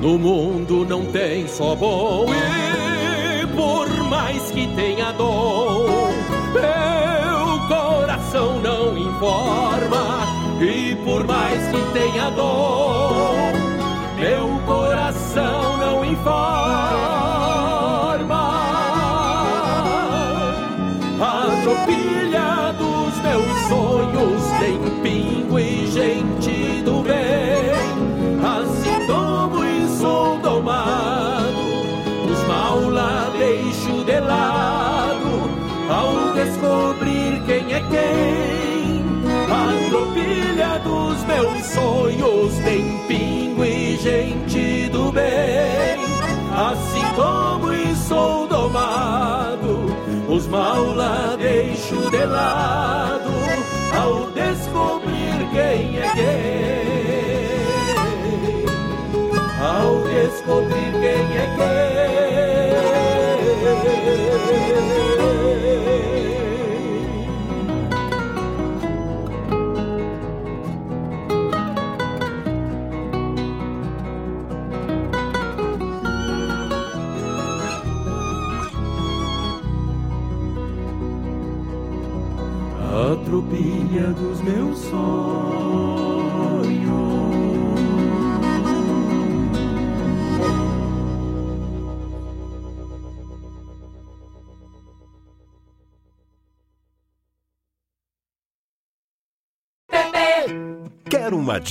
No 0.03 0.19
mundo 0.19 0.62
não 0.85 1.05
tem 1.07 1.47
só 1.49 1.75
bom 1.75 2.27
e 2.33 3.47
por 3.49 3.89
mais 4.05 4.51
que 4.51 4.67
tenha 4.75 5.13
dom, 5.13 5.87
meu 6.53 7.69
coração 7.69 8.61
não 8.61 8.97
informa. 8.97 10.27
E 10.61 10.95
por 11.05 11.25
mais 11.25 11.59
que 11.69 11.93
tenha 11.93 12.31
dom, 12.31 13.53
meu 14.17 14.61
coração 14.67 15.77
não 15.79 16.05
informa. 16.05 16.53
A 21.21 21.63
tropilha 21.63 22.73
dos 22.79 23.21
meus 23.23 23.59
sonhos 23.69 24.43
tem 24.61 24.79
pingo 25.03 25.59
e 25.59 25.87
gente 25.87 26.83
do 26.83 26.92
quem. 37.93 39.05
A 39.49 39.89
tropilha 39.91 40.79
dos 40.81 41.23
meus 41.25 41.65
sonhos 41.67 42.59
tem 42.65 42.99
pingo 43.07 43.65
e 43.65 43.97
gente 43.99 44.89
do 44.89 45.13
bem. 45.13 46.01
Assim 46.55 47.05
como 47.15 47.53
sou 48.13 48.47
domado, 48.47 49.87
os 50.29 50.47
mal 50.49 50.95
lá 50.95 51.35
deixo 51.39 52.11
de 52.11 52.25
lado, 52.27 53.31
ao 53.97 54.27
descobrir 54.33 55.49
quem 55.51 55.99
é 55.99 56.13
quem. 56.15 56.93
Ao 59.65 60.03
descobrir 60.03 60.93
quem 61.01 61.37
é 61.39 61.47
quem. 61.57 61.93
Dos 84.01 84.41
meus 84.43 84.79
sonhos. 84.79 85.42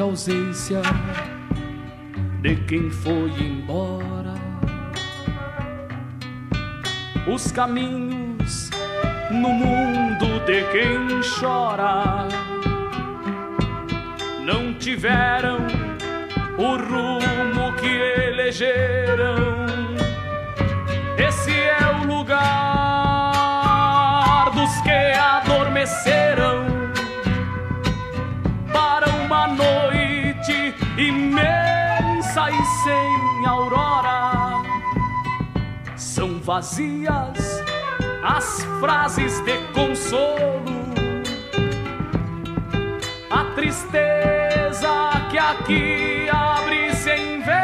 A 0.00 0.04
ausência 0.04 0.80
de 2.40 2.54
quem 2.66 2.90
foi 2.90 3.30
embora. 3.40 4.34
Os 7.26 7.50
caminhos 7.50 8.70
no 9.30 9.48
mundo 9.48 10.40
de 10.46 10.62
quem 10.72 11.20
chora 11.40 12.28
não 14.44 14.74
tiveram 14.74 15.58
o 16.56 16.76
rumo 16.76 17.72
que 17.78 17.88
elegeram. 18.28 19.66
Esse 21.18 21.52
é 21.52 22.00
o 22.00 22.06
lugar 22.06 22.77
vazias 36.48 37.62
as 38.24 38.64
frases 38.80 39.38
de 39.40 39.58
consolo, 39.74 40.64
a 43.28 43.44
tristeza 43.54 44.88
que 45.30 45.36
aqui 45.36 46.26
abre-se 46.32 47.10
em 47.10 47.42
véu 47.42 47.54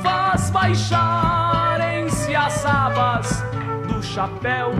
faz 0.00 0.50
baixarem-se 0.50 2.36
as 2.36 2.64
abas 2.64 3.42
do 3.88 4.00
chapéu 4.00 4.70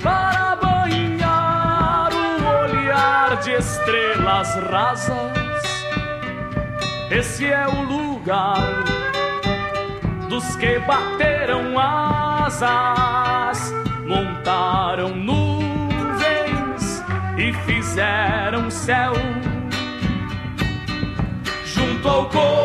para 0.00 0.38
de 3.44 3.52
estrelas 3.52 4.54
rasas. 4.70 5.64
Esse 7.10 7.46
é 7.46 7.66
o 7.68 7.82
lugar 7.82 8.97
dos 10.38 10.54
que 10.54 10.78
bateram 10.80 11.76
asas, 11.76 13.72
montaram 14.06 15.16
nuvens 15.16 17.02
e 17.36 17.52
fizeram 17.66 18.70
céu. 18.70 19.14
Junto 21.64 22.08
ao 22.08 22.26
corpo 22.26 22.57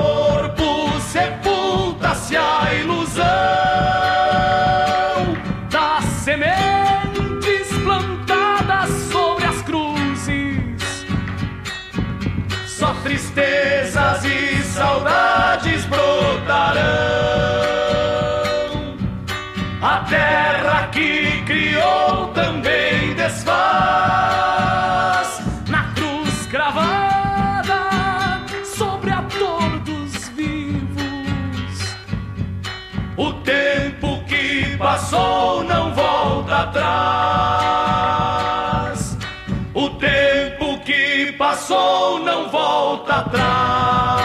atrás. 43.13 44.23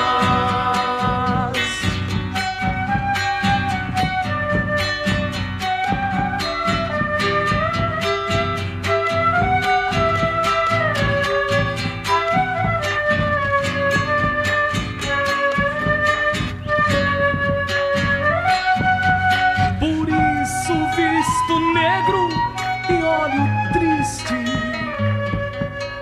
Por 19.79 20.09
isso 20.09 20.75
visto 20.97 21.61
negro 21.75 22.29
e 22.89 23.03
olho 23.03 23.47
triste, 23.73 24.45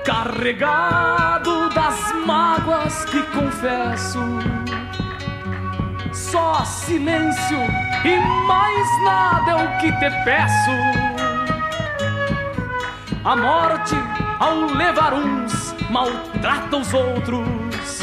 que 0.05 0.11
confesso. 3.57 4.21
Só 6.13 6.63
silêncio 6.65 7.59
e 8.05 8.17
mais 8.47 9.03
nada 9.05 9.51
é 9.53 9.55
o 9.55 9.79
que 9.79 9.91
te 9.93 10.11
peço. 10.25 10.71
A 13.25 13.35
morte, 13.35 13.97
ao 14.39 14.67
levar 14.67 15.15
uns, 15.15 15.75
maltrata 15.91 16.77
os 16.77 16.93
outros. 16.95 18.03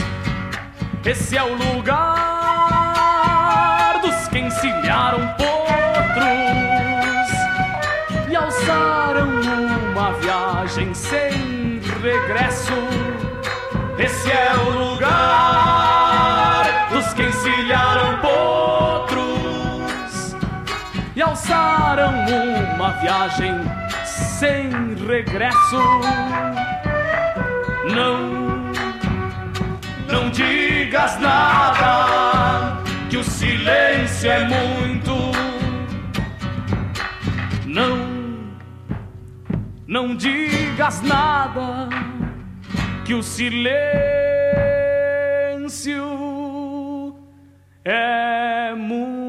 Esse 1.06 1.38
é 1.38 1.44
o 1.44 1.54
lugar 1.54 2.02
dos 4.02 4.28
que 4.30 4.40
encilharam 4.40 5.28
potros 5.38 5.54
e 8.30 8.36
alçaram 8.36 9.30
uma 9.92 10.12
viagem 10.14 10.94
sem 10.94 11.80
regresso. 12.02 12.74
Esse 13.98 14.32
é 14.32 14.54
o 14.56 14.63
alçaram 21.94 22.14
uma 22.76 22.92
viagem 22.94 23.54
sem 24.06 24.70
regresso. 25.08 25.78
Não, 27.94 28.72
não 30.08 30.30
digas 30.32 31.20
nada, 31.20 32.82
que 33.10 33.18
o 33.18 33.24
silêncio 33.24 34.32
é 34.32 34.44
muito. 34.46 35.14
Não, 37.68 37.98
não 39.88 40.16
digas 40.16 41.02
nada, 41.04 41.90
que 43.06 43.14
o 43.14 43.22
silêncio 43.22 43.74
é 47.86 48.74
muito. 48.76 49.23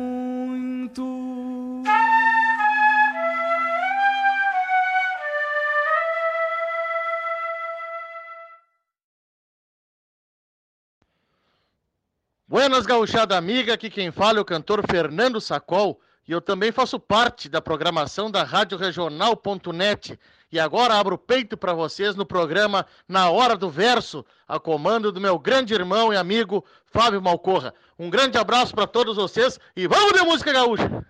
Buenas 12.54 12.86
gauchada 12.86 13.36
amiga, 13.36 13.74
aqui 13.74 13.90
quem 13.90 14.12
fala 14.12 14.38
é 14.38 14.40
o 14.40 14.44
cantor 14.44 14.80
Fernando 14.88 15.40
Sacol 15.40 16.00
e 16.24 16.30
eu 16.30 16.40
também 16.40 16.70
faço 16.70 17.00
parte 17.00 17.48
da 17.48 17.60
programação 17.60 18.30
da 18.30 18.44
Rádio 18.44 18.78
Regional.net 18.78 20.16
e 20.52 20.60
agora 20.60 20.94
abro 20.94 21.16
o 21.16 21.18
peito 21.18 21.56
para 21.56 21.72
vocês 21.72 22.14
no 22.14 22.24
programa 22.24 22.86
Na 23.08 23.28
Hora 23.28 23.56
do 23.56 23.68
Verso, 23.68 24.24
a 24.46 24.60
comando 24.60 25.10
do 25.10 25.20
meu 25.20 25.36
grande 25.36 25.74
irmão 25.74 26.12
e 26.12 26.16
amigo 26.16 26.64
Fábio 26.84 27.20
Malcorra. 27.20 27.74
Um 27.98 28.08
grande 28.08 28.38
abraço 28.38 28.72
para 28.72 28.86
todos 28.86 29.16
vocês 29.16 29.58
e 29.74 29.88
vamos 29.88 30.12
de 30.12 30.24
música 30.24 30.52
gaúcha! 30.52 31.04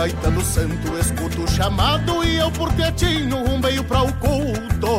Gaita 0.00 0.30
do 0.30 0.40
santo 0.40 0.96
escuto 0.98 1.42
o 1.42 1.46
chamado 1.46 2.24
e 2.24 2.38
eu 2.38 2.50
por 2.52 2.72
quietinho 2.72 3.44
rumbei 3.44 3.82
pra 3.82 4.02
o 4.02 4.12
culto. 4.14 4.98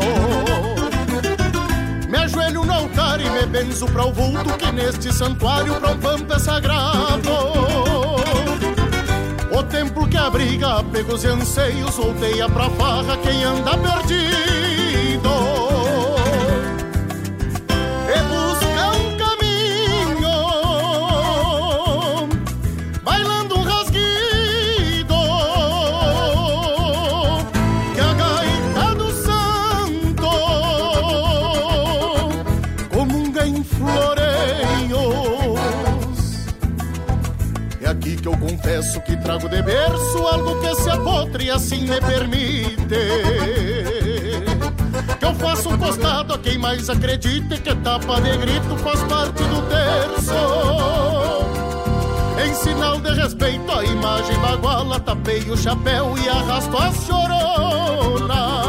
Me 2.08 2.18
ajoelho 2.20 2.64
no 2.64 2.72
altar 2.72 3.20
e 3.20 3.28
me 3.28 3.48
benzo 3.48 3.88
pra 3.88 4.06
o 4.06 4.14
vulto 4.14 4.56
que 4.60 4.72
neste 4.72 5.12
santuário 5.12 5.74
pra 5.80 5.90
um 5.90 5.98
pampa 5.98 6.36
é 6.36 6.40
sagrado. 6.40 7.32
O 9.52 9.64
templo 9.64 10.08
que 10.08 10.18
abriga 10.18 10.78
apegos 10.82 11.24
e 11.24 11.30
anseios 11.30 11.96
volteia 11.96 12.48
pra 12.48 12.70
farra 12.70 13.18
quem 13.18 13.44
anda 13.44 13.76
perdido. 13.80 14.81
Confesso 38.30 39.02
que 39.02 39.18
trago 39.18 39.50
de 39.50 39.62
berço 39.62 40.18
algo 40.28 40.60
que 40.62 40.76
se 40.76 40.90
apotre 40.90 41.46
e 41.46 41.50
assim 41.50 41.82
me 41.88 42.00
permite. 42.00 42.78
Que 45.20 45.26
eu 45.26 45.34
faço 45.36 45.70
um 45.70 45.78
costado 45.78 46.34
a 46.34 46.38
quem 46.38 46.58
mais 46.58 46.90
acredite 46.90 47.60
que 47.62 47.76
tapa 47.78 48.22
de 48.22 48.38
grito 48.38 48.78
faz 48.78 49.02
parte 49.04 49.44
do 49.44 49.62
terço. 49.70 50.34
Em 52.46 52.54
sinal 52.54 53.00
de 53.00 53.12
respeito 53.14 53.72
à 53.72 53.84
imagem 53.84 54.38
baguala, 54.40 55.00
tapei 55.00 55.42
o 55.50 55.58
chapéu 55.58 56.16
e 56.18 56.30
arrasto 56.30 56.78
as 56.78 56.96
choronas. 57.06 58.61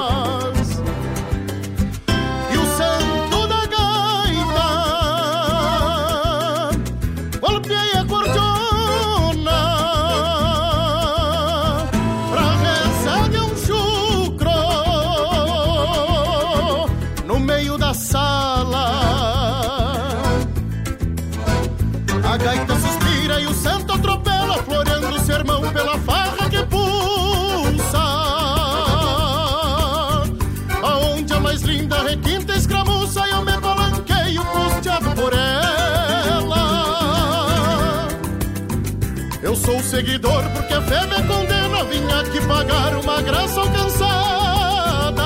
Seguidor, 40.02 40.42
porque 40.50 40.74
a 40.74 40.82
fé 40.82 41.00
me 41.06 41.26
condena. 41.26 41.84
Vim 41.84 42.04
aqui 42.12 42.40
pagar 42.46 42.94
uma 42.96 43.22
graça 43.22 43.60
alcançada. 43.60 45.22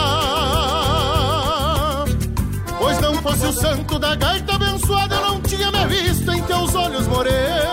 Pois 2.79 3.01
não 3.01 3.15
fosse 3.17 3.47
o 3.47 3.53
santo 3.53 3.99
da 3.99 4.15
gaita 4.15 4.55
abençoada, 4.55 5.15
eu 5.15 5.21
não 5.23 5.41
tinha 5.41 5.71
me 5.71 5.87
visto 5.87 6.31
em 6.31 6.43
teus 6.43 6.75
olhos, 6.75 7.07
morena. 7.09 7.66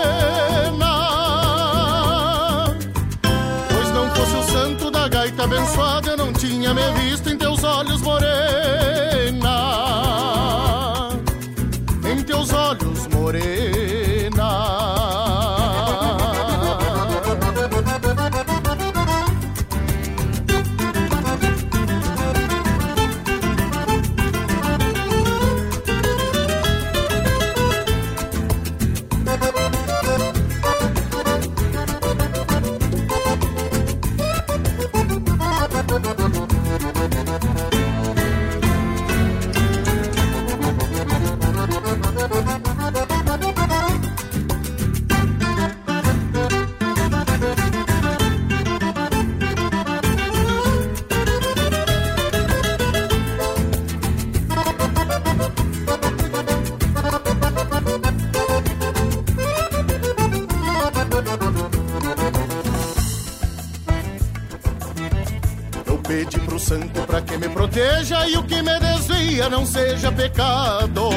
Desvia 69.34 69.50
não 69.50 69.66
seja 69.66 70.12
pecado. 70.12 71.10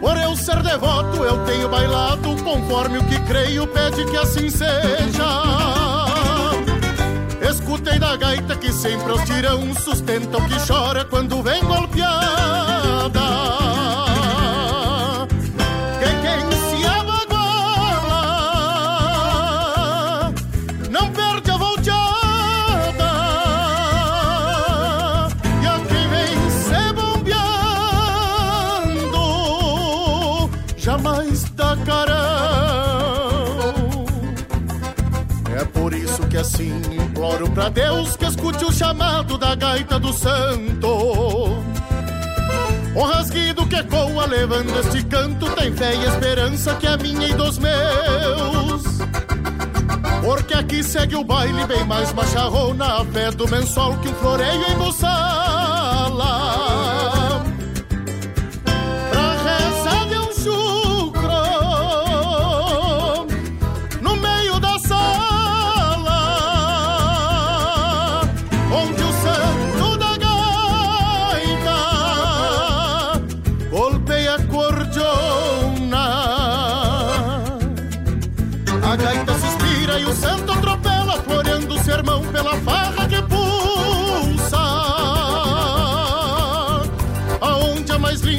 Por 0.00 0.16
eu 0.16 0.36
ser 0.36 0.62
devoto, 0.62 1.24
eu 1.24 1.44
tenho 1.44 1.68
bailado 1.68 2.36
conforme 2.42 2.98
o 2.98 3.04
que 3.04 3.18
creio 3.22 3.66
pede 3.66 4.04
que 4.04 4.16
assim 4.16 4.48
seja. 4.48 5.24
Escutei 7.50 7.98
da 7.98 8.16
gaita 8.16 8.56
que 8.56 8.72
sempre 8.72 9.12
os 9.12 9.22
tirão 9.24 9.74
sustenta 9.74 10.38
o 10.38 10.48
que 10.48 10.66
chora 10.66 11.04
quando 11.04 11.42
vem 11.42 11.62
golpeada. 11.64 12.73
Pra 37.54 37.68
Deus 37.68 38.16
que 38.16 38.24
escute 38.26 38.64
o 38.64 38.72
chamado 38.72 39.38
da 39.38 39.54
gaita 39.54 39.98
do 39.98 40.12
santo. 40.12 40.88
O 42.94 43.02
rasguido 43.04 43.66
que 43.66 43.76
ecoa 43.76 44.26
levando 44.26 44.76
este 44.80 45.04
canto 45.04 45.48
tem 45.52 45.72
fé 45.72 45.94
e 45.94 46.04
esperança 46.04 46.74
que 46.74 46.86
é 46.86 46.96
minha 46.96 47.28
e 47.28 47.34
dos 47.34 47.58
meus. 47.58 48.82
Porque 50.22 50.54
aqui 50.54 50.82
segue 50.82 51.14
o 51.14 51.24
baile 51.24 51.64
bem 51.66 51.84
mais 51.84 52.12
macharrona, 52.12 53.00
a 53.00 53.04
fé 53.04 53.30
do 53.30 53.48
mensual 53.48 53.96
que 53.98 54.08
um 54.08 54.14
floreio 54.14 54.62
em 54.70 54.76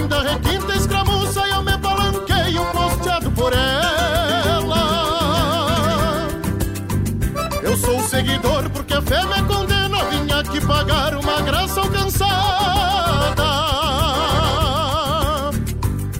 a 0.06 0.22
mais 0.22 0.22
linda 0.22 0.22
requinta 0.22 0.76
escramuça 0.76 1.48
e 1.48 1.52
eu 1.52 1.64
me 1.64 1.78
balanqueio 1.78 2.66
posteado 2.72 3.32
por 3.32 3.52
ela. 3.54 4.86
Eu 7.64 7.76
sou 7.78 8.00
seguidor 8.04 8.70
porque 8.70 8.94
a 8.94 9.02
fé 9.02 9.24
me 9.26 9.42
condena, 9.44 10.04
vim 10.06 10.32
aqui 10.32 10.62
pagar 10.66 11.16
uma 11.16 11.42
graça 11.42 11.82
alcançada. 11.82 12.36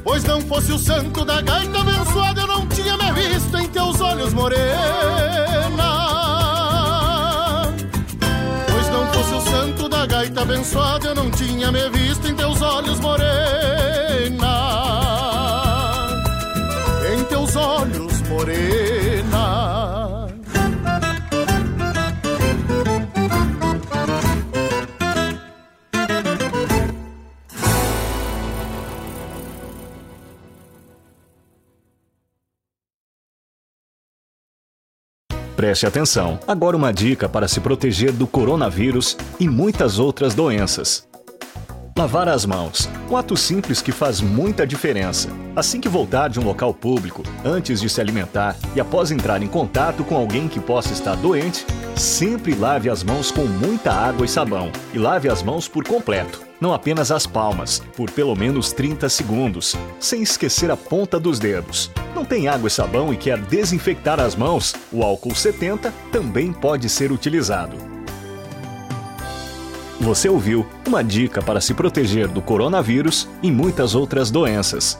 Pois 0.04 0.24
não 0.24 0.42
fosse 0.42 0.72
o 0.72 0.80
santo 0.80 1.24
da 1.26 1.42
gaita 1.42 1.80
abençoada, 1.80 2.42
eu 2.42 2.48
não 2.48 2.68
tinha 2.68 2.98
me 2.98 3.12
visto 3.12 3.58
em 3.58 3.68
teus 3.68 4.02
olhos, 4.02 4.34
morena. 4.34 4.66
Pois 8.72 8.90
não 8.90 9.08
fosse 9.14 9.34
o 9.34 9.42
santo 9.52 9.90
da 9.90 10.06
gaita 10.06 10.42
abençoada, 10.42 11.08
eu 11.08 11.16
não 11.16 11.30
tinha 11.32 11.72
me 11.72 11.90
visto 11.90 12.28
em 12.28 12.36
teus 12.36 12.62
olhos, 12.62 13.00
morena. 13.00 13.25
Preste 35.76 35.88
atenção. 35.88 36.40
Agora 36.48 36.78
uma 36.78 36.94
dica 36.94 37.28
para 37.28 37.50
se 37.50 37.60
proteger 37.60 38.14
do 38.14 38.26
coronavírus 38.26 39.18
e 39.38 39.46
muitas 39.46 40.00
outras 40.00 40.34
doenças. 40.34 41.06
Lavar 41.98 42.30
as 42.30 42.46
mãos. 42.46 42.90
Um 43.12 43.18
ato 43.18 43.36
simples 43.36 43.82
que 43.82 43.92
faz 43.92 44.22
muita 44.22 44.66
diferença. 44.66 45.28
Assim 45.54 45.82
que 45.82 45.90
voltar 45.90 46.30
de 46.30 46.40
um 46.40 46.46
local 46.46 46.74
público, 46.74 47.24
antes 47.44 47.82
de 47.82 47.90
se 47.90 48.00
alimentar 48.00 48.56
e 48.74 48.80
após 48.80 49.12
entrar 49.12 49.44
em 49.44 49.48
contato 49.50 50.06
com 50.06 50.16
alguém 50.16 50.48
que 50.48 50.62
possa 50.62 50.94
estar 50.94 51.16
doente, 51.16 51.66
sempre 51.96 52.54
lave 52.56 52.90
as 52.90 53.04
mãos 53.04 53.32
com 53.32 53.46
muita 53.46 53.92
água 53.92 54.26
e 54.26 54.30
sabão. 54.30 54.72
E 54.94 54.98
lave 54.98 55.30
as 55.30 55.42
mãos 55.42 55.68
por 55.68 55.84
completo, 55.88 56.42
não 56.60 56.74
apenas 56.74 57.12
as 57.12 57.26
palmas, 57.26 57.82
por 57.96 58.10
pelo 58.12 58.36
menos 58.36 58.72
30 58.72 59.08
segundos, 59.10 59.76
sem 60.00 60.22
esquecer 60.22 60.70
a 60.72 60.78
ponta 60.78 61.20
dos 61.20 61.40
dedos. 61.40 61.92
Não 62.14 62.26
tem 62.26 62.48
água 62.48 62.68
e 62.68 62.72
sabão 62.72 63.14
e 63.14 63.18
quer 63.18 63.38
desinfectar 63.38 64.20
as 64.20 64.36
mãos? 64.36 64.74
O 64.92 65.04
álcool 65.04 65.36
70 65.36 65.94
também 66.12 66.52
pode 66.54 66.90
ser 66.90 67.12
utilizado. 67.12 67.76
Você 70.00 70.28
ouviu 70.28 70.66
uma 70.86 71.04
dica 71.04 71.42
para 71.42 71.62
se 71.62 71.74
proteger 71.74 72.28
do 72.28 72.42
coronavírus 72.42 73.28
e 73.42 73.50
muitas 73.50 73.96
outras 73.96 74.30
doenças. 74.30 75.00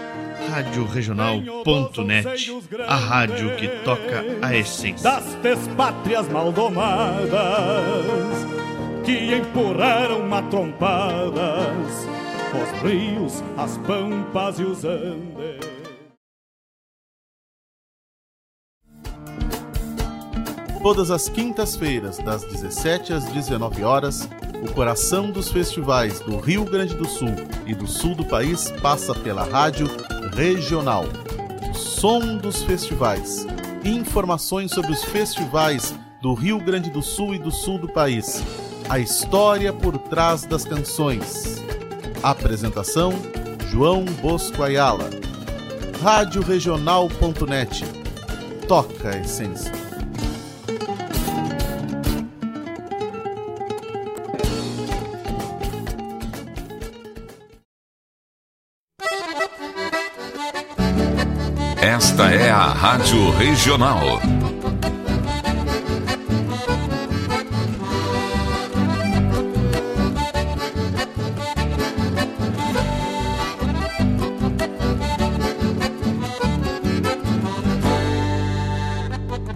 Rádio 0.49 0.85
Regional.net, 0.85 2.51
a 2.87 2.95
rádio 2.95 3.55
que 3.55 3.67
toca 3.83 4.25
a 4.41 4.55
essência. 4.55 5.09
Das 5.09 5.35
despátrias 5.35 6.27
maldomadas 6.29 7.31
que 9.05 9.35
empurraram 9.35 10.27
matrompadas 10.27 12.07
os 12.53 12.81
rios, 12.81 13.43
as 13.57 13.77
pampas 13.79 14.59
e 14.59 14.63
os 14.63 14.83
andes. 14.83 15.71
Todas 20.81 21.11
as 21.11 21.29
quintas-feiras, 21.29 22.17
das 22.17 22.43
17 22.43 23.13
às 23.13 23.25
19 23.25 23.83
horas, 23.83 24.27
o 24.63 24.73
coração 24.73 25.29
dos 25.29 25.51
festivais 25.51 26.19
do 26.21 26.37
Rio 26.37 26.65
Grande 26.65 26.95
do 26.95 27.07
Sul 27.07 27.35
e 27.67 27.75
do 27.75 27.85
sul 27.85 28.15
do 28.15 28.25
país 28.25 28.71
passa 28.81 29.13
pela 29.13 29.43
rádio 29.43 29.87
regional. 30.35 31.05
Som 31.73 32.37
dos 32.37 32.63
festivais. 32.63 33.45
Informações 33.83 34.71
sobre 34.71 34.91
os 34.91 35.03
festivais 35.03 35.93
do 36.21 36.33
Rio 36.33 36.59
Grande 36.59 36.89
do 36.89 37.01
Sul 37.01 37.35
e 37.35 37.39
do 37.39 37.51
sul 37.51 37.77
do 37.77 37.87
país. 37.87 38.43
A 38.89 38.99
história 38.99 39.71
por 39.73 39.97
trás 39.97 40.43
das 40.45 40.65
canções. 40.65 41.61
Apresentação: 42.21 43.13
João 43.69 44.05
Bosco 44.05 44.61
Ayala. 44.61 45.09
Rádio. 46.01 46.43
Toca 48.67 49.09
a 49.09 49.17
essência. 49.17 49.80
É 62.51 62.53
a 62.53 62.67
Rádio 62.67 63.31
Regional. 63.37 64.19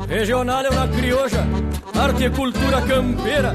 Regional 0.07 0.63
é 0.63 0.69
uma 0.69 0.87
crioja, 0.87 1.45
arte 1.99 2.23
e 2.23 2.29
cultura 2.29 2.81
campeira, 2.81 3.53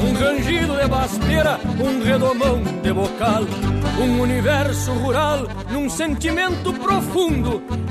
um 0.00 0.12
rangido 0.14 0.76
de 0.76 0.86
basteira, 0.86 1.58
um 1.80 2.04
redomão 2.04 2.62
de 2.80 2.92
bocal. 2.92 3.42
um 4.00 4.20
universo 4.20 4.92
rural 4.92 5.48
num 5.72 5.90
sentimento 5.90 6.72
profundo 6.74 7.60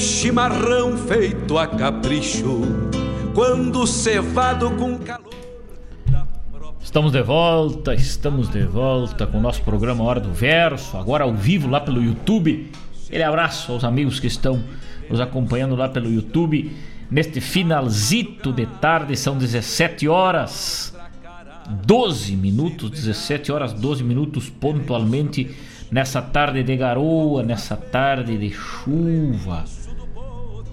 Chimarrão 0.00 0.96
feito 0.96 1.58
a 1.58 1.66
capricho, 1.66 2.62
quando 3.34 3.86
cevado 3.86 4.70
com 4.70 4.98
calor. 4.98 5.30
Estamos 6.82 7.12
de 7.12 7.22
volta, 7.22 7.94
estamos 7.94 8.48
de 8.48 8.62
volta 8.62 9.26
com 9.26 9.36
o 9.36 9.40
nosso 9.42 9.62
programa 9.62 10.02
Hora 10.02 10.18
do 10.18 10.32
Verso, 10.32 10.96
agora 10.96 11.24
ao 11.24 11.34
vivo 11.34 11.68
lá 11.68 11.82
pelo 11.82 12.02
YouTube. 12.02 12.72
Ele 13.10 13.22
abraço 13.22 13.72
aos 13.72 13.84
amigos 13.84 14.18
que 14.18 14.26
estão 14.26 14.64
nos 15.10 15.20
acompanhando 15.20 15.76
lá 15.76 15.86
pelo 15.86 16.10
YouTube. 16.10 16.74
Neste 17.10 17.40
finalzito 17.40 18.52
de 18.52 18.64
tarde, 18.64 19.14
são 19.16 19.36
17 19.36 20.08
horas 20.08 20.96
12 21.84 22.36
minutos, 22.36 22.90
17 22.90 23.52
horas 23.52 23.74
12 23.74 24.02
minutos 24.02 24.48
pontualmente 24.48 25.54
nessa 25.90 26.22
tarde 26.22 26.62
de 26.62 26.76
garoa, 26.76 27.42
nessa 27.42 27.76
tarde 27.76 28.38
de 28.38 28.50
chuva, 28.50 29.64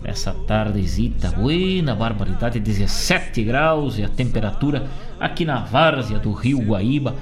nessa 0.02 0.34
tardezita 0.34 1.32
buena, 1.32 1.96
barbaridade, 1.96 2.60
17 2.60 3.44
graus 3.44 3.98
e 3.98 4.04
a 4.04 4.10
temperatura 4.10 4.88
aqui 5.20 5.46
na 5.46 5.60
várzea 5.60 6.20
do 6.20 6.32
Rio 6.32 6.60
Guaíba. 6.60 7.16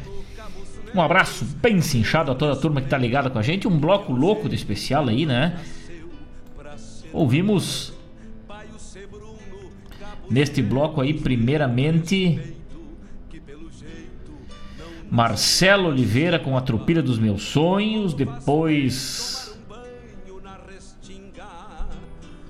Um 0.94 1.02
abraço 1.02 1.44
bem 1.62 1.82
cinchado 1.82 2.32
a 2.32 2.36
toda 2.36 2.54
a 2.54 2.56
turma 2.56 2.82
que 2.82 2.88
tá 2.88 2.98
ligada 2.98 3.30
com 3.30 3.38
a 3.38 3.42
gente, 3.42 3.68
um 3.68 3.78
bloco 3.78 4.14
louco 4.14 4.48
de 4.48 4.56
especial 4.56 5.08
aí, 5.08 5.26
né? 5.26 5.60
Ouvimos 7.12 7.94
neste 10.30 10.62
bloco 10.62 11.02
aí, 11.02 11.14
primeiramente 11.14 12.56
Marcelo 15.10 15.90
Oliveira 15.90 16.40
com 16.40 16.58
a 16.58 16.62
Tropilha 16.62 17.02
dos 17.02 17.20
Meus 17.20 17.44
Sonhos, 17.44 18.14
depois 18.14 19.35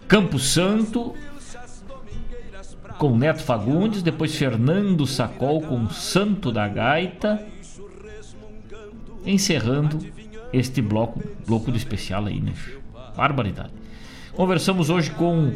Campo 0.07 0.39
Santo 0.39 1.15
com 2.97 3.17
Neto 3.17 3.43
Fagundes, 3.43 4.01
depois 4.01 4.35
Fernando 4.35 5.05
Sacol 5.05 5.61
com 5.61 5.89
Santo 5.89 6.51
da 6.51 6.67
Gaita, 6.67 7.45
encerrando 9.25 9.99
este 10.53 10.81
bloco, 10.81 11.21
bloco 11.45 11.71
do 11.71 11.77
especial 11.77 12.25
aí, 12.25 12.39
né? 12.39 12.53
Barbaridade. 13.17 13.73
Conversamos 14.33 14.89
hoje 14.89 15.11
com 15.11 15.53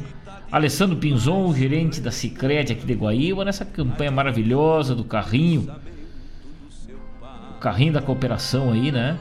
Alessandro 0.52 0.98
Pinzon, 0.98 1.54
gerente 1.54 2.02
da 2.02 2.12
Cicred 2.12 2.74
aqui 2.74 2.86
de 2.86 2.94
Guaíba, 2.94 3.46
nessa 3.46 3.64
campanha 3.64 4.12
maravilhosa 4.12 4.96
do 4.96 5.04
carrinho 5.04 5.70
carrinho 7.60 7.94
da 7.94 8.02
cooperação 8.02 8.72
aí, 8.72 8.92
né? 8.92 9.18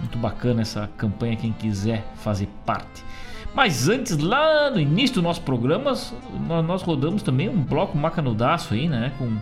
Muito 0.00 0.18
bacana 0.18 0.62
essa 0.62 0.90
campanha, 0.98 1.36
quem 1.36 1.52
quiser 1.52 2.04
fazer 2.16 2.48
parte. 2.66 3.04
Mas 3.54 3.88
antes, 3.88 4.18
lá 4.18 4.70
no 4.70 4.80
início 4.80 5.16
do 5.16 5.22
nosso 5.22 5.40
programa, 5.42 5.94
nós 6.66 6.82
rodamos 6.82 7.22
também 7.22 7.48
um 7.48 7.62
bloco 7.62 7.96
macanudaço 7.96 8.74
aí, 8.74 8.88
né? 8.88 9.12
Com 9.16 9.38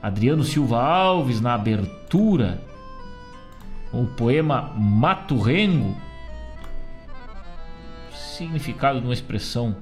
Adriano 0.00 0.44
Silva 0.44 0.80
Alves 0.80 1.40
na 1.40 1.54
abertura. 1.54 2.62
O 3.92 4.06
poema 4.06 4.72
Mato 4.76 5.38
Rengo. 5.38 5.96
Significado 8.14 9.00
de 9.00 9.06
uma 9.06 9.12
expressão 9.14 9.76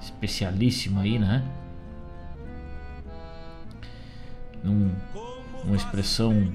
especialíssima 0.00 1.02
aí, 1.02 1.18
né? 1.18 1.44
Num 4.62 4.90
uma 5.64 5.76
expressão 5.76 6.52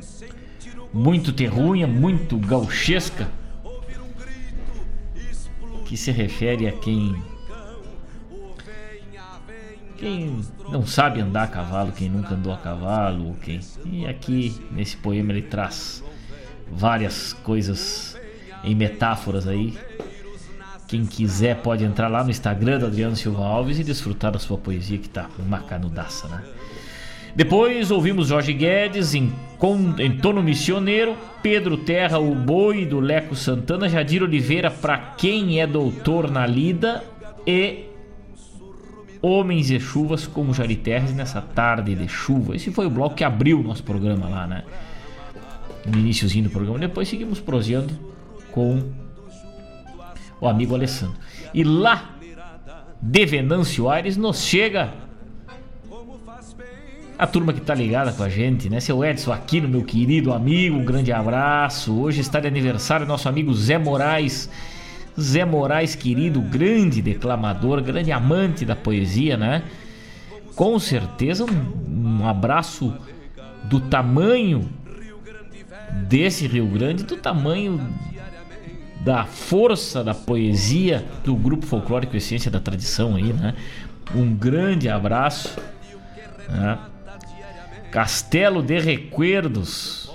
muito 0.94 1.32
terrunha, 1.32 1.88
muito 1.88 2.38
gauchesca, 2.38 3.30
que 5.94 5.98
se 5.98 6.10
refere 6.10 6.68
a 6.68 6.72
quem 6.72 7.16
quem 9.96 10.42
não 10.72 10.88
sabe 10.88 11.22
andar 11.22 11.44
a 11.44 11.48
cavalo, 11.48 11.92
quem 11.92 12.10
nunca 12.10 12.34
andou 12.34 12.52
a 12.52 12.58
cavalo, 12.58 13.36
quem 13.44 13.60
e 13.86 14.04
aqui 14.08 14.60
nesse 14.72 14.98
poema 14.98 15.32
ele 15.32 15.44
traz 15.44 16.04
várias 16.68 17.34
coisas 17.34 18.18
em 18.64 18.74
metáforas 18.74 19.48
aí. 19.48 19.78
Quem 20.88 21.06
quiser 21.06 21.62
pode 21.62 21.84
entrar 21.84 22.08
lá 22.08 22.24
no 22.24 22.32
Instagram 22.32 22.80
do 22.80 22.88
Adriano 22.88 23.16
Silva 23.16 23.46
Alves 23.46 23.78
e 23.78 23.84
desfrutar 23.84 24.32
da 24.32 24.40
sua 24.40 24.58
poesia 24.58 24.98
que 24.98 25.08
tá 25.08 25.30
macanudaça, 25.48 26.28
né? 26.28 26.44
Depois 27.36 27.90
ouvimos 27.90 28.28
Jorge 28.28 28.54
Guedes 28.54 29.16
em, 29.16 29.34
em 30.00 30.18
Tono 30.18 30.44
Missioneiro, 30.44 31.16
Pedro 31.42 31.78
Terra, 31.78 32.20
o 32.20 32.36
Boi 32.36 32.86
do 32.86 33.00
Leco 33.00 33.36
Santana, 33.36 33.90
Jadir 33.90 34.22
Oliveira, 34.22 34.70
para 34.70 34.98
quem 34.98 35.60
é 35.60 35.66
doutor 35.66 36.30
na 36.30 36.46
lida, 36.46 37.04
e 37.46 37.86
Homens 39.22 39.72
e 39.72 39.80
Chuvas 39.80 40.28
com 40.28 40.54
Jari 40.54 40.76
Terres 40.76 41.14
nessa 41.14 41.42
tarde 41.42 41.96
de 41.96 42.08
chuva. 42.08 42.56
Esse 42.56 42.72
foi 42.72 42.86
o 42.86 42.90
bloco 42.90 43.16
que 43.16 43.24
abriu 43.24 43.62
o 43.62 43.64
nosso 43.64 43.84
programa 43.84 44.28
lá, 44.28 44.46
né? 44.46 44.64
No 45.86 45.98
iníciozinho 45.98 46.44
do 46.44 46.50
programa. 46.50 46.78
Depois 46.78 47.08
seguimos 47.08 47.40
proseando 47.40 47.94
com 48.52 48.84
o 50.40 50.48
amigo 50.48 50.76
Alessandro. 50.76 51.16
E 51.54 51.64
lá 51.64 52.16
de 53.02 53.26
Venâncio 53.26 53.90
Aires 53.90 54.18
nos 54.18 54.44
chega 54.44 54.94
a 57.18 57.28
turma 57.28 57.54
que 57.54 57.62
tá 57.62 57.74
ligada 57.76 58.12
com 58.12 58.24
a 58.24 58.30
gente, 58.30 58.70
né? 58.70 58.80
Seu 58.80 59.04
Edson 59.04 59.32
aqui 59.32 59.62
no 59.62 59.68
meu 59.68 59.84
querido 59.84 60.34
amigo, 60.34 60.78
um 60.78 60.86
grande 60.86 61.12
abraço. 61.12 61.94
Hoje 61.94 62.22
está 62.22 62.40
de 62.40 62.48
aniversário 62.48 63.06
nosso 63.06 63.30
amigo 63.30 63.54
Zé 63.54 63.78
Moraes. 63.78 64.50
Zé 65.20 65.46
Moraes, 65.46 65.96
querido, 65.96 66.42
grande 66.42 67.02
declamador, 67.02 67.82
grande 67.82 68.12
amante 68.12 68.66
da 68.66 68.76
poesia, 68.76 69.38
né? 69.38 69.64
Com 70.56 70.78
certeza 70.80 71.46
um, 71.46 72.20
um 72.20 72.28
abraço 72.28 72.94
do 73.66 73.80
tamanho 73.80 74.70
desse 76.08 76.48
Rio 76.48 76.66
Grande, 76.68 77.04
do 77.04 77.18
tamanho 77.18 77.80
da 79.02 79.26
força 79.26 80.04
da 80.04 80.14
poesia 80.14 81.06
do 81.24 81.36
grupo 81.36 81.66
folclórico 81.66 82.16
Essência 82.16 82.50
da 82.50 82.60
Tradição 82.60 83.16
aí, 83.16 83.34
né? 83.34 83.54
Um 84.16 84.34
grande 84.34 84.90
abraço. 84.90 85.60
Né? 86.50 86.80
Castelo 87.94 88.64
de 88.64 88.80
Recuerdos. 88.80 90.10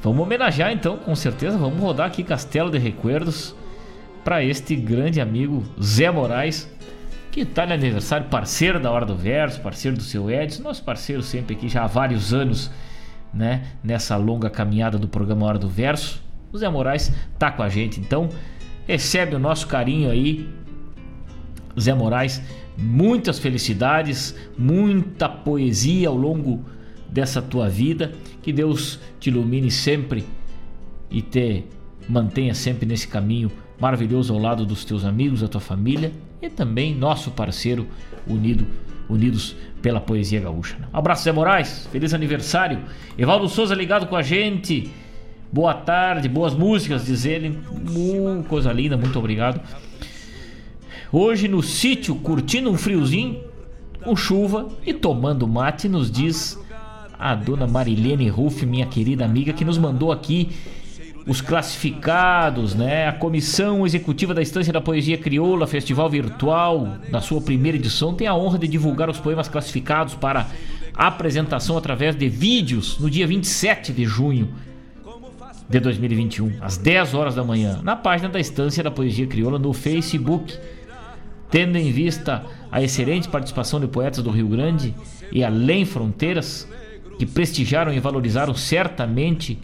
Vamos 0.00 0.24
homenagear 0.24 0.70
então, 0.70 0.96
com 0.98 1.16
certeza. 1.16 1.58
Vamos 1.58 1.80
rodar 1.80 2.06
aqui 2.06 2.22
Castelo 2.22 2.70
de 2.70 2.78
Recuerdos 2.78 3.52
para 4.22 4.44
este 4.44 4.76
grande 4.76 5.20
amigo 5.20 5.64
Zé 5.82 6.12
Moraes, 6.12 6.72
que 7.32 7.40
está 7.40 7.66
de 7.66 7.72
aniversário, 7.72 8.28
parceiro 8.28 8.78
da 8.78 8.88
Hora 8.88 9.04
do 9.04 9.16
Verso, 9.16 9.60
parceiro 9.60 9.96
do 9.96 10.02
seu 10.04 10.30
Edson, 10.30 10.62
nosso 10.62 10.84
parceiro 10.84 11.24
sempre 11.24 11.56
aqui 11.56 11.68
já 11.68 11.82
há 11.82 11.88
vários 11.88 12.32
anos, 12.32 12.70
né? 13.34 13.64
Nessa 13.82 14.16
longa 14.16 14.48
caminhada 14.48 14.96
do 14.96 15.08
programa 15.08 15.44
Hora 15.44 15.58
do 15.58 15.68
Verso. 15.68 16.22
O 16.52 16.58
Zé 16.58 16.68
Moraes 16.68 17.12
tá 17.36 17.50
com 17.50 17.64
a 17.64 17.68
gente, 17.68 17.98
então 17.98 18.28
recebe 18.86 19.34
o 19.34 19.40
nosso 19.40 19.66
carinho 19.66 20.08
aí, 20.08 20.48
Zé 21.78 21.94
Moraes 21.94 22.40
muitas 22.80 23.38
felicidades, 23.38 24.34
muita 24.56 25.28
poesia 25.28 26.08
ao 26.08 26.16
longo 26.16 26.64
dessa 27.08 27.42
tua 27.42 27.68
vida. 27.68 28.12
Que 28.42 28.52
Deus 28.52 28.98
te 29.18 29.28
ilumine 29.28 29.70
sempre 29.70 30.24
e 31.10 31.20
te 31.20 31.64
mantenha 32.08 32.54
sempre 32.54 32.86
nesse 32.86 33.06
caminho 33.06 33.50
maravilhoso 33.78 34.32
ao 34.32 34.40
lado 34.40 34.64
dos 34.66 34.84
teus 34.84 35.04
amigos, 35.04 35.40
da 35.40 35.48
tua 35.48 35.60
família 35.60 36.12
e 36.40 36.48
também 36.48 36.94
nosso 36.94 37.30
parceiro 37.30 37.86
unido, 38.26 38.66
unidos 39.08 39.56
pela 39.82 40.00
poesia 40.00 40.40
gaúcha. 40.40 40.76
Um 40.92 40.98
abraço, 40.98 41.24
Zé 41.24 41.32
Moraes, 41.32 41.88
feliz 41.90 42.12
aniversário. 42.14 42.80
Evaldo 43.16 43.48
Souza 43.48 43.74
ligado 43.74 44.06
com 44.06 44.16
a 44.16 44.22
gente. 44.22 44.90
Boa 45.52 45.74
tarde, 45.74 46.28
boas 46.28 46.54
músicas, 46.54 47.06
diz 47.06 47.24
ele. 47.24 47.58
Uh, 47.70 48.44
coisa 48.44 48.72
linda, 48.72 48.96
muito 48.96 49.18
obrigado. 49.18 49.60
Hoje 51.12 51.48
no 51.48 51.60
sítio, 51.60 52.14
curtindo 52.14 52.70
um 52.70 52.78
friozinho, 52.78 53.40
com 54.04 54.14
chuva 54.14 54.68
e 54.86 54.94
tomando 54.94 55.46
mate, 55.46 55.88
nos 55.88 56.08
diz 56.08 56.56
a 57.18 57.34
dona 57.34 57.66
Marilene 57.66 58.28
Ruff, 58.28 58.64
minha 58.64 58.86
querida 58.86 59.24
amiga, 59.24 59.52
que 59.52 59.64
nos 59.64 59.76
mandou 59.76 60.12
aqui 60.12 60.50
os 61.26 61.40
classificados, 61.40 62.76
né? 62.76 63.08
A 63.08 63.12
comissão 63.12 63.84
executiva 63.84 64.32
da 64.32 64.40
Estância 64.40 64.72
da 64.72 64.80
Poesia 64.80 65.18
Crioula, 65.18 65.66
Festival 65.66 66.08
Virtual, 66.08 66.96
na 67.10 67.20
sua 67.20 67.40
primeira 67.40 67.76
edição, 67.76 68.14
tem 68.14 68.28
a 68.28 68.34
honra 68.34 68.58
de 68.58 68.68
divulgar 68.68 69.10
os 69.10 69.18
poemas 69.18 69.48
classificados 69.48 70.14
para 70.14 70.46
apresentação 70.94 71.76
através 71.76 72.14
de 72.14 72.28
vídeos 72.28 73.00
no 73.00 73.10
dia 73.10 73.26
27 73.26 73.92
de 73.92 74.04
junho 74.04 74.48
de 75.68 75.80
2021, 75.80 76.58
às 76.60 76.76
10 76.76 77.14
horas 77.14 77.34
da 77.34 77.42
manhã, 77.42 77.80
na 77.82 77.96
página 77.96 78.28
da 78.28 78.38
Estância 78.38 78.82
da 78.82 78.90
Poesia 78.92 79.26
Crioula 79.26 79.58
no 79.58 79.72
Facebook. 79.72 80.56
Tendo 81.50 81.76
em 81.76 81.90
vista 81.90 82.44
a 82.70 82.82
excelente 82.82 83.28
participação 83.28 83.80
de 83.80 83.88
poetas 83.88 84.22
do 84.22 84.30
Rio 84.30 84.48
Grande 84.48 84.94
e 85.32 85.42
além 85.42 85.84
fronteiras, 85.84 86.68
que 87.18 87.26
prestigiaram 87.26 87.92
e 87.92 88.00
valorizaram 88.00 88.54
certamente 88.54 89.58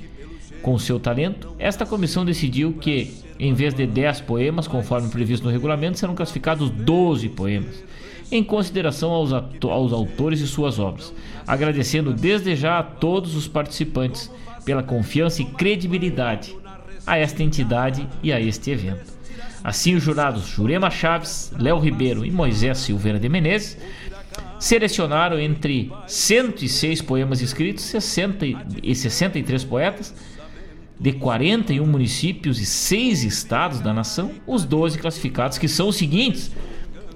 com 0.62 0.78
seu 0.78 0.98
talento, 0.98 1.54
esta 1.58 1.86
comissão 1.86 2.24
decidiu 2.24 2.72
que, 2.72 3.14
em 3.38 3.54
vez 3.54 3.72
de 3.72 3.86
10 3.86 4.22
poemas, 4.22 4.66
conforme 4.66 5.08
previsto 5.08 5.44
no 5.44 5.52
regulamento, 5.52 5.98
serão 5.98 6.14
classificados 6.14 6.68
12 6.68 7.28
poemas, 7.30 7.84
em 8.32 8.42
consideração 8.42 9.10
aos, 9.10 9.32
aos 9.32 9.92
autores 9.92 10.40
e 10.40 10.46
suas 10.46 10.78
obras, 10.78 11.14
agradecendo 11.46 12.12
desde 12.12 12.56
já 12.56 12.78
a 12.78 12.82
todos 12.82 13.36
os 13.36 13.46
participantes 13.46 14.30
pela 14.64 14.82
confiança 14.82 15.40
e 15.40 15.44
credibilidade 15.44 16.54
a 17.06 17.16
esta 17.16 17.42
entidade 17.42 18.06
e 18.22 18.32
a 18.32 18.40
este 18.40 18.72
evento. 18.72 19.15
Assim, 19.66 19.96
os 19.96 20.02
jurados 20.04 20.46
Jurema 20.46 20.88
Chaves, 20.90 21.52
Léo 21.58 21.80
Ribeiro 21.80 22.24
e 22.24 22.30
Moisés 22.30 22.78
Silveira 22.78 23.18
de 23.18 23.28
Menezes 23.28 23.76
selecionaram 24.60 25.40
entre 25.40 25.90
106 26.06 27.02
poemas 27.02 27.42
escritos 27.42 27.82
60 27.82 28.46
e 28.80 28.94
63 28.94 29.64
poetas 29.64 30.14
de 31.00 31.14
41 31.14 31.84
municípios 31.84 32.60
e 32.60 32.64
6 32.64 33.24
estados 33.24 33.80
da 33.80 33.92
nação, 33.92 34.30
os 34.46 34.64
12 34.64 35.00
classificados, 35.00 35.58
que 35.58 35.66
são 35.66 35.88
os 35.88 35.96
seguintes: 35.96 36.52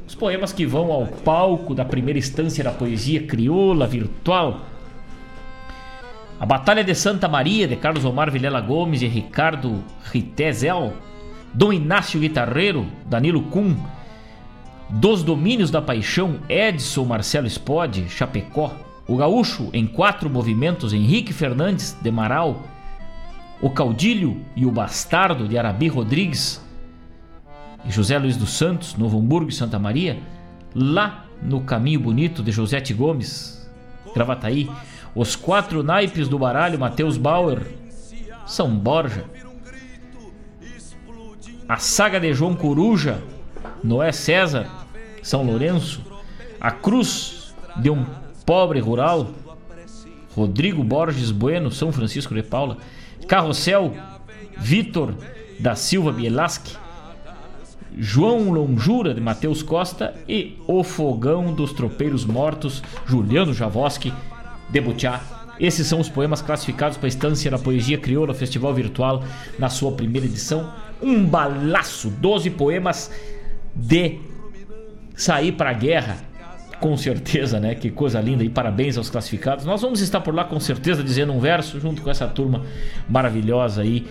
os 0.05 0.17
poemas 0.17 0.53
que 0.53 0.67
vão 0.67 0.91
ao 0.91 1.07
palco 1.07 1.73
da 1.73 1.85
primeira 1.85 2.19
instância 2.19 2.65
da 2.65 2.73
poesia 2.73 3.23
crioula 3.23 3.87
virtual 3.87 4.67
a 6.41 6.47
Batalha 6.47 6.83
de 6.83 6.95
Santa 6.95 7.29
Maria, 7.29 7.69
de 7.69 7.77
Carlos 7.77 8.03
Omar 8.03 8.31
Vilela 8.31 8.63
Gomes 8.63 9.03
e 9.03 9.07
Ricardo 9.07 9.85
Ritezel. 10.11 10.95
Dom 11.53 11.73
Inácio 11.73 12.21
Guitarreiro, 12.21 12.87
Danilo 13.07 13.43
Kuhn. 13.43 13.75
Dos 14.89 15.23
Domínios 15.23 15.71
da 15.71 15.83
Paixão, 15.83 16.41
Edson 16.49 17.05
Marcelo 17.05 17.49
Spode, 17.49 18.09
Chapecó. 18.09 18.73
O 19.07 19.17
Gaúcho, 19.17 19.69
em 19.73 19.87
quatro 19.87 20.31
movimentos, 20.31 20.93
Henrique 20.93 21.33
Fernandes, 21.33 21.97
de 22.01 22.11
Marau. 22.11 22.63
O 23.61 23.69
Caudilho 23.69 24.41
e 24.55 24.65
o 24.65 24.71
Bastardo, 24.71 25.49
de 25.49 25.59
Arabi 25.59 25.89
Rodrigues. 25.89 26.65
E 27.85 27.91
José 27.91 28.19
Luiz 28.19 28.37
dos 28.37 28.51
Santos, 28.51 28.95
Novo 28.95 29.19
Hamburgo 29.19 29.51
e 29.51 29.55
Santa 29.55 29.79
Maria. 29.79 30.19
Lá 30.73 31.25
no 31.43 31.61
Caminho 31.61 31.99
Bonito, 31.99 32.43
de 32.43 32.53
Josete 32.53 32.95
Gomes, 32.95 33.69
Gravataí. 34.15 34.71
Os 35.15 35.35
quatro 35.35 35.83
naipes 35.83 36.29
do 36.29 36.39
baralho, 36.39 36.79
Matheus 36.79 37.17
Bauer, 37.17 37.67
São 38.47 38.71
Borja. 38.71 39.25
A 41.71 41.77
saga 41.77 42.19
de 42.19 42.35
João 42.35 42.57
Coruja, 42.57 43.23
Noé 43.85 44.11
César, 44.11 44.67
São 45.23 45.45
Lourenço. 45.45 46.03
A 46.61 46.73
cruz 46.73 47.55
de 47.77 47.89
um 47.89 48.05
pobre 48.45 48.81
rural, 48.81 49.31
Rodrigo 50.35 50.83
Borges 50.83 51.31
Bueno, 51.31 51.71
São 51.71 51.93
Francisco 51.93 52.35
de 52.35 52.43
Paula. 52.43 52.79
Carrossel, 53.29 53.95
Vitor 54.59 55.15
da 55.61 55.77
Silva 55.77 56.11
Bielasque. 56.11 56.77
João 57.97 58.51
Longura 58.51 59.15
de 59.15 59.21
Matheus 59.21 59.63
Costa 59.63 60.13
e 60.29 60.59
O 60.67 60.83
Fogão 60.83 61.55
dos 61.55 61.73
Tropeiros 61.73 62.25
Mortos, 62.25 62.83
Juliano 63.07 63.55
Javoski 63.55 64.13
de 64.69 64.81
Butiá. 64.81 65.21
Esses 65.61 65.87
são 65.87 66.01
os 66.01 66.09
poemas 66.09 66.43
classificados 66.43 66.97
para 66.97 67.07
a 67.07 67.11
Estância 67.11 67.49
da 67.49 67.61
Poesia 67.61 67.97
Crioula 67.97 68.35
Festival 68.35 68.75
Virtual 68.75 69.23
na 69.57 69.69
sua 69.69 69.93
primeira 69.93 70.27
edição. 70.27 70.90
Um 71.03 71.25
balaço, 71.25 72.11
12 72.11 72.51
poemas 72.51 73.11
de 73.75 74.19
sair 75.15 75.53
para 75.53 75.71
a 75.71 75.75
guerra. 75.75 76.19
Com 76.81 76.97
certeza, 76.97 77.61
né? 77.61 77.75
Que 77.75 77.91
coisa 77.91 78.21
linda 78.21 78.43
e 78.43 78.49
parabéns 78.49 78.97
aos 78.97 79.11
classificados. 79.11 79.67
Nós 79.67 79.83
vamos 79.83 80.01
estar 80.01 80.21
por 80.21 80.35
lá 80.35 80.45
com 80.45 80.59
certeza 80.59 81.03
dizendo 81.03 81.33
um 81.33 81.39
verso 81.39 81.79
junto 81.79 82.01
com 82.01 82.11
essa 82.11 82.27
turma 82.27 82.63
maravilhosa 83.09 83.83
aí. 83.83 84.07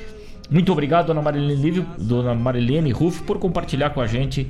Muito 0.51 0.71
obrigado, 0.71 1.07
dona 1.07 1.21
Marilene, 1.21 1.85
dona 1.97 2.33
Marilene 2.33 2.91
Ruff, 2.91 3.23
por 3.23 3.39
compartilhar 3.39 3.89
com 3.91 4.01
a 4.01 4.07
gente 4.07 4.47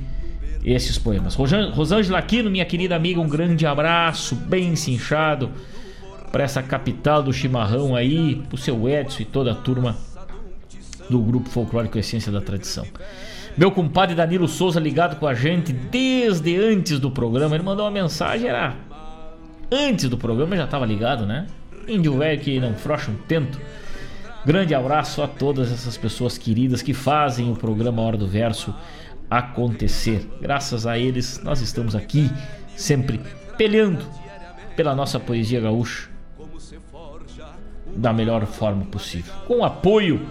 esses 0.64 0.98
poemas. 0.98 1.34
Rosângela 1.34 2.18
Aquino, 2.18 2.50
minha 2.50 2.64
querida 2.64 2.94
amiga, 2.94 3.20
um 3.20 3.28
grande 3.28 3.66
abraço, 3.66 4.34
bem 4.34 4.76
cinchado 4.76 5.50
para 6.30 6.44
essa 6.44 6.62
capital 6.62 7.22
do 7.22 7.32
chimarrão 7.32 7.96
aí, 7.96 8.42
pro 8.48 8.56
seu 8.56 8.88
Edson 8.88 9.22
e 9.22 9.24
toda 9.24 9.52
a 9.52 9.54
turma 9.54 9.96
do 11.10 11.20
grupo 11.20 11.48
folclórico 11.48 11.98
Essência 11.98 12.30
da 12.30 12.40
Tradição. 12.40 12.86
Meu 13.56 13.70
compadre 13.70 14.14
Danilo 14.14 14.48
Souza 14.48 14.78
ligado 14.78 15.16
com 15.16 15.26
a 15.26 15.34
gente 15.34 15.72
desde 15.72 16.56
antes 16.56 16.98
do 16.98 17.10
programa. 17.10 17.54
Ele 17.54 17.64
mandou 17.64 17.84
uma 17.84 17.90
mensagem, 17.90 18.48
era 18.48 18.76
antes 19.70 20.08
do 20.08 20.16
programa, 20.16 20.56
já 20.56 20.64
estava 20.64 20.86
ligado, 20.86 21.26
né? 21.26 21.46
Índio 21.86 22.16
velho 22.16 22.40
que 22.40 22.60
não 22.60 22.74
frocha 22.74 23.10
um 23.10 23.16
tento. 23.16 23.60
Grande 24.46 24.74
abraço 24.74 25.22
a 25.22 25.28
todas 25.28 25.70
essas 25.70 25.96
pessoas 25.96 26.38
queridas 26.38 26.80
que 26.80 26.94
fazem 26.94 27.50
o 27.52 27.56
programa 27.56 28.00
Hora 28.00 28.16
do 28.16 28.26
Verso 28.26 28.74
acontecer. 29.28 30.26
Graças 30.40 30.86
a 30.86 30.98
eles, 30.98 31.40
nós 31.42 31.60
estamos 31.60 31.94
aqui 31.94 32.30
sempre 32.76 33.20
peleando 33.58 34.04
pela 34.74 34.94
nossa 34.94 35.20
poesia 35.20 35.60
gaúcha 35.60 36.08
da 37.94 38.12
melhor 38.12 38.46
forma 38.46 38.84
possível. 38.86 39.32
Com 39.46 39.64
apoio 39.64 40.26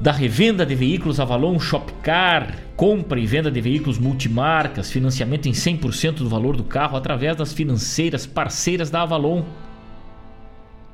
da 0.00 0.12
revenda 0.12 0.64
de 0.64 0.74
veículos 0.74 1.20
Avalon 1.20 1.58
Shopcar, 1.58 2.56
compra 2.74 3.20
e 3.20 3.26
venda 3.26 3.50
de 3.50 3.60
veículos 3.60 3.98
multimarcas, 3.98 4.90
financiamento 4.90 5.46
em 5.46 5.52
100% 5.52 6.14
do 6.14 6.28
valor 6.28 6.56
do 6.56 6.64
carro 6.64 6.96
através 6.96 7.36
das 7.36 7.52
financeiras 7.52 8.24
parceiras 8.24 8.90
da 8.90 9.02
Avalon. 9.02 9.44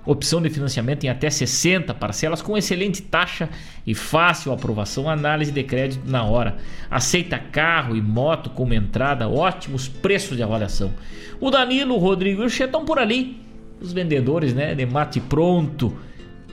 Opção 0.05 0.41
de 0.41 0.51
financiamento 0.51 1.05
em 1.05 1.09
até 1.09 1.31
60 1.31 1.95
parcelas 1.95 2.43
com 2.43 2.57
excelente 2.57 3.03
taxa 3.03 3.49
e 3.87 3.95
fácil 3.95 4.53
aprovação, 4.53 5.09
análise 5.09 5.51
de 5.51 5.62
crédito 5.62 6.09
na 6.09 6.24
hora. 6.24 6.57
Aceita 6.91 7.39
carro 7.39 7.97
e 7.97 8.03
moto 8.03 8.51
como 8.51 8.74
entrada, 8.74 9.28
ótimos 9.28 9.89
preços 9.89 10.37
de 10.37 10.43
avaliação. 10.43 10.93
O 11.41 11.51
Danilo, 11.51 11.95
o 11.95 11.99
Rodrigo 11.99 12.43
e 12.43 12.47
o 12.47 12.51
Che 12.51 12.65
estão 12.65 12.85
por 12.85 12.99
ali 12.99 13.47
os 13.81 13.93
vendedores 13.93 14.55
né, 14.55 14.74
de 14.74 14.87
mate 14.87 15.20
pronto, 15.20 15.97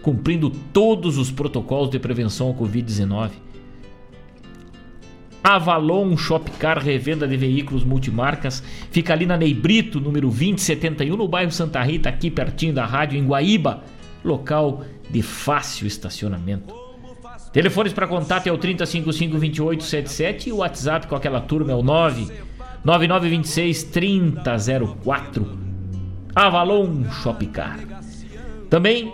cumprindo 0.03 0.51
todos 0.51 1.17
os 1.17 1.31
protocolos 1.31 1.89
de 1.89 1.97
prevenção 1.97 2.47
ao 2.47 2.53
Covid-19. 2.53 3.31
Avalon 5.41 6.15
Shopcar, 6.15 6.77
revenda 6.77 7.27
de 7.27 7.35
veículos 7.35 7.83
multimarcas, 7.83 8.61
fica 8.91 9.13
ali 9.13 9.25
na 9.25 9.35
Neibrito, 9.35 9.99
número 9.99 10.27
2071, 10.27 11.17
no 11.17 11.27
bairro 11.27 11.51
Santa 11.51 11.81
Rita, 11.81 12.09
aqui 12.09 12.29
pertinho 12.29 12.73
da 12.73 12.85
rádio, 12.85 13.17
em 13.17 13.25
Guaíba, 13.25 13.83
local 14.23 14.85
de 15.09 15.21
fácil 15.21 15.87
estacionamento. 15.87 16.73
Telefones 17.51 17.93
para 17.93 18.07
contato 18.07 18.47
é 18.47 18.51
o 18.51 18.57
3055-2877 18.57 20.47
e 20.47 20.51
o 20.51 20.57
WhatsApp 20.57 21.07
com 21.07 21.15
aquela 21.15 21.41
turma 21.41 21.71
é 21.71 21.75
o 21.75 21.83
9 21.83 22.27
9926 22.83 23.83
3004. 23.85 25.57
Avalon 26.35 27.05
Shopcar. 27.11 27.79
Também 28.69 29.13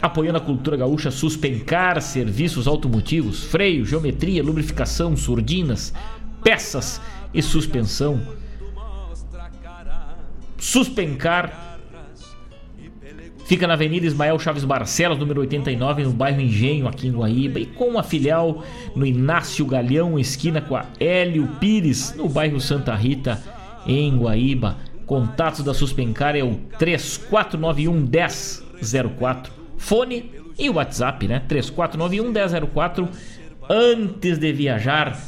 apoiando 0.00 0.38
a 0.38 0.40
cultura 0.40 0.76
gaúcha, 0.76 1.10
Suspencar 1.10 2.00
serviços 2.00 2.66
automotivos, 2.66 3.44
freio, 3.44 3.84
geometria, 3.84 4.42
lubrificação, 4.42 5.16
surdinas, 5.16 5.92
peças 6.42 7.00
e 7.32 7.42
suspensão. 7.42 8.20
Suspencar 10.58 11.78
fica 13.50 13.66
na 13.66 13.74
Avenida 13.74 14.06
Ismael 14.06 14.38
Chaves 14.38 14.62
Barcelos, 14.62 15.18
número 15.18 15.40
89, 15.40 16.04
no 16.04 16.12
bairro 16.12 16.40
Engenho, 16.40 16.86
aqui 16.86 17.08
em 17.08 17.12
Guaíba, 17.12 17.58
e 17.58 17.66
com 17.66 17.98
a 17.98 18.02
filial 18.04 18.62
no 18.94 19.04
Inácio 19.04 19.66
Galhão, 19.66 20.16
esquina 20.18 20.60
com 20.60 20.76
a 20.76 20.86
Hélio 21.00 21.48
Pires, 21.58 22.14
no 22.14 22.28
bairro 22.28 22.60
Santa 22.60 22.94
Rita, 22.94 23.42
em 23.84 24.16
Guaíba. 24.16 24.76
Contatos 25.04 25.64
da 25.64 25.74
Suspencar 25.74 26.36
é 26.36 26.44
o 26.44 26.60
3491 26.78 28.06
1004. 28.06 29.59
Fone 29.80 30.30
e 30.58 30.68
o 30.68 30.74
WhatsApp, 30.74 31.26
né? 31.26 31.40
3491 31.40 32.30
1004. 32.30 33.08
Antes 33.68 34.38
de 34.38 34.52
viajar, 34.52 35.18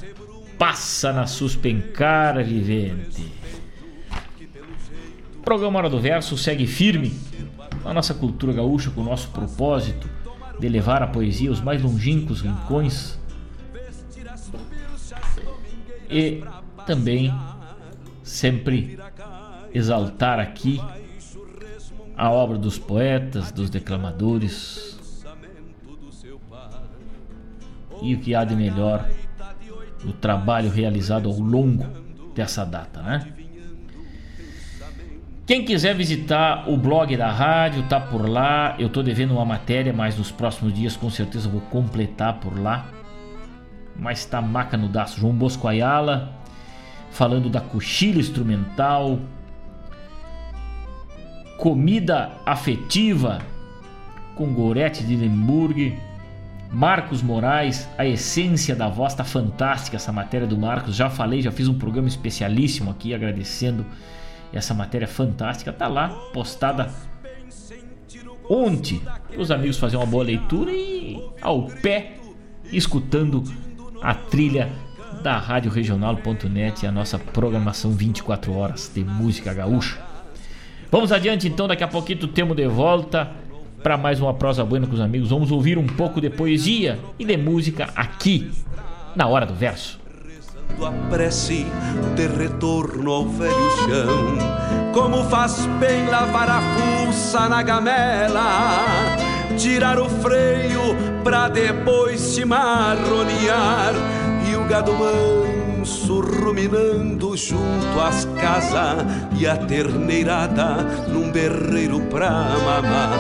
passa 0.58 1.12
na 1.12 1.26
Suspencar 1.26 2.44
Vivente. 2.44 3.32
O 5.36 5.42
programa 5.42 5.78
Hora 5.78 5.90
do 5.90 5.98
Verso 5.98 6.36
segue 6.36 6.66
firme 6.66 7.12
na 7.82 7.92
nossa 7.92 8.14
cultura 8.14 8.52
gaúcha 8.52 8.90
com 8.90 9.00
o 9.00 9.04
nosso 9.04 9.28
propósito 9.30 10.08
de 10.60 10.68
levar 10.68 11.02
a 11.02 11.06
poesia 11.06 11.48
aos 11.48 11.60
mais 11.60 11.82
longínquos 11.82 12.42
rincões 12.42 13.18
e 16.08 16.44
também 16.86 17.34
sempre 18.22 18.98
exaltar 19.74 20.38
aqui 20.38 20.80
a 22.22 22.30
obra 22.30 22.56
dos 22.56 22.78
poetas, 22.78 23.50
dos 23.50 23.68
declamadores 23.68 24.96
e 28.00 28.14
o 28.14 28.20
que 28.20 28.32
há 28.32 28.44
de 28.44 28.54
melhor 28.54 29.10
no 30.04 30.12
trabalho 30.12 30.70
realizado 30.70 31.28
ao 31.28 31.36
longo 31.36 31.84
dessa 32.32 32.64
data, 32.64 33.02
né? 33.02 33.26
Quem 35.44 35.64
quiser 35.64 35.96
visitar 35.96 36.70
o 36.70 36.76
blog 36.76 37.16
da 37.16 37.28
rádio, 37.28 37.88
tá 37.88 37.98
por 37.98 38.28
lá. 38.28 38.76
Eu 38.78 38.88
tô 38.88 39.02
devendo 39.02 39.32
uma 39.32 39.44
matéria, 39.44 39.92
mas 39.92 40.16
nos 40.16 40.30
próximos 40.30 40.72
dias 40.72 40.96
com 40.96 41.10
certeza 41.10 41.48
vou 41.48 41.60
completar 41.62 42.34
por 42.34 42.56
lá. 42.56 42.86
Mas 43.96 44.24
tá 44.24 44.40
maca 44.40 44.76
no 44.76 44.88
daço. 44.88 45.18
João 45.18 45.34
Bosco 45.34 45.66
Ayala 45.66 46.32
falando 47.10 47.50
da 47.50 47.60
cochila 47.60 48.20
instrumental, 48.20 49.18
comida 51.62 52.32
afetiva 52.44 53.40
com 54.34 54.52
Gorete 54.52 55.05
de 55.05 55.14
Lemburg, 55.14 55.97
Marcos 56.72 57.22
Moraes, 57.22 57.89
a 57.97 58.05
essência 58.05 58.74
da 58.74 58.89
voz 58.89 59.14
tá 59.14 59.22
fantástica 59.22 59.97
essa 59.97 60.10
matéria 60.10 60.44
do 60.44 60.59
Marcos. 60.59 60.97
Já 60.97 61.09
falei, 61.09 61.40
já 61.40 61.52
fiz 61.52 61.68
um 61.68 61.78
programa 61.78 62.09
especialíssimo 62.09 62.90
aqui 62.90 63.14
agradecendo 63.14 63.86
essa 64.52 64.74
matéria 64.74 65.06
fantástica 65.06 65.72
tá 65.72 65.86
lá, 65.86 66.09
postada 66.34 66.90
ontem. 68.51 69.01
Os 69.39 69.52
amigos 69.52 69.78
fazem 69.78 69.97
uma 69.97 70.06
boa 70.06 70.24
leitura 70.24 70.72
e 70.72 71.24
ao 71.40 71.66
pé, 71.80 72.14
escutando 72.72 73.44
a 74.02 74.12
trilha 74.14 74.68
da 75.22 75.39
Rádio 75.39 75.70
Regional.net, 75.70 76.84
a 76.84 76.90
nossa 76.90 77.20
programação 77.20 77.93
24 77.93 78.52
horas 78.52 78.90
de 78.93 79.05
música 79.05 79.55
gaúcha. 79.55 80.11
Vamos 80.93 81.10
adiante 81.10 81.48
então, 81.48 81.66
daqui 81.66 81.82
a 81.82 81.89
pouquinho 81.89 82.28
temos 82.28 82.55
de 82.55 82.69
volta 82.69 83.31
para 83.82 83.97
mais 83.97 84.20
uma 84.20 84.35
prosa 84.35 84.62
buena 84.62 84.86
com 84.86 84.93
os 84.93 85.01
amigos. 85.01 85.31
Vamos 85.31 85.51
ouvir 85.51 85.78
um 85.78 85.86
pouco 85.86 86.20
de 86.20 86.28
poesia 86.28 86.98
e 87.19 87.24
de 87.24 87.35
música 87.35 87.89
aqui 87.97 88.52
na 89.16 89.27
Hora 89.27 89.47
do 89.47 89.55
Verso 89.55 90.02
a 90.85 90.90
prece 91.09 91.66
de 92.16 92.27
retorno 92.27 93.10
ao 93.10 93.27
velho 93.27 93.70
chão. 93.86 94.93
Como 94.93 95.24
faz 95.24 95.66
bem 95.78 96.06
lavar 96.09 96.48
a 96.51 96.60
fuça 96.60 97.48
na 97.48 97.62
gamela, 97.62 98.66
tirar 99.56 99.98
o 99.98 100.09
freio 100.09 100.81
pra 101.23 101.48
depois 101.48 102.20
se 102.20 102.44
marronear 102.44 103.94
e 104.51 104.56
o 104.56 104.64
gado 104.64 104.93
manso 104.93 105.61
ruminando 105.84 107.36
junto 107.36 108.00
às 108.00 108.24
casas 108.40 109.04
e 109.38 109.46
a 109.46 109.56
terneirada 109.56 110.76
num 111.09 111.30
berreiro 111.30 112.00
pra 112.02 112.30
mamar. 112.30 113.18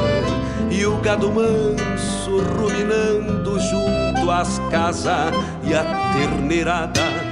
E 0.70 0.86
o 0.86 0.96
gado 0.98 1.30
manso 1.30 2.38
ruminando 2.56 3.58
junto 3.60 4.30
às 4.30 4.58
casas 4.70 5.34
e 5.64 5.74
a 5.74 6.12
terneirada 6.12 7.31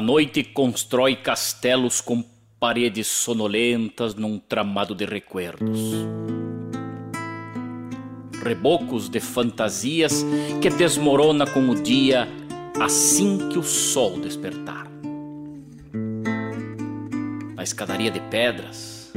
A 0.00 0.02
noite 0.02 0.42
constrói 0.42 1.14
castelos 1.14 2.00
com 2.00 2.24
paredes 2.58 3.06
sonolentas 3.06 4.14
num 4.14 4.38
tramado 4.38 4.94
de 4.94 5.04
recuerdos. 5.04 5.78
Rebocos 8.42 9.10
de 9.10 9.20
fantasias 9.20 10.24
que 10.62 10.70
desmorona 10.70 11.46
com 11.46 11.68
o 11.68 11.74
dia 11.74 12.26
assim 12.80 13.50
que 13.50 13.58
o 13.58 13.62
sol 13.62 14.18
despertar. 14.18 14.86
Na 17.54 17.62
escadaria 17.62 18.10
de 18.10 18.20
pedras, 18.20 19.12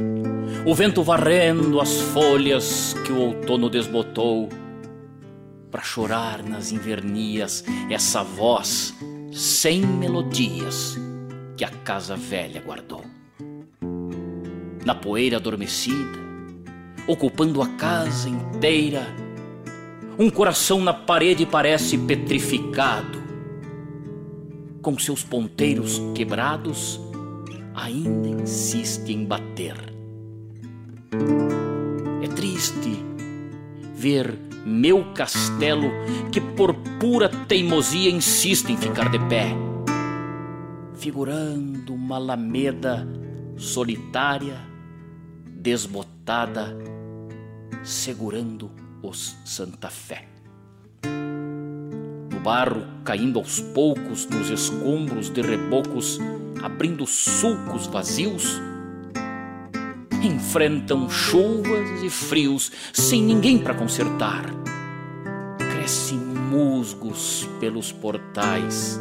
o 0.66 0.74
vento 0.74 1.02
varrendo 1.02 1.80
as 1.80 1.98
folhas 1.98 2.94
que 3.06 3.10
o 3.10 3.22
outono 3.22 3.70
desbotou, 3.70 4.50
para 5.70 5.82
chorar 5.82 6.42
nas 6.42 6.72
invernias 6.72 7.64
essa 7.90 8.22
voz 8.22 8.94
sem 9.34 9.84
melodias 9.84 10.96
que 11.56 11.64
a 11.64 11.68
casa 11.68 12.14
velha 12.14 12.60
guardou. 12.60 13.04
Na 14.84 14.94
poeira 14.94 15.38
adormecida, 15.38 16.18
ocupando 17.08 17.60
a 17.60 17.66
casa 17.70 18.28
inteira, 18.28 19.04
um 20.16 20.30
coração 20.30 20.80
na 20.80 20.94
parede 20.94 21.44
parece 21.44 21.98
petrificado, 21.98 23.24
com 24.80 24.96
seus 24.96 25.24
ponteiros 25.24 26.00
quebrados, 26.14 27.00
ainda 27.74 28.28
insiste 28.28 29.10
em 29.10 29.24
bater. 29.24 29.74
É 32.22 32.28
triste 32.28 33.04
ver 33.96 34.43
meu 34.64 35.12
castelo 35.12 35.90
que 36.32 36.40
por 36.40 36.74
pura 36.98 37.28
teimosia 37.28 38.10
insiste 38.10 38.70
em 38.70 38.76
ficar 38.76 39.10
de 39.10 39.18
pé, 39.28 39.54
figurando 40.94 41.94
uma 41.94 42.16
alameda 42.16 43.06
solitária, 43.56 44.56
desbotada, 45.46 46.76
segurando 47.82 48.70
os 49.02 49.36
Santa 49.44 49.90
Fé. 49.90 50.26
No 52.32 52.40
barro 52.40 52.84
caindo 53.04 53.38
aos 53.38 53.60
poucos 53.60 54.26
nos 54.26 54.48
escombros 54.50 55.30
de 55.30 55.42
rebocos, 55.42 56.18
abrindo 56.62 57.06
sulcos 57.06 57.86
vazios, 57.86 58.60
enfrentam 60.26 61.08
chuvas 61.10 62.02
e 62.02 62.10
frios 62.10 62.70
sem 62.92 63.22
ninguém 63.22 63.58
para 63.58 63.74
consertar. 63.74 64.46
Crescem 65.58 66.18
musgos 66.18 67.48
pelos 67.60 67.92
portais, 67.92 68.98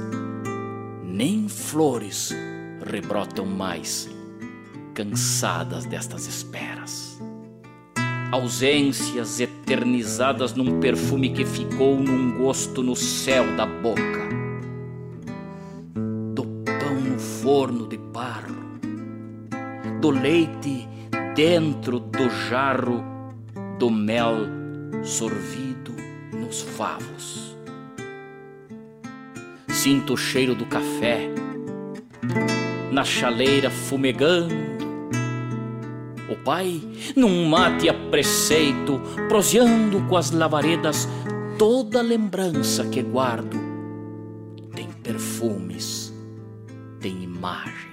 nem 1.04 1.48
flores 1.48 2.36
rebrotam 2.84 3.46
mais, 3.46 4.10
cansadas 4.94 5.86
destas 5.86 6.28
esperas. 6.28 7.22
Ausências 8.32 9.40
eternizadas 9.40 10.54
num 10.54 10.80
perfume 10.80 11.30
que 11.30 11.46
ficou 11.46 12.00
num 12.00 12.38
gosto 12.38 12.82
no 12.82 12.96
céu 12.96 13.46
da 13.56 13.66
boca. 13.66 14.02
Do 16.34 16.44
pão 16.44 17.00
no 17.00 17.20
forno 17.20 17.88
de 17.88 17.98
barro, 17.98 18.80
do 20.02 20.10
leite 20.10 20.83
dentro 21.36 22.00
do 22.00 22.30
jarro 22.48 23.04
do 23.80 23.90
mel 23.90 24.38
sorvido 25.04 25.92
nos 26.32 26.62
favos. 26.62 27.58
Sinto 29.68 30.14
o 30.14 30.18
cheiro 30.18 30.54
do 30.54 30.66
café 30.66 31.28
na 32.92 33.04
chaleira 33.04 33.70
fumegando. 33.70 34.54
O 36.30 36.36
pai, 36.38 36.82
num 37.16 37.46
mate 37.48 37.90
a 37.90 37.94
preceito, 37.94 39.02
proseando 39.28 40.02
com 40.08 40.16
as 40.16 40.32
lavaredas, 40.32 41.10
toda 41.58 42.02
lembrança 42.02 42.86
que 42.86 43.02
guardo 43.02 43.58
tem 44.76 44.88
perfumes, 44.88 46.14
tem 47.00 47.24
imagens 47.24 47.93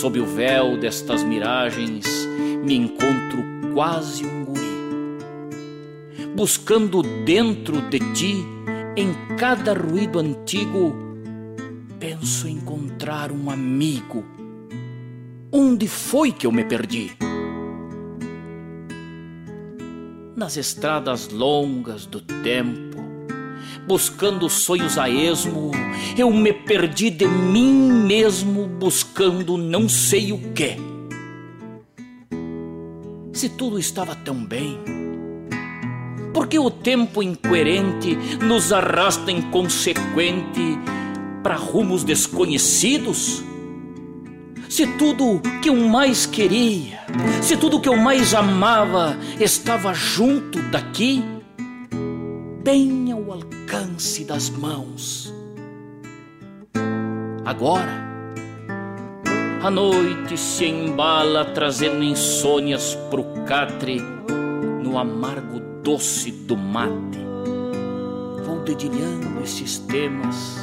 sob 0.00 0.18
o 0.18 0.24
véu 0.24 0.78
destas 0.78 1.22
miragens, 1.22 2.06
me 2.64 2.74
encontro 2.74 3.44
quase 3.74 4.24
um 4.24 4.46
guri. 4.46 4.64
Buscando 6.34 7.02
dentro 7.02 7.82
de 7.90 7.98
ti, 8.14 8.42
em 8.96 9.12
cada 9.36 9.74
ruído 9.74 10.18
antigo, 10.18 10.96
penso 11.98 12.48
encontrar 12.48 13.30
um 13.30 13.50
amigo. 13.50 14.24
Onde 15.52 15.86
foi 15.86 16.32
que 16.32 16.46
eu 16.46 16.52
me 16.52 16.64
perdi? 16.64 17.10
Nas 20.34 20.56
estradas 20.56 21.28
longas 21.28 22.06
do 22.06 22.22
tempo, 22.22 22.89
buscando 23.90 24.48
sonhos 24.48 24.96
a 24.96 25.10
esmo, 25.10 25.72
eu 26.16 26.32
me 26.32 26.52
perdi 26.52 27.10
de 27.10 27.26
mim 27.26 27.90
mesmo 28.06 28.68
buscando 28.68 29.58
não 29.58 29.88
sei 29.88 30.30
o 30.30 30.38
que. 30.52 30.76
Se 33.32 33.48
tudo 33.48 33.80
estava 33.80 34.14
tão 34.14 34.44
bem, 34.44 34.78
por 36.32 36.46
que 36.46 36.56
o 36.56 36.70
tempo 36.70 37.20
incoerente 37.20 38.16
nos 38.40 38.72
arrasta 38.72 39.32
inconsequente 39.32 40.78
para 41.42 41.56
rumos 41.56 42.04
desconhecidos? 42.04 43.42
Se 44.68 44.86
tudo 44.86 45.42
que 45.60 45.68
eu 45.68 45.74
mais 45.74 46.26
queria, 46.26 47.00
se 47.42 47.56
tudo 47.56 47.80
que 47.80 47.88
eu 47.88 47.96
mais 47.96 48.34
amava 48.34 49.18
estava 49.40 49.92
junto 49.92 50.62
daqui, 50.70 51.39
bem 52.62 53.10
ao 53.10 53.32
alcance 53.32 54.24
das 54.24 54.50
mãos. 54.50 55.32
Agora, 57.44 58.10
a 59.62 59.70
noite 59.70 60.36
se 60.36 60.66
embala 60.66 61.44
trazendo 61.46 62.02
insônias 62.02 62.96
pro 63.10 63.24
catre 63.46 64.00
no 64.82 64.98
amargo 64.98 65.60
doce 65.82 66.30
do 66.30 66.56
mate. 66.56 67.18
Vou 68.44 68.60
dedilhando 68.62 69.42
esses 69.42 69.78
temas. 69.78 70.58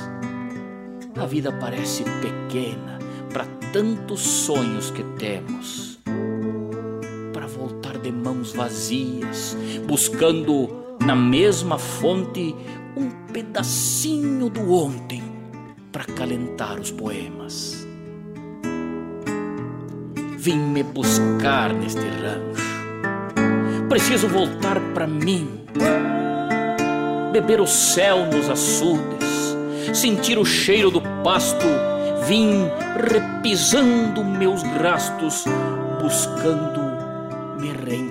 A 1.19 1.25
vida 1.25 1.51
parece 1.51 2.03
pequena 2.21 2.99
para 3.33 3.45
tantos 3.73 4.21
sonhos 4.21 4.91
que 4.91 5.03
temos. 5.17 5.97
Para 7.33 7.47
voltar 7.47 7.97
de 7.97 8.11
mãos 8.11 8.53
vazias, 8.53 9.57
buscando 9.87 10.86
na 11.07 11.15
mesma 11.15 11.79
fonte 11.79 12.53
um 12.97 13.09
pedacinho 13.31 14.49
do 14.49 14.73
ontem 14.73 15.23
para 15.89 16.03
calentar 16.03 16.77
os 16.77 16.91
poemas. 16.91 17.87
Vim 20.37 20.57
me 20.57 20.83
buscar 20.83 21.71
neste 21.73 22.01
rancho. 22.01 23.87
Preciso 23.87 24.27
voltar 24.27 24.81
para 24.93 25.07
mim, 25.07 25.61
beber 27.31 27.61
o 27.61 27.67
céu 27.67 28.25
nos 28.25 28.49
açudes, 28.49 29.55
sentir 29.93 30.37
o 30.37 30.43
cheiro 30.43 30.91
do 30.91 31.01
pasto. 31.23 31.67
Vim 32.27 32.69
repisando 33.09 34.25
meus 34.25 34.61
rastos, 34.61 35.45
buscando 36.01 36.81
me 37.61 37.71
reencontrar 37.71 38.06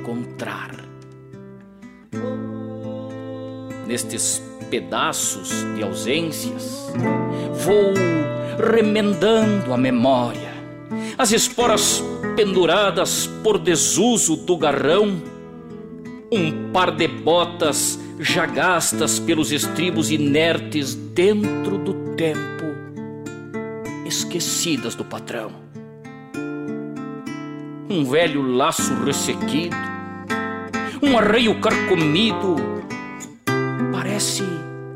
nestes 3.96 4.42
pedaços 4.70 5.64
de 5.74 5.82
ausências, 5.82 6.92
vou 7.64 7.94
remendando 8.70 9.72
a 9.72 9.76
memória, 9.78 10.52
as 11.16 11.32
esporas 11.32 12.04
penduradas 12.36 13.26
por 13.42 13.58
desuso 13.58 14.36
do 14.36 14.54
garrão, 14.58 15.16
um 16.30 16.70
par 16.72 16.90
de 16.90 17.08
botas 17.08 17.98
já 18.20 18.44
gastas 18.44 19.18
pelos 19.18 19.50
estribos 19.50 20.10
inertes 20.10 20.94
dentro 20.94 21.78
do 21.78 21.94
tempo, 22.16 22.66
esquecidas 24.04 24.94
do 24.94 25.06
patrão. 25.06 25.52
Um 27.88 28.04
velho 28.04 28.42
laço 28.42 28.92
ressequido, 29.04 29.76
um 31.02 31.16
arreio 31.16 31.58
carcomido 31.60 32.75
parece 33.96 34.44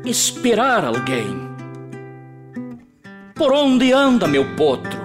esperar 0.05 0.85
alguém. 0.85 1.49
Por 3.33 3.51
onde 3.51 3.91
anda 3.91 4.27
meu 4.27 4.45
potro? 4.55 5.01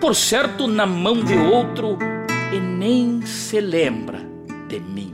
Por 0.00 0.14
certo, 0.14 0.68
na 0.68 0.86
mão 0.86 1.24
de 1.24 1.36
outro 1.36 1.98
e 2.54 2.60
nem 2.60 3.20
se 3.22 3.60
lembra 3.60 4.20
de 4.68 4.78
mim. 4.78 5.12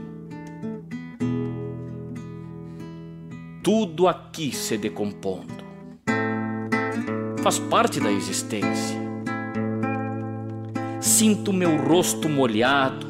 Tudo 3.63 4.07
aqui 4.07 4.55
se 4.55 4.77
decompondo. 4.77 5.65
Faz 7.41 7.57
parte 7.57 7.99
da 7.99 8.11
existência. 8.11 9.01
Sinto 11.01 11.51
meu 11.51 11.77
rosto 11.77 12.29
molhado. 12.29 13.07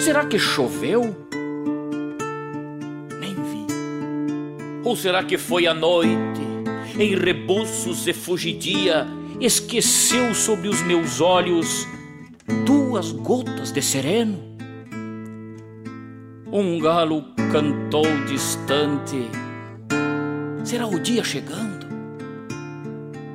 Será 0.00 0.24
que 0.24 0.38
choveu? 0.38 1.28
Ou 4.84 4.96
será 4.96 5.22
que 5.22 5.36
foi 5.36 5.66
a 5.66 5.74
noite, 5.74 6.40
em 6.98 7.14
rebuços 7.14 8.06
e 8.06 8.12
fugidia, 8.12 9.06
esqueceu 9.38 10.34
sobre 10.34 10.68
os 10.68 10.82
meus 10.82 11.20
olhos 11.20 11.86
duas 12.64 13.12
gotas 13.12 13.70
de 13.70 13.82
sereno? 13.82 14.38
Um 16.52 16.78
galo 16.78 17.24
cantou 17.52 18.06
distante. 18.26 19.30
Será 20.64 20.86
o 20.86 20.98
dia 20.98 21.22
chegando? 21.22 21.86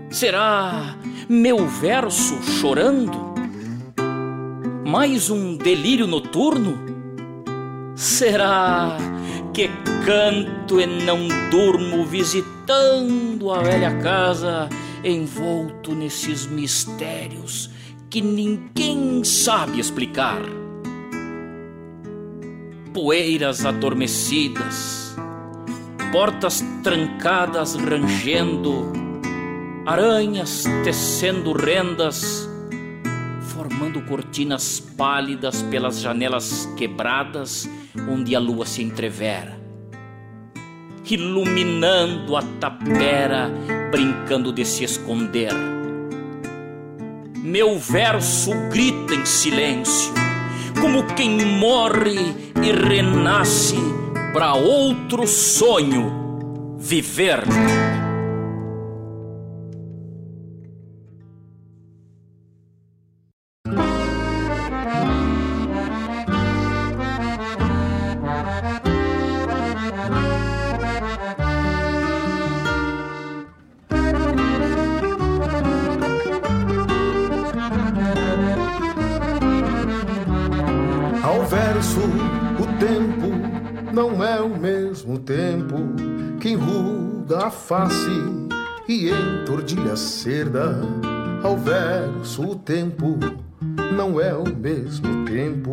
Será 0.09 0.97
meu 1.29 1.67
verso 1.67 2.41
chorando? 2.41 3.35
Mais 4.85 5.29
um 5.29 5.55
delírio 5.57 6.07
noturno? 6.07 6.77
Será 7.95 8.97
que 9.55 9.69
canto 10.05 10.81
e 10.81 10.85
não 10.85 11.29
durmo 11.49 12.05
visitando 12.05 13.49
a 13.53 13.61
velha 13.61 13.97
casa, 14.01 14.67
envolto 15.01 15.95
nesses 15.95 16.45
mistérios 16.45 17.69
que 18.09 18.19
ninguém 18.21 19.23
sabe 19.23 19.79
explicar? 19.79 20.41
Poeiras 22.93 23.65
adormecidas, 23.65 25.15
portas 26.11 26.61
trancadas 26.83 27.75
rangendo, 27.75 28.91
aranhas 29.85 30.65
tecendo 30.83 31.53
rendas, 31.53 32.49
formando 33.53 34.01
cortinas 34.01 34.81
pálidas 34.81 35.61
pelas 35.61 36.01
janelas 36.01 36.69
quebradas 36.75 37.69
onde 38.09 38.35
a 38.35 38.39
lua 38.39 38.65
se 38.65 38.81
entrevera, 38.81 39.59
iluminando 41.09 42.35
a 42.35 42.41
tapera, 42.59 43.51
brincando 43.91 44.51
de 44.51 44.65
se 44.65 44.83
esconder. 44.83 45.53
Meu 47.35 47.77
verso 47.77 48.51
grita 48.71 49.13
em 49.13 49.25
silêncio, 49.25 50.13
como 50.81 51.05
quem 51.15 51.45
morre 51.45 52.51
e 52.61 52.71
renasce 52.71 53.77
para 54.33 54.53
outro 54.55 55.27
sonho 55.27 56.75
viver. 56.77 57.43
Face 87.65 88.21
e 88.87 89.09
entordilha 89.09 89.93
a 89.93 89.97
cerda. 89.97 90.79
Ao 91.43 91.57
verso, 91.57 92.51
o 92.51 92.55
tempo 92.55 93.17
não 93.95 94.21
é 94.21 94.35
o 94.35 94.45
mesmo 94.55 95.25
tempo 95.25 95.71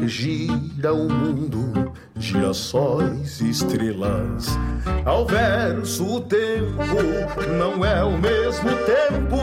que 0.00 0.08
gira 0.08 0.92
o 0.92 1.08
mundo, 1.08 1.92
girassóis 2.16 3.40
e 3.40 3.50
estrelas. 3.50 4.58
Ao 5.04 5.24
verso, 5.24 6.16
o 6.16 6.20
tempo 6.20 6.82
não 7.58 7.84
é 7.84 8.02
o 8.02 8.18
mesmo 8.18 8.70
tempo, 8.84 9.36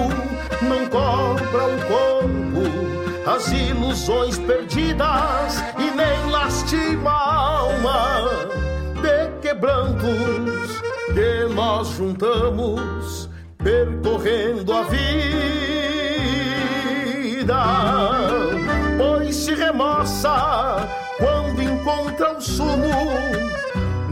não 0.62 0.90
cobra 0.90 1.68
o 1.68 1.88
corpo 1.88 2.92
as 3.26 3.52
ilusões 3.52 4.38
perdidas 4.40 5.64
e 5.78 5.96
nem 5.96 6.32
lastima 6.32 7.12
a 7.12 7.60
alma 7.60 8.20
de 9.02 9.40
quebrantos 9.42 10.91
que 11.14 11.54
nós 11.54 11.90
juntamos 11.90 13.30
percorrendo 13.58 14.74
a 14.74 14.84
vida. 14.84 15.02
Pois 18.98 19.36
se 19.36 19.54
remoça 19.54 20.88
quando 21.18 21.62
encontra 21.62 22.38
o 22.38 22.42
sumo 22.42 22.90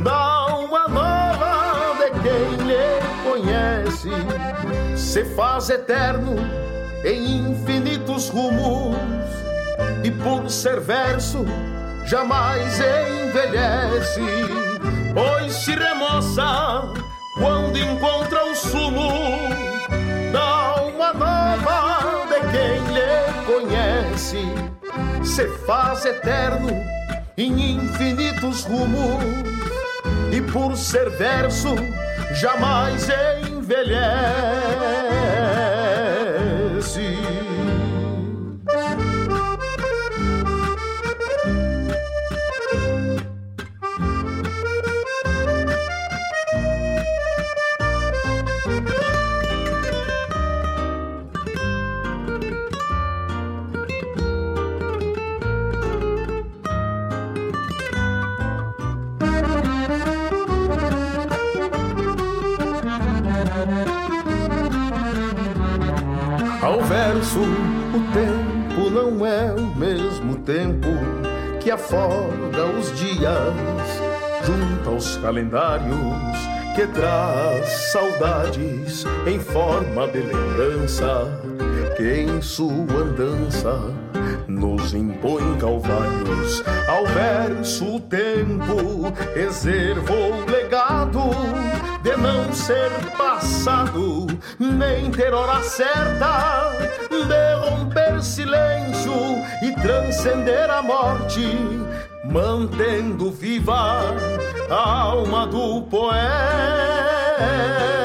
da 0.04 0.16
alma 0.16 0.88
nova 0.88 1.96
de 1.98 2.12
quem 2.22 2.56
lhe 2.68 3.00
conhece, 3.24 4.10
se 4.96 5.26
faz 5.36 5.70
eterno 5.70 6.36
em 7.04 7.52
infinitos 7.52 8.30
rumos 8.30 8.96
e 10.04 10.12
por 10.12 10.50
ser 10.50 10.80
verso 10.80 11.46
jamais 12.06 12.80
envelhece, 12.80 14.22
pois 15.20 15.54
se 15.54 15.76
remoça 15.76 16.94
quando 17.38 17.78
encontra 17.78 18.46
o 18.46 18.56
sumo 18.56 19.10
da 20.32 20.42
alma 20.42 21.14
nova 21.14 22.26
de 22.28 22.40
quem 22.52 22.80
lhe 22.94 23.12
conhece, 23.46 24.46
se 25.24 25.46
faz 25.66 26.06
eterno 26.06 26.70
em 27.38 27.76
infinitos 27.76 28.64
rumos 28.64 29.22
e 30.32 30.42
por 30.54 30.78
ser 30.78 31.10
verso 31.10 31.76
jamais 32.34 33.08
envelhece. 33.46 35.29
Verso, 67.20 67.42
o 67.42 68.14
tempo 68.14 68.90
não 68.90 69.26
é 69.26 69.52
o 69.52 69.76
mesmo 69.78 70.38
tempo 70.38 70.88
que 71.60 71.70
afoga 71.70 72.66
os 72.80 72.98
dias 72.98 73.54
junto 74.46 74.90
aos 74.90 75.18
calendários 75.18 75.98
que 76.78 76.88
traz 76.88 77.68
saudades 77.92 79.04
em 79.28 79.38
forma 79.38 80.08
de 80.08 80.20
lembrança 80.20 81.28
que 81.98 82.22
em 82.22 82.42
sua 82.42 82.72
andança 82.72 83.78
nos 84.50 84.94
impõe 84.94 85.58
calvários. 85.58 86.64
Ao 86.88 87.06
verso, 87.06 87.96
o 87.96 88.00
tempo 88.00 89.14
reservou 89.36 90.44
legado 90.48 91.30
de 92.02 92.16
não 92.18 92.52
ser 92.52 92.90
passado, 93.18 94.28
nem 94.60 95.12
ter 95.12 95.34
hora 95.34 95.62
certa 95.64 96.72
de 97.10 97.70
romper 97.70 98.22
silêncio 98.24 99.14
e 99.62 99.74
transcender 99.82 100.70
a 100.70 100.82
morte, 100.82 101.58
mantendo 102.26 103.32
viva 103.32 104.02
a 104.70 105.02
alma 105.02 105.46
do 105.48 105.82
poeta. 105.84 107.99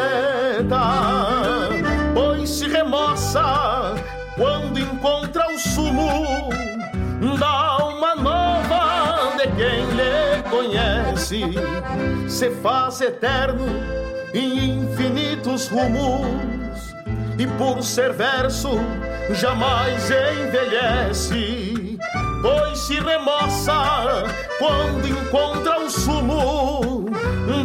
Conhece, 11.24 11.40
se 12.28 12.50
faz 12.50 13.00
eterno 13.00 13.64
em 14.34 14.82
infinitos 14.82 15.68
rumos 15.68 16.94
e 17.38 17.46
por 17.46 17.82
ser 17.82 18.12
verso 18.12 18.78
jamais 19.32 20.10
envelhece, 20.10 21.98
pois 22.42 22.78
se 22.78 23.00
remoça 23.00 24.24
quando 24.58 25.08
encontra 25.08 25.80
o 25.80 25.90
sumo 25.90 27.06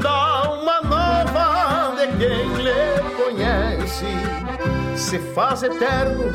da 0.02 0.10
alma 0.10 0.81
nova 0.81 1.95
de 1.95 2.07
quem 2.18 2.53
lhe 2.64 3.14
conhece, 3.18 4.06
se 4.95 5.19
faz 5.34 5.64
eterno 5.64 6.31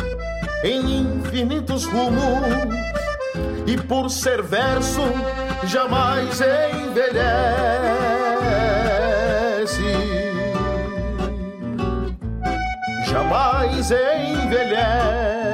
em 0.62 1.00
infinitos 1.00 1.84
rumos 1.86 2.74
e 3.66 3.76
por 3.78 4.10
ser 4.10 4.42
verso 4.42 5.00
jamais 5.66 6.30
envelhece. 6.30 7.24
Jamais 13.06 13.82
envelhece. 14.44 15.53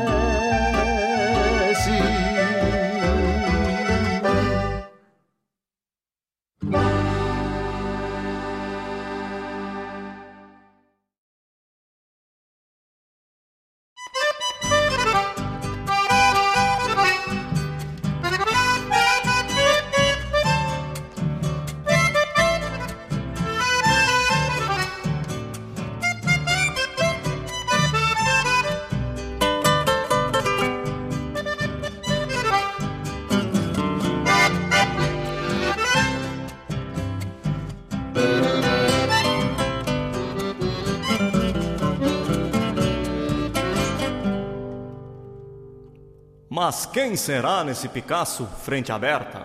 Mas 46.70 46.86
quem 46.86 47.16
será 47.16 47.64
nesse 47.64 47.88
Picasso 47.88 48.48
frente 48.62 48.92
aberta? 48.92 49.44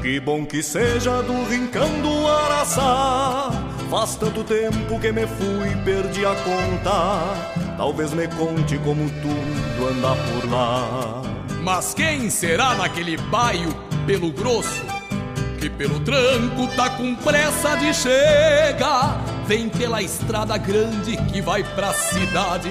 Que 0.00 0.18
bom 0.18 0.46
que 0.46 0.62
seja 0.62 1.22
do 1.22 1.44
rincão 1.44 2.00
do 2.00 2.26
Araçá. 2.26 3.50
Faz 3.90 4.16
tanto 4.16 4.42
tempo 4.42 4.98
que 4.98 5.12
me 5.12 5.26
fui, 5.26 5.76
perdi 5.84 6.24
a 6.24 6.34
conta. 6.36 7.76
Talvez 7.76 8.14
me 8.14 8.26
conte 8.28 8.78
como 8.78 9.10
tudo 9.20 9.88
anda 9.90 10.16
por 10.16 10.50
lá. 10.50 11.22
Mas 11.62 11.92
quem 11.92 12.30
será 12.30 12.74
naquele 12.74 13.18
baio 13.18 13.74
pelo 14.06 14.32
grosso? 14.32 14.86
Que 15.60 15.68
pelo 15.68 16.00
tranco 16.00 16.66
tá 16.76 16.88
com 16.88 17.14
pressa 17.14 17.76
de 17.76 17.92
chegar. 17.92 19.22
Vem 19.46 19.68
pela 19.68 20.00
estrada 20.00 20.56
grande 20.56 21.18
que 21.30 21.42
vai 21.42 21.62
pra 21.62 21.92
cidade 21.92 22.70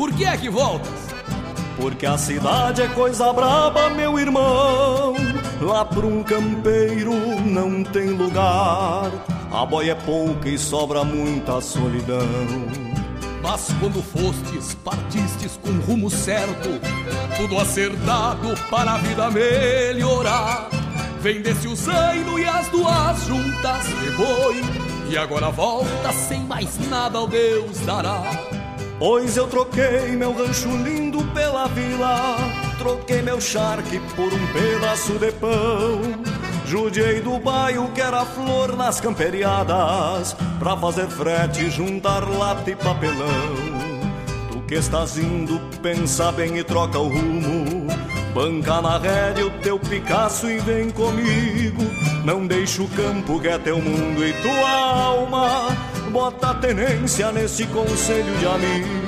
Por 0.00 0.14
que 0.14 0.24
é 0.24 0.34
que 0.34 0.48
voltas? 0.48 0.98
Porque 1.76 2.06
a 2.06 2.16
cidade 2.16 2.80
é 2.80 2.88
coisa 2.88 3.30
braba, 3.34 3.90
meu 3.90 4.18
irmão. 4.18 5.14
Lá 5.60 5.84
pra 5.84 6.06
um 6.06 6.22
campeiro 6.22 7.12
não 7.44 7.84
tem 7.84 8.08
lugar. 8.08 9.10
A 9.52 9.66
boia 9.66 9.92
é 9.92 9.94
pouca 9.94 10.48
e 10.48 10.56
sobra 10.56 11.04
muita 11.04 11.60
solidão. 11.60 12.26
Mas 13.42 13.74
quando 13.78 14.02
fostes, 14.02 14.74
partistes 14.76 15.60
com 15.62 15.72
rumo 15.80 16.08
certo, 16.08 16.70
tudo 17.36 17.58
acertado 17.58 18.56
para 18.70 18.92
a 18.92 18.96
vida 18.96 19.30
melhorar. 19.30 20.70
Vendesse 21.20 21.68
o 21.68 21.76
zaino 21.76 22.38
e 22.38 22.46
as 22.46 22.68
duas 22.68 23.26
juntas 23.26 23.84
de 23.84 24.10
boi, 24.12 24.62
e 25.10 25.18
agora 25.18 25.50
volta 25.50 26.10
sem 26.10 26.40
mais 26.44 26.78
nada 26.88 27.18
ao 27.18 27.26
Deus 27.26 27.78
dará. 27.80 28.59
Pois 29.00 29.34
eu 29.34 29.48
troquei 29.48 30.14
meu 30.14 30.30
rancho 30.30 30.68
lindo 30.76 31.24
pela 31.32 31.66
vila, 31.68 32.36
troquei 32.78 33.22
meu 33.22 33.40
charque 33.40 33.98
por 34.14 34.30
um 34.30 34.46
pedaço 34.52 35.14
de 35.14 35.32
pão. 35.32 36.02
Judiei 36.66 37.18
do 37.22 37.38
bairro 37.38 37.90
que 37.92 38.00
era 38.02 38.26
flor 38.26 38.76
nas 38.76 39.00
camperiadas, 39.00 40.36
pra 40.58 40.76
fazer 40.76 41.08
frete 41.08 41.70
juntar 41.70 42.28
lata 42.28 42.70
e 42.70 42.76
papelão. 42.76 43.56
Tu 44.52 44.60
que 44.68 44.74
estás 44.74 45.16
indo, 45.16 45.58
pensa 45.80 46.30
bem 46.30 46.58
e 46.58 46.62
troca 46.62 46.98
o 46.98 47.08
rumo. 47.08 47.86
Banca 48.34 48.82
na 48.82 48.98
rédea 48.98 49.46
o 49.46 49.50
teu 49.62 49.78
Picasso 49.78 50.46
e 50.46 50.58
vem 50.58 50.90
comigo. 50.90 51.84
Não 52.22 52.46
deixa 52.46 52.82
o 52.82 52.88
campo 52.88 53.40
que 53.40 53.48
é 53.48 53.56
teu 53.56 53.80
mundo 53.80 54.22
e 54.22 54.34
tua 54.42 54.70
alma 54.70 55.68
bota 56.10 56.52
tenência 56.54 57.30
nesse 57.30 57.66
conselho 57.68 58.36
de 58.38 58.46
amigo. 58.46 59.00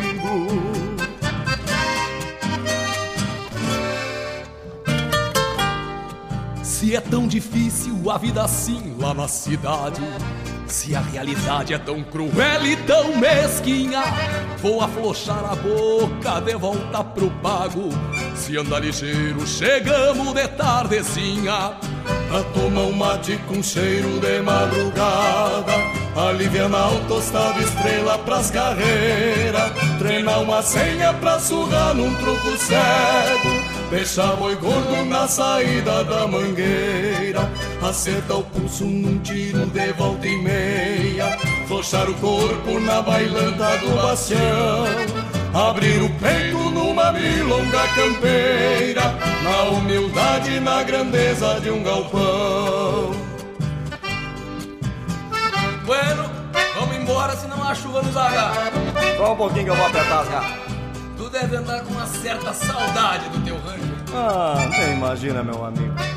Se 6.62 6.96
é 6.96 7.00
tão 7.00 7.26
difícil 7.26 8.10
a 8.10 8.18
vida 8.18 8.42
assim 8.42 8.96
lá 8.98 9.12
na 9.14 9.28
cidade, 9.28 10.02
se 10.66 10.94
a 10.94 11.00
realidade 11.00 11.74
é 11.74 11.78
tão 11.78 12.02
cruel 12.02 12.66
e 12.66 12.76
tão 12.78 13.16
mesquinha, 13.16 14.02
vou 14.58 14.80
afrouxar 14.80 15.44
a 15.44 15.54
boca 15.54 16.40
de 16.40 16.54
volta 16.56 17.04
pro 17.04 17.30
pago. 17.42 17.88
Se 18.34 18.56
anda 18.56 18.78
ligeiro, 18.78 19.46
chegamos 19.46 20.32
de 20.34 20.48
tardezinha. 20.48 21.76
Pra 22.32 22.42
tomar 22.44 22.84
um 22.84 22.92
mate 22.92 23.36
com 23.46 23.62
cheiro 23.62 24.18
de 24.18 24.40
madrugada. 24.40 25.70
Alivianar 26.16 26.94
o 26.94 27.00
tostado 27.06 27.60
estrela 27.60 28.18
pras 28.20 28.50
carreiras 28.50 29.72
Treinar 29.98 30.40
uma 30.40 30.62
senha 30.62 31.12
pra 31.12 31.38
surrar 31.38 31.94
num 31.94 32.14
truco 32.14 32.56
cego. 32.56 33.90
Deixar 33.90 34.34
boi 34.36 34.56
gordo 34.56 35.04
na 35.04 35.28
saída 35.28 36.02
da 36.04 36.26
mangueira. 36.26 37.50
Acertar 37.86 38.38
o 38.38 38.44
pulso 38.44 38.84
num 38.84 39.18
tiro 39.18 39.66
de 39.66 39.92
volta 39.92 40.26
e 40.26 40.42
meia. 40.42 41.36
Flochar 41.68 42.08
o 42.08 42.14
corpo 42.14 42.80
na 42.80 43.02
bailanta 43.02 43.76
do 43.76 43.94
bastião. 43.94 44.86
Abrir 45.52 46.02
o 46.02 46.08
peito 46.14 46.61
numa 46.92 47.10
milonga 47.10 47.88
campeira 47.94 49.02
Na 49.42 49.62
humildade 49.70 50.56
e 50.56 50.60
na 50.60 50.82
grandeza 50.82 51.58
de 51.60 51.70
um 51.70 51.82
galpão. 51.82 53.10
Bueno, 55.86 56.30
vamos 56.78 56.96
embora 56.96 57.34
senão 57.36 57.62
a 57.62 57.74
chuva 57.74 58.02
nos 58.02 58.16
agarra. 58.16 58.70
Só 59.16 59.32
um 59.32 59.36
pouquinho 59.36 59.64
que 59.64 59.70
eu 59.70 59.74
vou 59.74 59.86
apertar 59.86 60.20
as 60.20 60.28
garras. 60.28 60.52
Tu 61.16 61.30
deve 61.30 61.56
andar 61.56 61.82
com 61.82 61.92
uma 61.92 62.06
certa 62.06 62.52
saudade 62.52 63.28
do 63.30 63.40
teu 63.44 63.56
rancho. 63.56 63.92
Ah, 64.14 64.68
nem 64.70 64.96
imagina 64.96 65.42
meu 65.42 65.64
amigo 65.64 66.11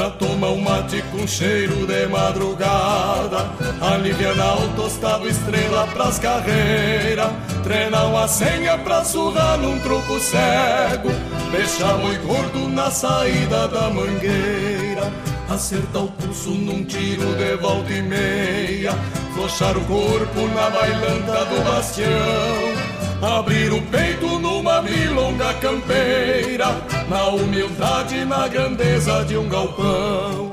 Pra 0.00 0.08
tomar 0.08 0.48
um 0.52 0.62
mate 0.62 1.04
com 1.12 1.26
cheiro 1.26 1.86
de 1.86 2.06
madrugada. 2.06 3.50
Alivianar 3.82 4.64
o 4.64 4.68
tostado 4.68 5.28
estrela 5.28 5.86
pras 5.88 6.18
carreiras 6.18 7.30
Treinar 7.62 8.06
uma 8.06 8.26
senha 8.26 8.78
pra 8.78 9.04
surrar 9.04 9.58
num 9.58 9.78
truco 9.80 10.18
cego. 10.18 11.10
Deixar 11.52 11.98
boi 11.98 12.16
gordo 12.16 12.66
na 12.68 12.90
saída 12.90 13.68
da 13.68 13.90
mangueira. 13.90 15.12
Acertar 15.50 16.04
o 16.04 16.08
pulso 16.08 16.48
num 16.48 16.82
tiro 16.82 17.34
de 17.34 17.56
volta 17.56 17.92
e 17.92 18.00
meia. 18.00 18.92
Flochar 19.34 19.76
o 19.76 19.84
corpo 19.84 20.48
na 20.54 20.70
bailanta 20.70 21.44
do 21.44 21.62
bastião 21.62 22.79
Abrir 23.22 23.72
o 23.72 23.82
peito 23.82 24.38
numa 24.38 24.82
milonga 24.82 25.54
campeira 25.54 26.66
Na 27.08 27.28
humildade 27.28 28.24
na 28.24 28.48
grandeza 28.48 29.24
de 29.24 29.36
um 29.36 29.48
galpão 29.48 30.50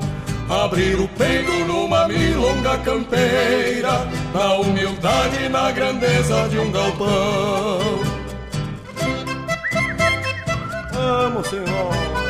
Abrir 0.48 1.00
o 1.00 1.08
peito 1.08 1.52
numa 1.66 2.06
milonga 2.06 2.78
campeira 2.78 4.06
Na 4.34 4.54
humildade 4.54 5.48
na 5.48 5.72
grandeza 5.72 6.48
de 6.48 6.58
um 6.58 6.70
galpão 6.70 8.18
vamos, 11.28 11.46
senhor. 11.48 12.27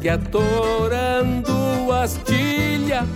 Segue 0.00 0.08
atorando 0.08 1.92
astilha, 1.92 3.06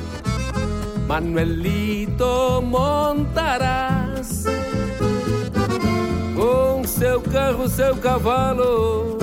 Manuelito 1.07 2.63
Montarás. 2.63 4.45
Com 6.37 6.85
seu 6.85 7.23
carro, 7.23 7.69
seu 7.69 7.97
cavalo, 7.97 9.17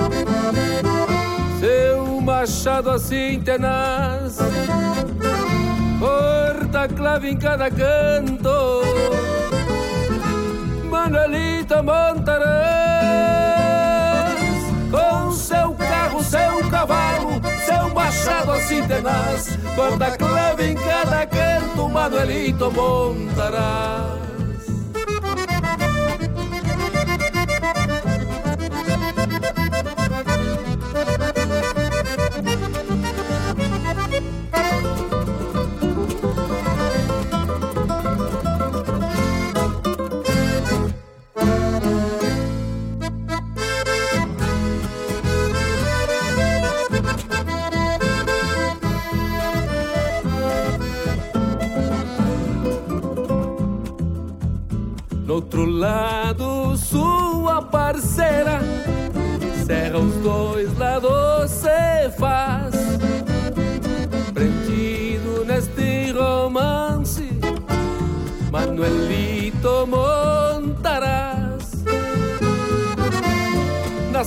seu 1.60 2.20
machado 2.20 2.90
assim 2.90 3.40
tenaz 3.40 4.38
corta 6.00 6.88
clave 6.88 7.30
em 7.30 7.36
cada 7.36 7.70
canto. 7.70 8.82
Manuelito 10.90 11.76
Montarás, 11.76 12.21
assim 18.72 18.86
tenaz, 18.86 19.58
corta 19.76 20.16
clave 20.16 20.64
em 20.70 20.74
cada 20.74 21.26
canto. 21.26 21.88
Manuelito 21.88 22.70
Montarás. 22.70 24.21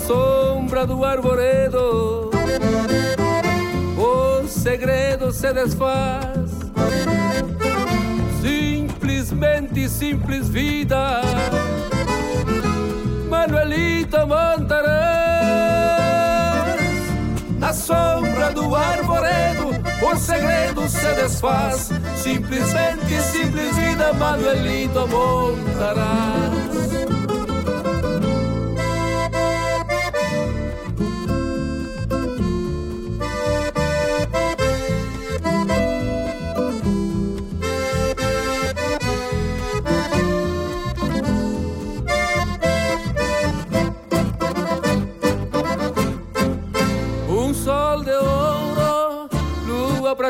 Sombra 0.05 0.85
do 0.85 1.03
arvoredo. 1.03 2.29
O 3.97 4.47
segredo 4.47 5.31
se 5.31 5.51
desfaz. 5.53 6.51
Simplesmente 8.41 9.89
simples 9.89 10.47
vida. 10.49 11.21
Manuelito 13.29 14.17
Montarás 14.27 14.95
Na 17.57 17.73
sombra 17.73 18.51
do 18.51 18.75
arvoredo 18.75 19.71
O 20.01 20.15
segredo 20.15 20.87
se 20.87 21.13
desfaz. 21.15 21.89
Simplesmente 22.15 23.21
simples 23.21 23.75
vida 23.75 24.13
Manuelito 24.13 25.07
Montarás 25.07 27.04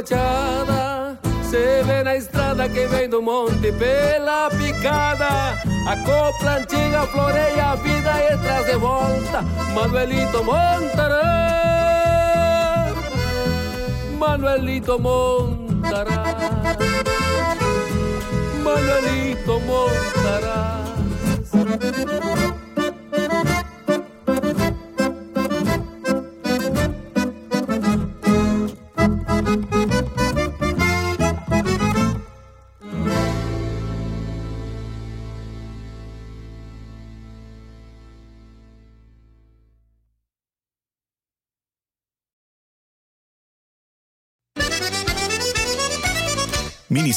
prateada 0.06 1.18
Se 1.42 1.84
vê 1.84 2.04
na 2.04 2.16
estrada 2.16 2.70
quem 2.70 2.88
vem 2.88 3.10
do 3.10 3.22
monte 3.22 3.72
pela 3.72 4.50
picada. 4.52 5.56
A 5.88 5.98
copla 6.06 6.58
antiga 6.58 7.08
floreia 7.08 7.72
a 7.72 7.76
vida 7.76 8.12
e 8.32 8.38
traz 8.38 8.66
de 8.66 8.76
volta 8.78 9.42
Manuelito 9.74 10.44
Montarás 10.44 11.26
Manuelito 14.18 15.00
Montarás 15.00 16.36
Manuelito 18.64 19.60
Montarás 19.62 20.86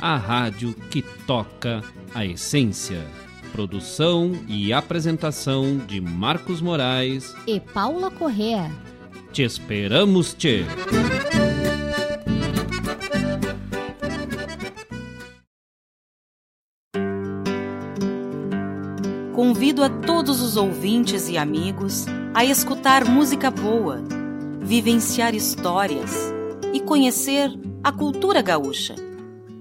a 0.00 0.16
rádio 0.16 0.74
que 0.90 1.02
toca 1.02 1.82
a 2.14 2.24
essência. 2.24 3.06
Produção 3.52 4.32
e 4.48 4.72
apresentação 4.72 5.76
de 5.76 6.00
Marcos 6.00 6.60
Moraes 6.60 7.34
e 7.46 7.60
Paula 7.60 8.10
Correa. 8.10 8.70
Te 9.32 9.42
esperamos, 9.42 10.32
te. 10.32 10.64
Convido 19.34 19.82
a 19.82 19.88
todos 19.88 20.40
os 20.40 20.56
ouvintes 20.56 21.28
e 21.28 21.36
amigos 21.36 22.06
a 22.34 22.44
escutar 22.44 23.04
música 23.04 23.50
boa, 23.50 24.02
vivenciar 24.60 25.34
histórias 25.34 26.32
e 26.72 26.80
conhecer 26.80 27.50
a 27.82 27.90
cultura 27.90 28.42
gaúcha. 28.42 29.09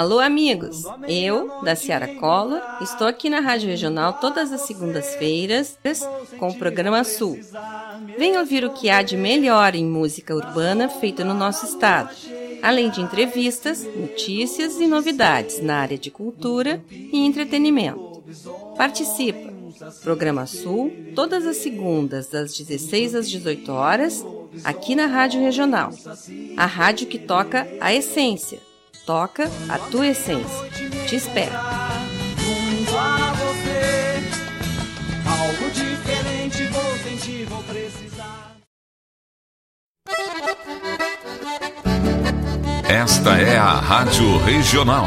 Alô, 0.00 0.18
amigos! 0.18 0.82
Eu, 1.06 1.60
da 1.62 1.76
Ciara 1.76 2.08
Collor, 2.14 2.62
estou 2.80 3.06
aqui 3.06 3.28
na 3.28 3.38
Rádio 3.38 3.68
Regional 3.68 4.14
todas 4.14 4.50
as 4.50 4.62
segundas-feiras 4.62 5.78
com 6.38 6.48
o 6.48 6.54
programa 6.54 7.04
Sul. 7.04 7.38
Venha 8.16 8.40
ouvir 8.40 8.64
o 8.64 8.72
que 8.72 8.88
há 8.88 9.02
de 9.02 9.14
melhor 9.14 9.74
em 9.74 9.84
música 9.84 10.34
urbana 10.34 10.88
feita 10.88 11.22
no 11.22 11.34
nosso 11.34 11.66
estado, 11.66 12.16
além 12.62 12.88
de 12.88 13.02
entrevistas, 13.02 13.86
notícias 13.94 14.80
e 14.80 14.86
novidades 14.86 15.60
na 15.60 15.76
área 15.76 15.98
de 15.98 16.10
cultura 16.10 16.82
e 16.90 17.18
entretenimento. 17.18 18.22
Participa! 18.78 19.52
Programa 20.02 20.46
Sul, 20.46 20.90
todas 21.14 21.46
as 21.46 21.58
segundas, 21.58 22.28
das 22.28 22.56
16 22.56 23.16
às 23.16 23.28
18 23.28 23.70
horas, 23.70 24.24
aqui 24.64 24.94
na 24.94 25.04
Rádio 25.04 25.42
Regional. 25.42 25.90
A 26.56 26.64
rádio 26.64 27.06
que 27.06 27.18
toca 27.18 27.68
a 27.78 27.92
essência 27.92 28.69
toca 29.06 29.50
a 29.68 29.78
tua 29.78 30.08
essência. 30.08 30.70
Te 31.06 31.16
espero. 31.16 31.52
Junto 32.38 32.96
a 32.96 33.32
você, 33.32 34.22
algo 35.26 35.70
diferente 35.70 36.66
vou 36.68 36.98
sentir, 36.98 37.44
vou 37.46 37.62
precisar. 37.64 38.56
Esta 42.88 43.38
é 43.38 43.56
a 43.56 43.74
Rádio 43.74 44.38
Regional. 44.38 45.06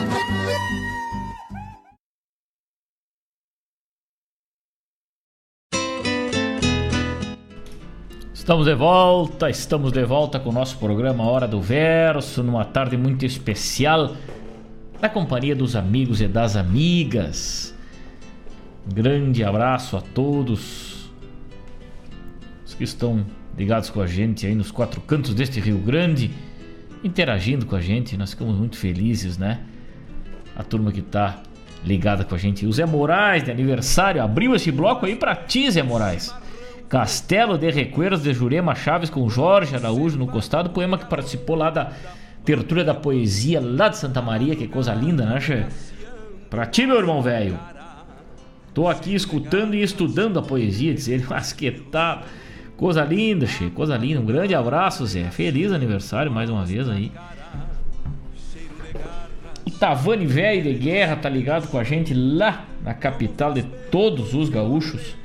Estamos 8.51 8.65
de 8.65 8.75
volta, 8.75 9.49
estamos 9.49 9.91
de 9.93 10.03
volta 10.03 10.37
com 10.37 10.49
o 10.49 10.51
nosso 10.51 10.77
programa 10.77 11.23
Hora 11.23 11.47
do 11.47 11.61
Verso, 11.61 12.43
numa 12.43 12.65
tarde 12.65 12.97
muito 12.97 13.25
especial, 13.25 14.13
na 15.01 15.07
companhia 15.07 15.55
dos 15.55 15.73
amigos 15.73 16.19
e 16.19 16.27
das 16.27 16.57
amigas. 16.57 17.73
grande 18.93 19.41
abraço 19.41 19.95
a 19.95 20.01
todos 20.01 21.09
os 22.65 22.73
que 22.73 22.83
estão 22.83 23.25
ligados 23.57 23.89
com 23.89 24.01
a 24.01 24.05
gente 24.05 24.45
aí 24.45 24.53
nos 24.53 24.69
quatro 24.69 24.99
cantos 24.99 25.33
deste 25.33 25.61
Rio 25.61 25.77
Grande, 25.77 26.29
interagindo 27.01 27.65
com 27.65 27.77
a 27.77 27.81
gente, 27.81 28.17
nós 28.17 28.31
ficamos 28.31 28.57
muito 28.57 28.75
felizes, 28.75 29.37
né? 29.37 29.61
A 30.57 30.63
turma 30.65 30.91
que 30.91 30.99
está 30.99 31.41
ligada 31.85 32.25
com 32.25 32.35
a 32.35 32.37
gente. 32.37 32.65
O 32.65 32.73
Zé 32.73 32.85
Moraes, 32.85 33.45
de 33.45 33.51
aniversário, 33.51 34.21
abriu 34.21 34.53
esse 34.53 34.73
bloco 34.73 35.05
aí 35.05 35.15
para 35.15 35.37
ti, 35.37 35.71
Zé 35.71 35.81
Moraes. 35.81 36.35
Castelo 36.91 37.57
de 37.57 37.71
Recueros 37.71 38.21
de 38.21 38.33
Jurema 38.33 38.75
Chaves 38.75 39.09
com 39.09 39.29
Jorge 39.29 39.73
Araújo 39.73 40.17
no 40.17 40.27
costado, 40.27 40.71
poema 40.71 40.97
que 40.97 41.05
participou 41.05 41.55
lá 41.55 41.69
da 41.69 41.93
abertura 42.41 42.83
da 42.83 42.93
poesia 42.93 43.61
lá 43.61 43.87
de 43.87 43.95
Santa 43.95 44.21
Maria, 44.21 44.57
que 44.57 44.67
coisa 44.67 44.93
linda, 44.93 45.25
né, 45.25 45.39
che? 45.39 45.65
Pra 46.49 46.65
ti, 46.65 46.85
meu 46.85 46.97
irmão 46.97 47.21
velho. 47.21 47.57
Tô 48.73 48.89
aqui 48.89 49.15
escutando 49.15 49.73
e 49.73 49.81
estudando 49.81 50.37
a 50.37 50.41
poesia, 50.41 50.93
diz 50.93 51.07
ele, 51.07 51.25
mas 51.31 51.53
que 51.53 51.71
tá. 51.71 52.23
Coisa 52.75 53.05
linda, 53.05 53.47
che, 53.47 53.69
coisa 53.69 53.95
linda. 53.95 54.19
Um 54.19 54.25
grande 54.25 54.53
abraço, 54.53 55.05
Zé. 55.05 55.31
Feliz 55.31 55.71
aniversário 55.71 56.29
mais 56.29 56.49
uma 56.49 56.65
vez 56.65 56.89
aí. 56.89 57.09
Tavani 59.79 60.25
velho 60.25 60.61
de 60.61 60.73
guerra 60.73 61.15
tá 61.15 61.29
ligado 61.29 61.69
com 61.69 61.77
a 61.77 61.85
gente 61.85 62.13
lá 62.13 62.65
na 62.83 62.93
capital 62.93 63.53
de 63.53 63.63
todos 63.63 64.33
os 64.33 64.49
gaúchos. 64.49 65.20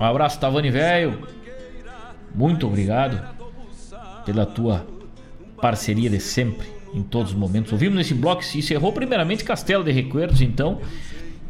Um 0.00 0.04
abraço, 0.04 0.38
Tavani 0.38 0.70
velho. 0.70 1.26
Muito 2.34 2.66
obrigado 2.66 3.20
pela 4.24 4.44
tua 4.44 4.86
parceria 5.60 6.10
de 6.10 6.20
sempre, 6.20 6.66
em 6.92 7.02
todos 7.02 7.32
os 7.32 7.38
momentos. 7.38 7.72
Ouvimos 7.72 7.96
nesse 7.96 8.12
bloco 8.12 8.44
se 8.44 8.58
encerrou 8.58 8.92
primeiramente 8.92 9.42
Castelo 9.42 9.82
de 9.82 9.90
Recuerdos, 9.90 10.42
então, 10.42 10.80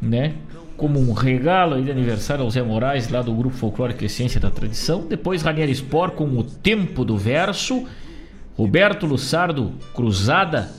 né? 0.00 0.34
Como 0.76 1.00
um 1.00 1.12
regalo 1.12 1.82
de 1.82 1.90
aniversário 1.90 2.44
ao 2.44 2.50
Zé 2.50 2.62
Moraes, 2.62 3.08
lá 3.08 3.22
do 3.22 3.34
Grupo 3.34 3.56
Folclórico 3.56 4.04
Essência 4.04 4.38
da 4.38 4.50
Tradição. 4.50 5.06
Depois 5.08 5.42
Ranieri 5.42 5.72
Sport 5.72 6.14
com 6.14 6.28
o 6.28 6.44
Tempo 6.44 7.04
do 7.04 7.16
Verso. 7.16 7.86
Roberto 8.54 9.06
Lussardo 9.06 9.72
Cruzada. 9.94 10.70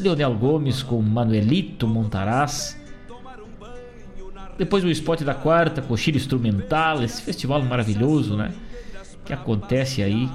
Leonel 0.00 0.34
Gomes 0.34 0.82
com 0.82 1.00
Manuelito 1.02 1.86
Montaraz. 1.86 2.78
Depois 4.58 4.82
o 4.84 4.90
spot 4.90 5.22
da 5.22 5.34
quarta, 5.34 5.82
Coxilha 5.82 6.16
Instrumental, 6.16 7.02
esse 7.02 7.22
festival 7.22 7.62
maravilhoso, 7.62 8.36
né? 8.36 8.52
Que 9.24 9.32
acontece 9.32 10.02
aí 10.02 10.28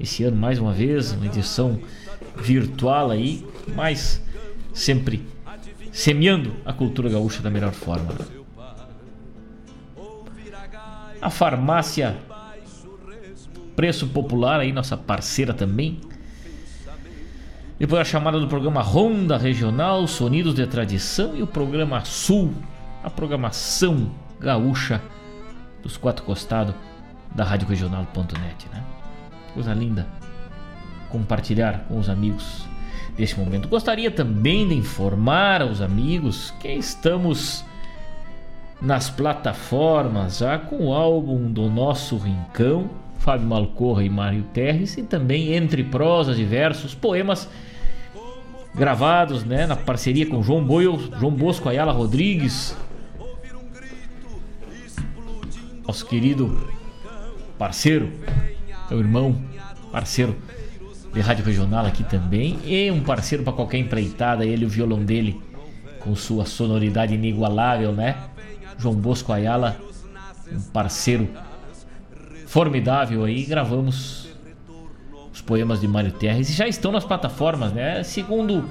esse 0.00 0.24
ano 0.24 0.36
mais 0.36 0.58
uma 0.58 0.72
vez, 0.72 1.12
uma 1.12 1.26
edição 1.26 1.78
virtual 2.36 3.10
aí, 3.10 3.46
mas 3.74 4.22
sempre 4.72 5.26
semeando 5.92 6.52
a 6.64 6.72
cultura 6.72 7.08
gaúcha 7.08 7.42
da 7.42 7.50
melhor 7.50 7.72
forma. 7.72 8.12
Né? 8.12 8.24
A 11.20 11.30
farmácia 11.30 12.16
Preço 13.74 14.08
Popular 14.08 14.60
aí, 14.60 14.72
nossa 14.72 14.96
parceira 14.96 15.54
também. 15.54 16.00
Depois 17.78 18.00
a 18.00 18.04
chamada 18.04 18.40
do 18.40 18.48
programa 18.48 18.82
Ronda 18.82 19.36
Regional, 19.36 20.04
Sonidos 20.08 20.54
de 20.54 20.66
Tradição 20.66 21.36
e 21.36 21.42
o 21.42 21.46
programa 21.46 22.04
Sul 22.04 22.52
a 23.08 23.10
programação 23.10 24.10
gaúcha 24.38 25.02
dos 25.82 25.96
quatro 25.96 26.24
costados 26.24 26.74
da 27.34 27.42
Rádio 27.42 27.68
Regional.net, 27.68 28.68
né? 28.72 28.84
Coisa 29.54 29.74
linda 29.74 30.06
compartilhar 31.08 31.86
com 31.88 31.98
os 31.98 32.08
amigos 32.08 32.66
deste 33.16 33.38
momento. 33.38 33.68
Gostaria 33.68 34.10
também 34.10 34.68
de 34.68 34.74
informar 34.74 35.62
aos 35.62 35.80
amigos 35.80 36.52
que 36.60 36.68
estamos 36.68 37.64
nas 38.80 39.10
plataformas 39.10 40.38
já 40.38 40.58
com 40.58 40.88
o 40.88 40.92
álbum 40.92 41.50
do 41.50 41.68
nosso 41.68 42.16
Rincão, 42.18 42.90
Fábio 43.18 43.48
Malcorra 43.48 44.04
e 44.04 44.10
Mário 44.10 44.44
Terres, 44.52 44.96
e 44.96 45.02
também 45.02 45.54
entre 45.54 45.82
prosas 45.82 46.38
e 46.38 46.44
versos, 46.44 46.94
poemas 46.94 47.48
gravados 48.74 49.44
né, 49.44 49.66
na 49.66 49.74
parceria 49.74 50.26
com 50.26 50.42
João, 50.42 50.62
Boio, 50.62 51.10
João 51.18 51.32
Bosco 51.32 51.68
Ayala 51.68 51.90
Rodrigues, 51.90 52.76
nosso 55.88 56.04
querido 56.04 56.68
parceiro, 57.58 58.12
meu 58.90 58.98
irmão, 58.98 59.40
parceiro 59.90 60.36
de 61.14 61.20
rádio 61.20 61.42
regional 61.46 61.86
aqui 61.86 62.04
também, 62.04 62.58
e 62.62 62.90
um 62.90 63.00
parceiro 63.00 63.42
para 63.42 63.54
qualquer 63.54 63.78
empreitada, 63.78 64.44
ele 64.44 64.66
o 64.66 64.68
violão 64.68 65.02
dele 65.02 65.40
com 66.00 66.14
sua 66.14 66.44
sonoridade 66.44 67.14
inigualável, 67.14 67.90
né? 67.90 68.16
João 68.76 68.94
Bosco 68.94 69.32
Ayala, 69.32 69.80
um 70.52 70.60
parceiro 70.60 71.26
formidável 72.46 73.24
aí, 73.24 73.44
gravamos 73.44 74.28
os 75.32 75.40
poemas 75.40 75.80
de 75.80 75.88
Mário 75.88 76.12
Terres 76.12 76.50
e 76.50 76.52
já 76.52 76.68
estão 76.68 76.92
nas 76.92 77.04
plataformas, 77.06 77.72
né? 77.72 78.02
Segundo 78.02 78.68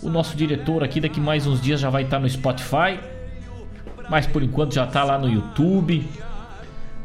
o 0.00 0.08
nosso 0.08 0.36
diretor 0.36 0.84
aqui, 0.84 1.00
daqui 1.00 1.18
mais 1.18 1.48
uns 1.48 1.60
dias 1.60 1.80
já 1.80 1.90
vai 1.90 2.04
estar 2.04 2.20
no 2.20 2.28
Spotify, 2.28 3.00
mas 4.08 4.24
por 4.24 4.40
enquanto 4.40 4.72
já 4.72 4.84
está 4.84 5.02
lá 5.02 5.18
no 5.18 5.28
YouTube, 5.28 6.06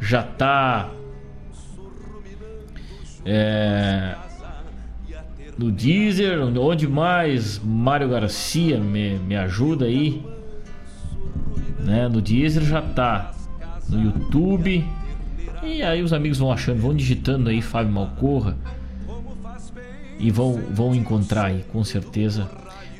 já 0.00 0.20
está 0.22 0.90
é, 3.24 4.14
no 5.58 5.70
Deezer, 5.70 6.40
onde 6.40 6.88
mais 6.88 7.58
Mário 7.58 8.08
Garcia 8.08 8.78
me, 8.78 9.18
me 9.18 9.36
ajuda 9.36 9.84
aí 9.84 10.24
né? 11.84 12.08
No 12.08 12.20
Deezer 12.20 12.62
já 12.62 12.80
tá. 12.80 13.32
No 13.88 14.00
YouTube. 14.02 14.84
E 15.62 15.82
aí 15.82 16.02
os 16.02 16.12
amigos 16.12 16.38
vão 16.38 16.52
achando, 16.52 16.80
vão 16.80 16.94
digitando 16.94 17.50
aí 17.50 17.60
Fábio 17.60 17.92
Malcorra. 17.92 18.56
E 20.18 20.30
vão, 20.30 20.62
vão 20.70 20.94
encontrar 20.94 21.46
aí, 21.46 21.64
com 21.72 21.82
certeza. 21.82 22.48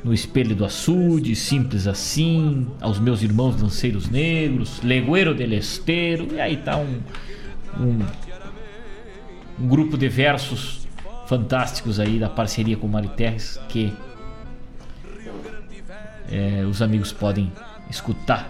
No 0.03 0.13
Espelho 0.13 0.55
do 0.55 0.65
Açude, 0.65 1.35
Simples 1.35 1.85
Assim, 1.87 2.67
Aos 2.79 2.99
Meus 2.99 3.21
Irmãos 3.21 3.61
Lanceiros 3.61 4.09
Negros, 4.09 4.81
Legueiro 4.81 5.33
del 5.33 5.53
Esteiro. 5.53 6.27
E 6.33 6.39
aí 6.39 6.57
tá 6.57 6.77
um, 6.77 7.01
um, 7.79 7.99
um 9.59 9.67
grupo 9.67 9.97
de 9.97 10.09
versos 10.09 10.87
fantásticos 11.27 11.99
aí 11.99 12.19
da 12.19 12.29
parceria 12.29 12.75
com 12.75 12.87
o 12.87 12.89
Mário 12.89 13.09
Terres 13.11 13.59
que 13.69 13.93
é, 16.29 16.65
os 16.65 16.81
amigos 16.81 17.11
podem 17.11 17.51
escutar 17.89 18.49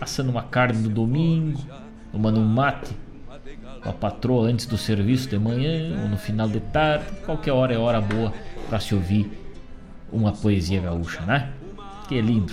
assando 0.00 0.30
uma 0.30 0.42
carne 0.42 0.82
no 0.82 0.88
domingo, 0.88 1.60
tomando 2.12 2.38
um 2.38 2.44
mate 2.44 2.94
com 3.82 3.88
a 3.88 3.92
patroa 3.92 4.48
antes 4.48 4.66
do 4.66 4.76
serviço 4.76 5.28
de 5.28 5.38
manhã 5.38 6.02
ou 6.02 6.08
no 6.08 6.16
final 6.16 6.48
de 6.48 6.60
tarde, 6.60 7.04
qualquer 7.24 7.52
hora 7.52 7.74
é 7.74 7.78
hora 7.78 8.00
boa 8.00 8.32
para 8.68 8.80
se 8.80 8.94
ouvir 8.94 9.30
uma 10.14 10.32
poesia 10.32 10.80
gaúcha, 10.80 11.20
né? 11.22 11.52
Que 12.08 12.20
lindo. 12.20 12.52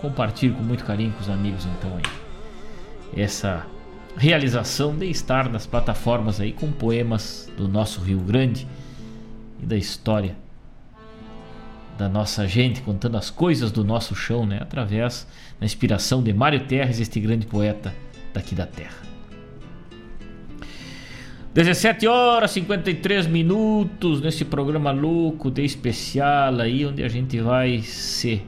Compartilhe 0.00 0.54
com 0.54 0.62
muito 0.62 0.84
carinho 0.84 1.12
com 1.12 1.20
os 1.20 1.28
amigos 1.28 1.66
então 1.66 1.96
aí. 1.96 3.22
Essa 3.22 3.66
realização 4.16 4.96
de 4.96 5.06
estar 5.06 5.48
nas 5.48 5.66
plataformas 5.66 6.40
aí 6.40 6.52
com 6.52 6.70
poemas 6.72 7.50
do 7.56 7.68
nosso 7.68 8.00
Rio 8.00 8.20
Grande 8.20 8.66
e 9.62 9.66
da 9.66 9.76
história 9.76 10.36
da 11.96 12.08
nossa 12.08 12.46
gente, 12.46 12.80
contando 12.80 13.16
as 13.16 13.28
coisas 13.28 13.72
do 13.72 13.82
nosso 13.82 14.14
chão, 14.14 14.46
né? 14.46 14.58
Através 14.60 15.26
da 15.58 15.66
inspiração 15.66 16.22
de 16.22 16.32
Mário 16.32 16.60
Terres, 16.60 17.00
este 17.00 17.18
grande 17.18 17.44
poeta 17.44 17.92
daqui 18.32 18.54
da 18.54 18.66
terra. 18.66 19.07
17 21.54 22.06
horas 22.06 22.50
53 22.52 23.26
minutos 23.26 24.20
nesse 24.20 24.44
programa 24.44 24.92
louco 24.92 25.50
de 25.50 25.64
especial 25.64 26.60
aí, 26.60 26.84
onde 26.84 27.02
a 27.02 27.08
gente 27.08 27.40
vai 27.40 27.80
se 27.82 28.42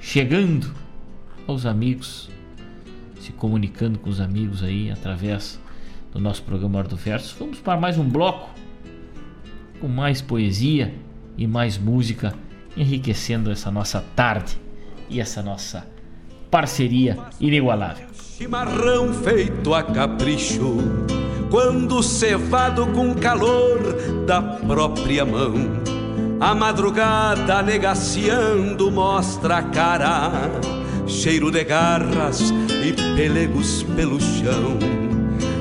chegando 0.00 0.74
aos 1.46 1.66
amigos, 1.66 2.30
se 3.20 3.32
comunicando 3.32 3.98
com 3.98 4.10
os 4.10 4.20
amigos 4.20 4.62
aí 4.62 4.90
através 4.90 5.60
do 6.12 6.18
nosso 6.18 6.42
programa 6.42 6.78
Hora 6.78 6.88
do 6.88 6.96
Verso. 6.96 7.36
Vamos 7.38 7.60
para 7.60 7.78
mais 7.78 7.98
um 7.98 8.08
bloco 8.08 8.50
com 9.80 9.88
mais 9.88 10.22
poesia 10.22 10.94
e 11.36 11.46
mais 11.46 11.76
música, 11.76 12.34
enriquecendo 12.76 13.50
essa 13.50 13.70
nossa 13.70 14.02
tarde 14.14 14.56
e 15.10 15.20
essa 15.20 15.42
nossa 15.42 15.86
parceria 16.50 17.18
inigualável. 17.40 18.06
Chimarrão 18.14 19.12
feito 19.12 19.74
a 19.74 19.82
capricho, 19.82 20.76
quando 21.52 22.02
cevado 22.02 22.86
com 22.86 23.14
calor 23.14 23.78
da 24.24 24.40
própria 24.40 25.22
mão. 25.22 25.52
A 26.40 26.54
madrugada 26.54 27.60
negaciando 27.62 28.90
mostra 28.90 29.58
a 29.58 29.62
cara, 29.62 30.50
cheiro 31.06 31.50
de 31.50 31.62
garras 31.62 32.50
e 32.82 32.94
pelegos 33.14 33.82
pelo 33.94 34.18
chão. 34.18 34.78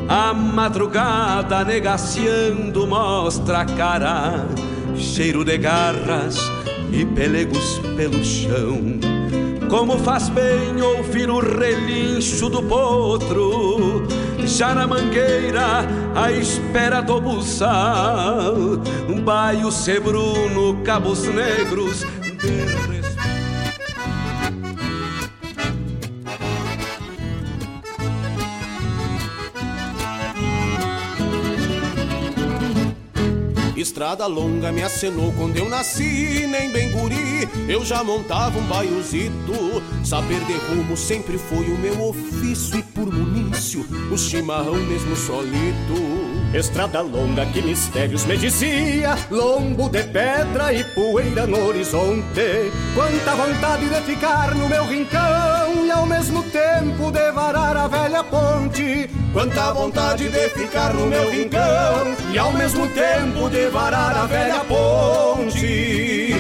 A 0.08 0.34
madrugada 0.34 1.66
negaciando 1.66 2.88
mostra 2.88 3.60
a 3.60 3.66
cara, 3.66 4.46
cheiro 4.96 5.44
de 5.44 5.58
garras 5.58 6.38
e 6.90 7.04
pelegos 7.04 7.82
pelo 7.98 8.24
chão. 8.24 8.98
Como 9.70 10.00
faz 10.00 10.30
bem 10.30 10.82
ouvir 10.82 11.30
o 11.30 11.40
relincho 11.40 12.50
do 12.50 12.64
potro, 12.64 14.08
já 14.58 14.76
na 14.76 14.86
mangueira 14.86 15.86
à 16.16 16.32
espera 16.32 17.02
do 17.02 17.22
buçal, 17.22 18.54
baio 19.24 19.72
sebruno, 19.72 20.82
cabos 20.84 21.24
negros 21.24 22.06
Estrada 34.02 34.26
longa 34.26 34.72
me 34.72 34.82
acenou 34.82 35.32
quando 35.34 35.58
eu 35.58 35.70
nasci, 35.70 36.48
nem 36.48 36.72
bem 36.72 36.90
guri, 36.90 37.48
eu 37.70 37.86
já 37.86 38.04
montava 38.04 38.58
um 38.58 38.64
baiozito. 38.64 39.54
Saber 40.04 40.44
de 40.46 40.54
rumo 40.54 40.98
sempre 40.98 41.38
foi 41.38 41.68
o 41.68 41.78
meu 41.78 42.10
ofício 42.10 42.80
e 42.80 42.82
por 42.82 43.14
munício, 43.14 43.86
o 44.12 44.18
chimarrão 44.18 44.78
mesmo 44.78 45.16
solito. 45.16 46.41
Estrada 46.54 47.00
longa 47.00 47.46
que 47.46 47.62
mistérios 47.62 48.26
me 48.26 48.36
dizia, 48.36 49.16
lombo 49.30 49.88
de 49.88 50.04
pedra 50.04 50.74
e 50.74 50.84
poeira 50.84 51.48
no 51.48 51.66
horizonte. 51.66 52.70
Quanta 52.94 53.36
vontade 53.36 53.88
de 53.88 54.02
ficar 54.02 54.54
no 54.54 54.68
meu 54.68 54.86
rincão 54.86 55.86
e 55.86 55.90
ao 55.90 56.06
mesmo 56.06 56.44
tempo 56.44 57.10
de 57.10 57.32
varar 57.32 57.78
a 57.78 57.88
velha 57.88 58.22
ponte. 58.26 59.10
Quanta 59.32 59.72
vontade 59.72 60.28
de 60.28 60.50
ficar 60.50 60.94
no 60.94 61.08
meu 61.08 61.32
rincão 61.32 62.18
e 62.34 62.38
ao 62.38 62.52
mesmo 62.52 62.86
tempo 62.88 63.50
de 63.50 63.70
varar 63.70 64.18
a 64.18 64.26
velha 64.26 64.60
ponte. 64.66 66.31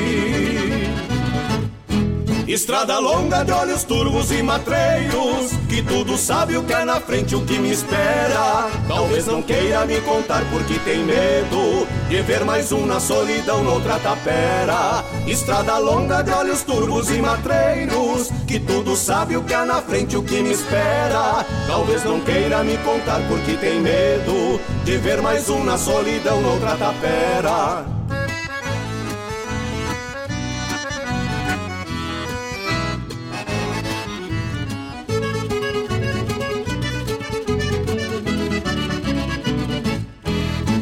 Estrada 2.51 2.99
longa 2.99 3.45
de 3.45 3.53
olhos 3.53 3.85
turvos 3.85 4.29
e 4.29 4.43
matreiros 4.43 5.53
Que 5.69 5.81
tudo 5.81 6.17
sabe 6.17 6.57
o 6.57 6.63
que 6.65 6.73
é 6.73 6.83
na 6.83 6.99
frente, 6.99 7.33
o 7.33 7.45
que 7.45 7.57
me 7.57 7.71
espera. 7.71 8.69
Talvez 8.89 9.25
não 9.25 9.41
queira 9.41 9.85
me 9.85 10.01
contar 10.01 10.43
porque 10.51 10.77
tem 10.79 11.01
medo 11.05 11.87
De 12.09 12.21
ver 12.21 12.43
mais 12.43 12.73
um 12.73 12.85
na 12.85 12.99
solidão 12.99 13.63
noutra 13.63 13.97
tapera. 13.99 15.01
Estrada 15.25 15.77
longa 15.77 16.21
de 16.23 16.31
olhos 16.31 16.61
turvos 16.63 17.09
e 17.09 17.21
matreiros 17.21 18.29
Que 18.45 18.59
tudo 18.59 18.97
sabe 18.97 19.37
o 19.37 19.43
que 19.45 19.53
é 19.53 19.63
na 19.63 19.81
frente, 19.81 20.17
o 20.17 20.21
que 20.21 20.41
me 20.41 20.51
espera. 20.51 21.45
Talvez 21.67 22.03
não 22.03 22.19
queira 22.19 22.65
me 22.65 22.75
contar 22.79 23.21
porque 23.29 23.53
tem 23.53 23.79
medo 23.79 24.59
De 24.83 24.97
ver 24.97 25.21
mais 25.21 25.49
um 25.49 25.63
na 25.63 25.77
solidão 25.77 26.41
noutra 26.41 26.75
tapera 26.75 28.00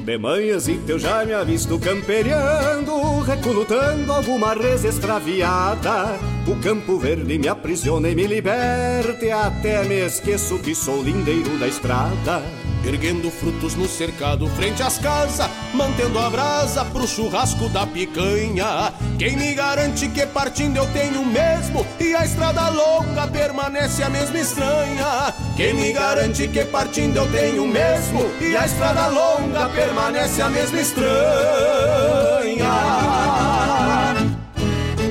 De 0.10 0.18
manhãzita 0.18 0.94
eu 0.94 0.98
já 0.98 1.23
me 1.23 1.36
avisto 1.36 1.77
camperiando, 1.77 3.19
recrutando 3.19 4.11
alguma 4.11 4.56
res 4.56 4.84
extraviada. 4.84 6.18
O 6.48 6.56
campo 6.56 6.98
verde 6.98 7.38
me 7.38 7.48
aprisiona 7.48 8.10
e 8.10 8.15
me 8.15 8.26
liberte, 8.26 9.30
até 9.30 9.84
me 9.84 10.03
esqueço 10.03 10.57
que 10.57 10.73
sou 10.73 11.03
lindeiro 11.03 11.60
da 11.60 11.68
estrada. 11.68 12.41
Erguendo 12.90 13.30
frutos 13.30 13.76
no 13.76 13.88
cercado 13.88 14.48
frente 14.48 14.82
às 14.82 14.98
casas, 14.98 15.48
mantendo 15.76 16.18
a 16.18 16.28
brasa 16.28 16.84
pro 16.86 17.07
churrasco 17.07 17.70
da 17.70 17.86
picanha. 17.86 18.91
Quem 19.20 19.38
me 19.38 19.53
garante 19.53 20.10
que 20.10 20.26
partindo 20.26 20.78
eu 20.78 20.88
tenho 20.88 21.24
mesmo 21.24 21.86
e 21.99 22.16
a 22.16 22.26
estrada 22.26 22.68
longa 22.70 23.28
permanece 23.28 24.02
a 24.02 24.10
mesma 24.10 24.40
estranha? 24.40 25.32
Quem 25.56 25.76
me 25.76 25.94
garante 25.94 26.48
que 26.48 26.66
partindo 26.66 27.18
eu 27.18 27.32
tenho 27.32 27.68
mesmo 27.68 28.22
e 28.41 28.57
a 28.57 28.66
estrada 28.66 29.06
longa 29.06 29.70
permanece 29.70 30.41
a 30.41 30.49
mesma 30.49 30.82
estranha? 30.82 31.10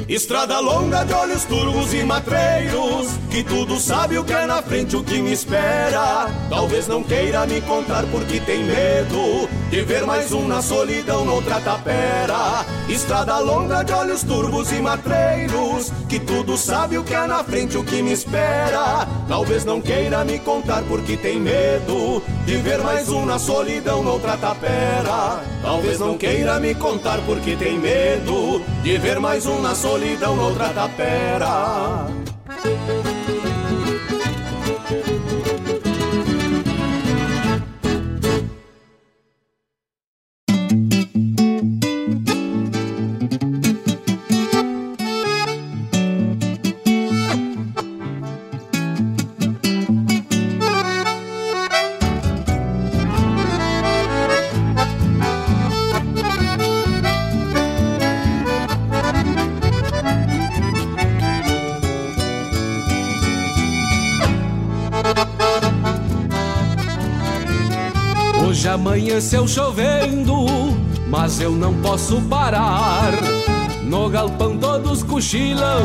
Estrada 0.09 0.59
longa 0.59 1.05
de 1.05 1.13
olhos 1.13 1.45
turvos 1.45 1.93
e 1.93 2.03
matreiros 2.03 3.09
Que 3.31 3.45
tudo 3.45 3.79
sabe 3.79 4.17
o 4.17 4.25
que 4.25 4.33
é 4.33 4.47
na 4.47 4.63
frente, 4.63 4.97
o 4.97 5.05
que 5.05 5.21
me 5.21 5.33
espera. 5.33 6.31
Talvez 6.49 6.89
não 6.89 7.03
queira 7.03 7.47
me 7.47 7.61
contar 7.61 8.07
porque 8.11 8.41
tem 8.41 8.65
medo 8.65 9.47
De 9.69 9.83
ver 9.83 10.07
mais 10.07 10.33
um 10.33 10.49
na 10.49 10.63
solidão 10.63 11.27
noutra 11.27 11.61
tapera. 11.61 12.65
Estrada 12.89 13.39
longa 13.39 13.83
de 13.83 13.93
olhos 13.93 14.23
turvos 14.23 14.73
e 14.73 14.81
matreiros 14.81 15.93
Que 16.09 16.19
tudo 16.19 16.57
sabe 16.57 16.97
o 16.97 17.05
que 17.05 17.13
é 17.13 17.27
na 17.27 17.45
frente, 17.45 17.77
o 17.77 17.85
que 17.85 18.01
me 18.01 18.13
espera. 18.13 19.07
Talvez 19.29 19.67
não 19.67 19.79
queira 19.79 20.25
me 20.25 20.39
contar 20.39 20.85
porque 20.85 21.19
tem 21.19 21.39
medo 21.39 22.23
De 22.47 22.57
ver 22.57 22.79
mais 22.79 23.11
um 23.11 23.27
na 23.27 23.39
solidão 23.39 24.03
noutra 24.03 24.39
tapera. 24.39 25.43
Talvez 25.61 25.99
não 25.99 26.17
queira 26.17 26.59
me 26.59 26.75
contar 26.75 27.21
porque 27.27 27.55
tem 27.57 27.79
medo 27.79 28.63
De 28.89 28.97
ver 28.97 29.21
mais 29.21 29.45
um 29.45 29.61
na 29.61 29.75
solidão 29.75 30.35
noutra 30.35 30.71
tapera. 30.71 32.07
Amanheceu 69.19 69.49
chovendo, 69.49 70.47
mas 71.09 71.41
eu 71.41 71.51
não 71.51 71.75
posso 71.83 72.21
parar. 72.23 73.11
No 73.83 74.09
galpão 74.09 74.57
todos 74.57 75.03
cochilam, 75.03 75.81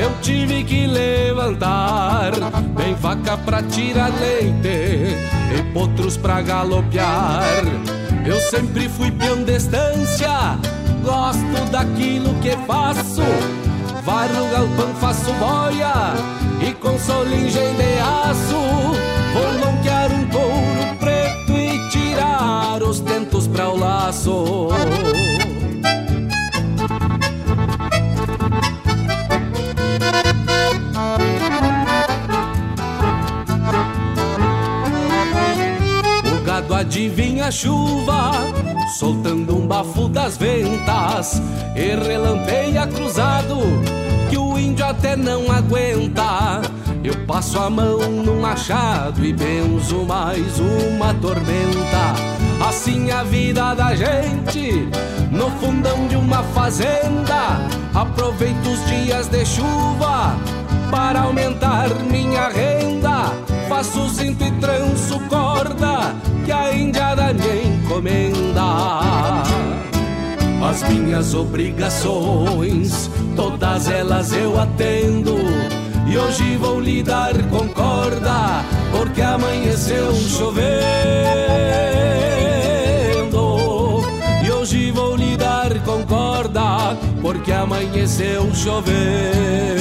eu 0.00 0.10
tive 0.22 0.64
que 0.64 0.86
levantar. 0.86 2.32
Bem 2.74 2.94
vaca 2.94 3.36
pra 3.36 3.62
tirar 3.62 4.10
leite 4.18 5.18
e 5.54 5.62
potros 5.74 6.16
pra 6.16 6.40
galopear. 6.40 7.62
Eu 8.24 8.40
sempre 8.40 8.88
fui 8.88 9.10
peão 9.10 9.44
de 9.44 9.56
estância, 9.56 10.58
gosto 11.04 11.70
daquilo 11.70 12.32
que 12.40 12.56
faço. 12.66 13.22
Varro 14.02 14.46
o 14.46 14.50
galpão, 14.50 14.94
faço 14.98 15.30
boia 15.34 16.14
e 16.66 16.72
com 16.72 16.98
solingem 16.98 17.74
de 17.74 17.98
aço. 18.00 18.91
O 36.82 36.84
gado 36.84 36.96
adivinha 36.96 37.46
a 37.46 37.50
chuva, 37.50 38.32
soltando 38.98 39.56
um 39.56 39.66
bafo 39.68 40.08
das 40.08 40.36
ventas, 40.36 41.40
e 41.76 41.94
relampeia 41.94 42.86
cruzado, 42.88 43.56
que 44.28 44.36
o 44.36 44.58
índio 44.58 44.84
até 44.84 45.16
não 45.16 45.50
aguenta. 45.50 46.60
Eu 47.04 47.14
passo 47.24 47.58
a 47.60 47.70
mão 47.70 47.98
no 48.00 48.40
machado 48.40 49.24
e 49.24 49.32
benzo 49.32 50.04
mais 50.04 50.58
uma 50.58 51.14
tormenta. 51.14 52.14
Assim 52.68 53.10
a 53.12 53.22
vida 53.22 53.74
da 53.74 53.94
gente, 53.94 54.88
no 55.30 55.50
fundão 55.52 56.08
de 56.08 56.16
uma 56.16 56.42
fazenda. 56.54 57.60
Aproveito 57.94 58.66
os 58.66 58.84
dias 58.86 59.28
de 59.28 59.44
chuva 59.46 60.36
para 60.90 61.22
aumentar 61.22 61.88
minha 62.10 62.48
renda. 62.48 63.51
Faço 63.82 64.08
cinto 64.10 64.44
e 64.44 64.50
tranço 64.60 65.18
corda 65.28 66.14
que 66.44 66.52
a 66.52 66.72
índia 66.72 67.16
me 67.16 67.66
encomenda. 67.66 69.42
As 70.64 70.84
minhas 70.84 71.34
obrigações, 71.34 73.10
todas 73.34 73.88
elas 73.88 74.30
eu 74.32 74.60
atendo. 74.60 75.34
E 76.06 76.16
hoje 76.16 76.56
vou 76.58 76.78
lidar 76.78 77.32
com 77.50 77.66
corda, 77.70 78.64
porque 78.96 79.20
amanheceu 79.20 80.14
chovendo. 80.14 80.84
E 84.44 84.50
hoje 84.52 84.92
vou 84.92 85.16
lidar 85.16 85.76
com 85.84 86.04
corda, 86.04 86.96
porque 87.20 87.50
amanheceu 87.50 88.48
chovendo. 88.54 89.72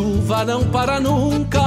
Chuva 0.00 0.44
não 0.46 0.64
para 0.64 0.98
nunca. 0.98 1.60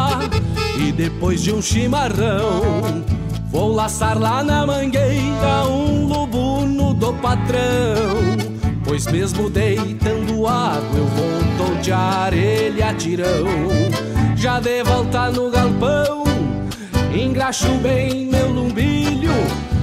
E 0.80 0.91
depois 0.91 1.43
de 1.43 1.53
um 1.53 1.61
chimarrão 1.61 3.03
Vou 3.51 3.72
laçar 3.72 4.18
lá 4.18 4.43
na 4.43 4.65
mangueira 4.65 5.68
um 5.69 6.07
lubuno 6.07 6.95
do 6.95 7.14
patrão. 7.14 8.18
Pois 8.84 9.05
mesmo 9.05 9.49
deitando 9.49 10.47
água 10.47 10.97
eu 10.97 11.05
vou 11.05 11.68
tontear 11.68 12.34
ele 12.34 12.81
a 12.81 12.93
tirão. 12.95 13.45
Já 14.35 14.60
de 14.60 14.84
volta 14.84 15.30
no 15.30 15.51
galpão 15.51 16.23
Engraxo 17.14 17.69
bem 17.76 18.26
meu 18.26 18.49
lumbilho 18.49 19.31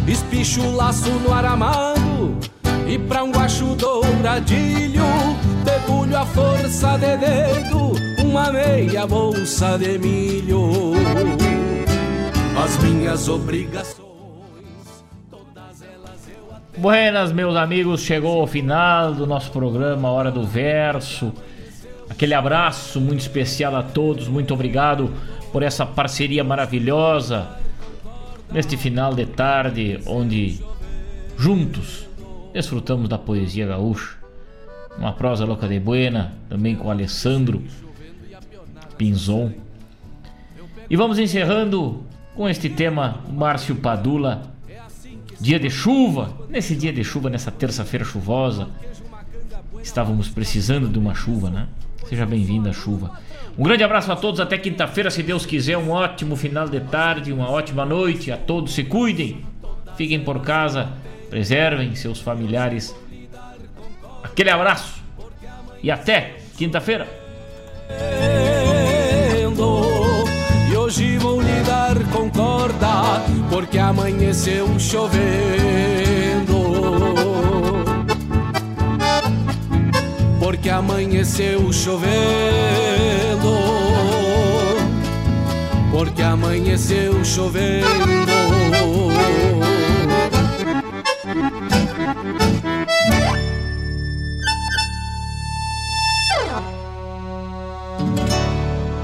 Espicho 0.06 0.60
o 0.60 0.74
laço 0.74 1.08
no 1.08 1.32
aramado. 1.32 2.36
E 2.86 2.98
pra 2.98 3.22
um 3.22 3.30
guacho 3.30 3.76
douradilho 3.76 5.04
Debulho 5.64 6.18
a 6.18 6.26
força 6.26 6.98
de 6.98 7.16
dedo 7.16 7.99
Uma 8.30 8.52
meia 8.52 9.08
bolsa 9.08 9.76
de 9.76 9.98
milho 9.98 10.70
As 12.56 12.78
minhas 12.78 13.28
obrigações 13.28 14.08
Buenas, 16.78 17.32
meus 17.32 17.56
amigos, 17.56 18.02
chegou 18.02 18.40
ao 18.40 18.46
final 18.46 19.12
do 19.12 19.26
nosso 19.26 19.50
programa 19.50 20.08
Hora 20.12 20.30
do 20.30 20.44
Verso. 20.44 21.32
Aquele 22.08 22.32
abraço 22.32 23.00
muito 23.00 23.18
especial 23.18 23.74
a 23.74 23.82
todos, 23.82 24.28
muito 24.28 24.54
obrigado 24.54 25.12
por 25.52 25.64
essa 25.64 25.84
parceria 25.84 26.44
maravilhosa 26.44 27.48
neste 28.52 28.76
final 28.76 29.12
de 29.12 29.26
tarde, 29.26 29.98
onde 30.06 30.60
juntos 31.36 32.06
desfrutamos 32.52 33.08
da 33.08 33.18
poesia 33.18 33.66
gaúcha. 33.66 34.14
Uma 34.96 35.12
prosa 35.12 35.44
louca 35.44 35.66
de 35.66 35.80
buena, 35.80 36.32
também 36.48 36.76
com 36.76 36.90
Alessandro 36.90 37.60
Pinzon. 39.00 39.50
E 40.90 40.94
vamos 40.94 41.18
encerrando 41.18 42.04
com 42.36 42.46
este 42.46 42.68
tema 42.68 43.24
Márcio 43.32 43.74
Padula 43.76 44.42
dia 45.40 45.58
de 45.58 45.70
chuva, 45.70 46.36
nesse 46.50 46.76
dia 46.76 46.92
de 46.92 47.02
chuva, 47.02 47.30
nessa 47.30 47.50
terça-feira 47.50 48.04
chuvosa. 48.04 48.68
Estávamos 49.82 50.28
precisando 50.28 50.86
de 50.86 50.98
uma 50.98 51.14
chuva, 51.14 51.48
né? 51.48 51.66
Seja 52.06 52.26
bem-vinda 52.26 52.68
a 52.68 52.72
chuva. 52.74 53.18
Um 53.56 53.62
grande 53.62 53.82
abraço 53.82 54.12
a 54.12 54.16
todos, 54.16 54.38
até 54.38 54.58
quinta-feira, 54.58 55.10
se 55.10 55.22
Deus 55.22 55.46
quiser. 55.46 55.78
Um 55.78 55.88
ótimo 55.92 56.36
final 56.36 56.68
de 56.68 56.80
tarde, 56.80 57.32
uma 57.32 57.50
ótima 57.50 57.86
noite. 57.86 58.30
A 58.30 58.36
todos 58.36 58.74
se 58.74 58.84
cuidem, 58.84 59.46
fiquem 59.96 60.22
por 60.22 60.42
casa, 60.42 60.90
preservem 61.30 61.94
seus 61.94 62.20
familiares. 62.20 62.94
Aquele 64.22 64.50
abraço 64.50 65.02
e 65.82 65.90
até 65.90 66.36
quinta-feira. 66.58 67.08
Porque 73.48 73.78
amanheceu 73.78 74.66
chovendo. 74.78 75.20
Porque 80.38 80.70
amanheceu 80.70 81.72
chovendo. 81.72 82.10
Porque 85.92 86.22
amanheceu 86.22 87.24
chovendo. 87.24 87.90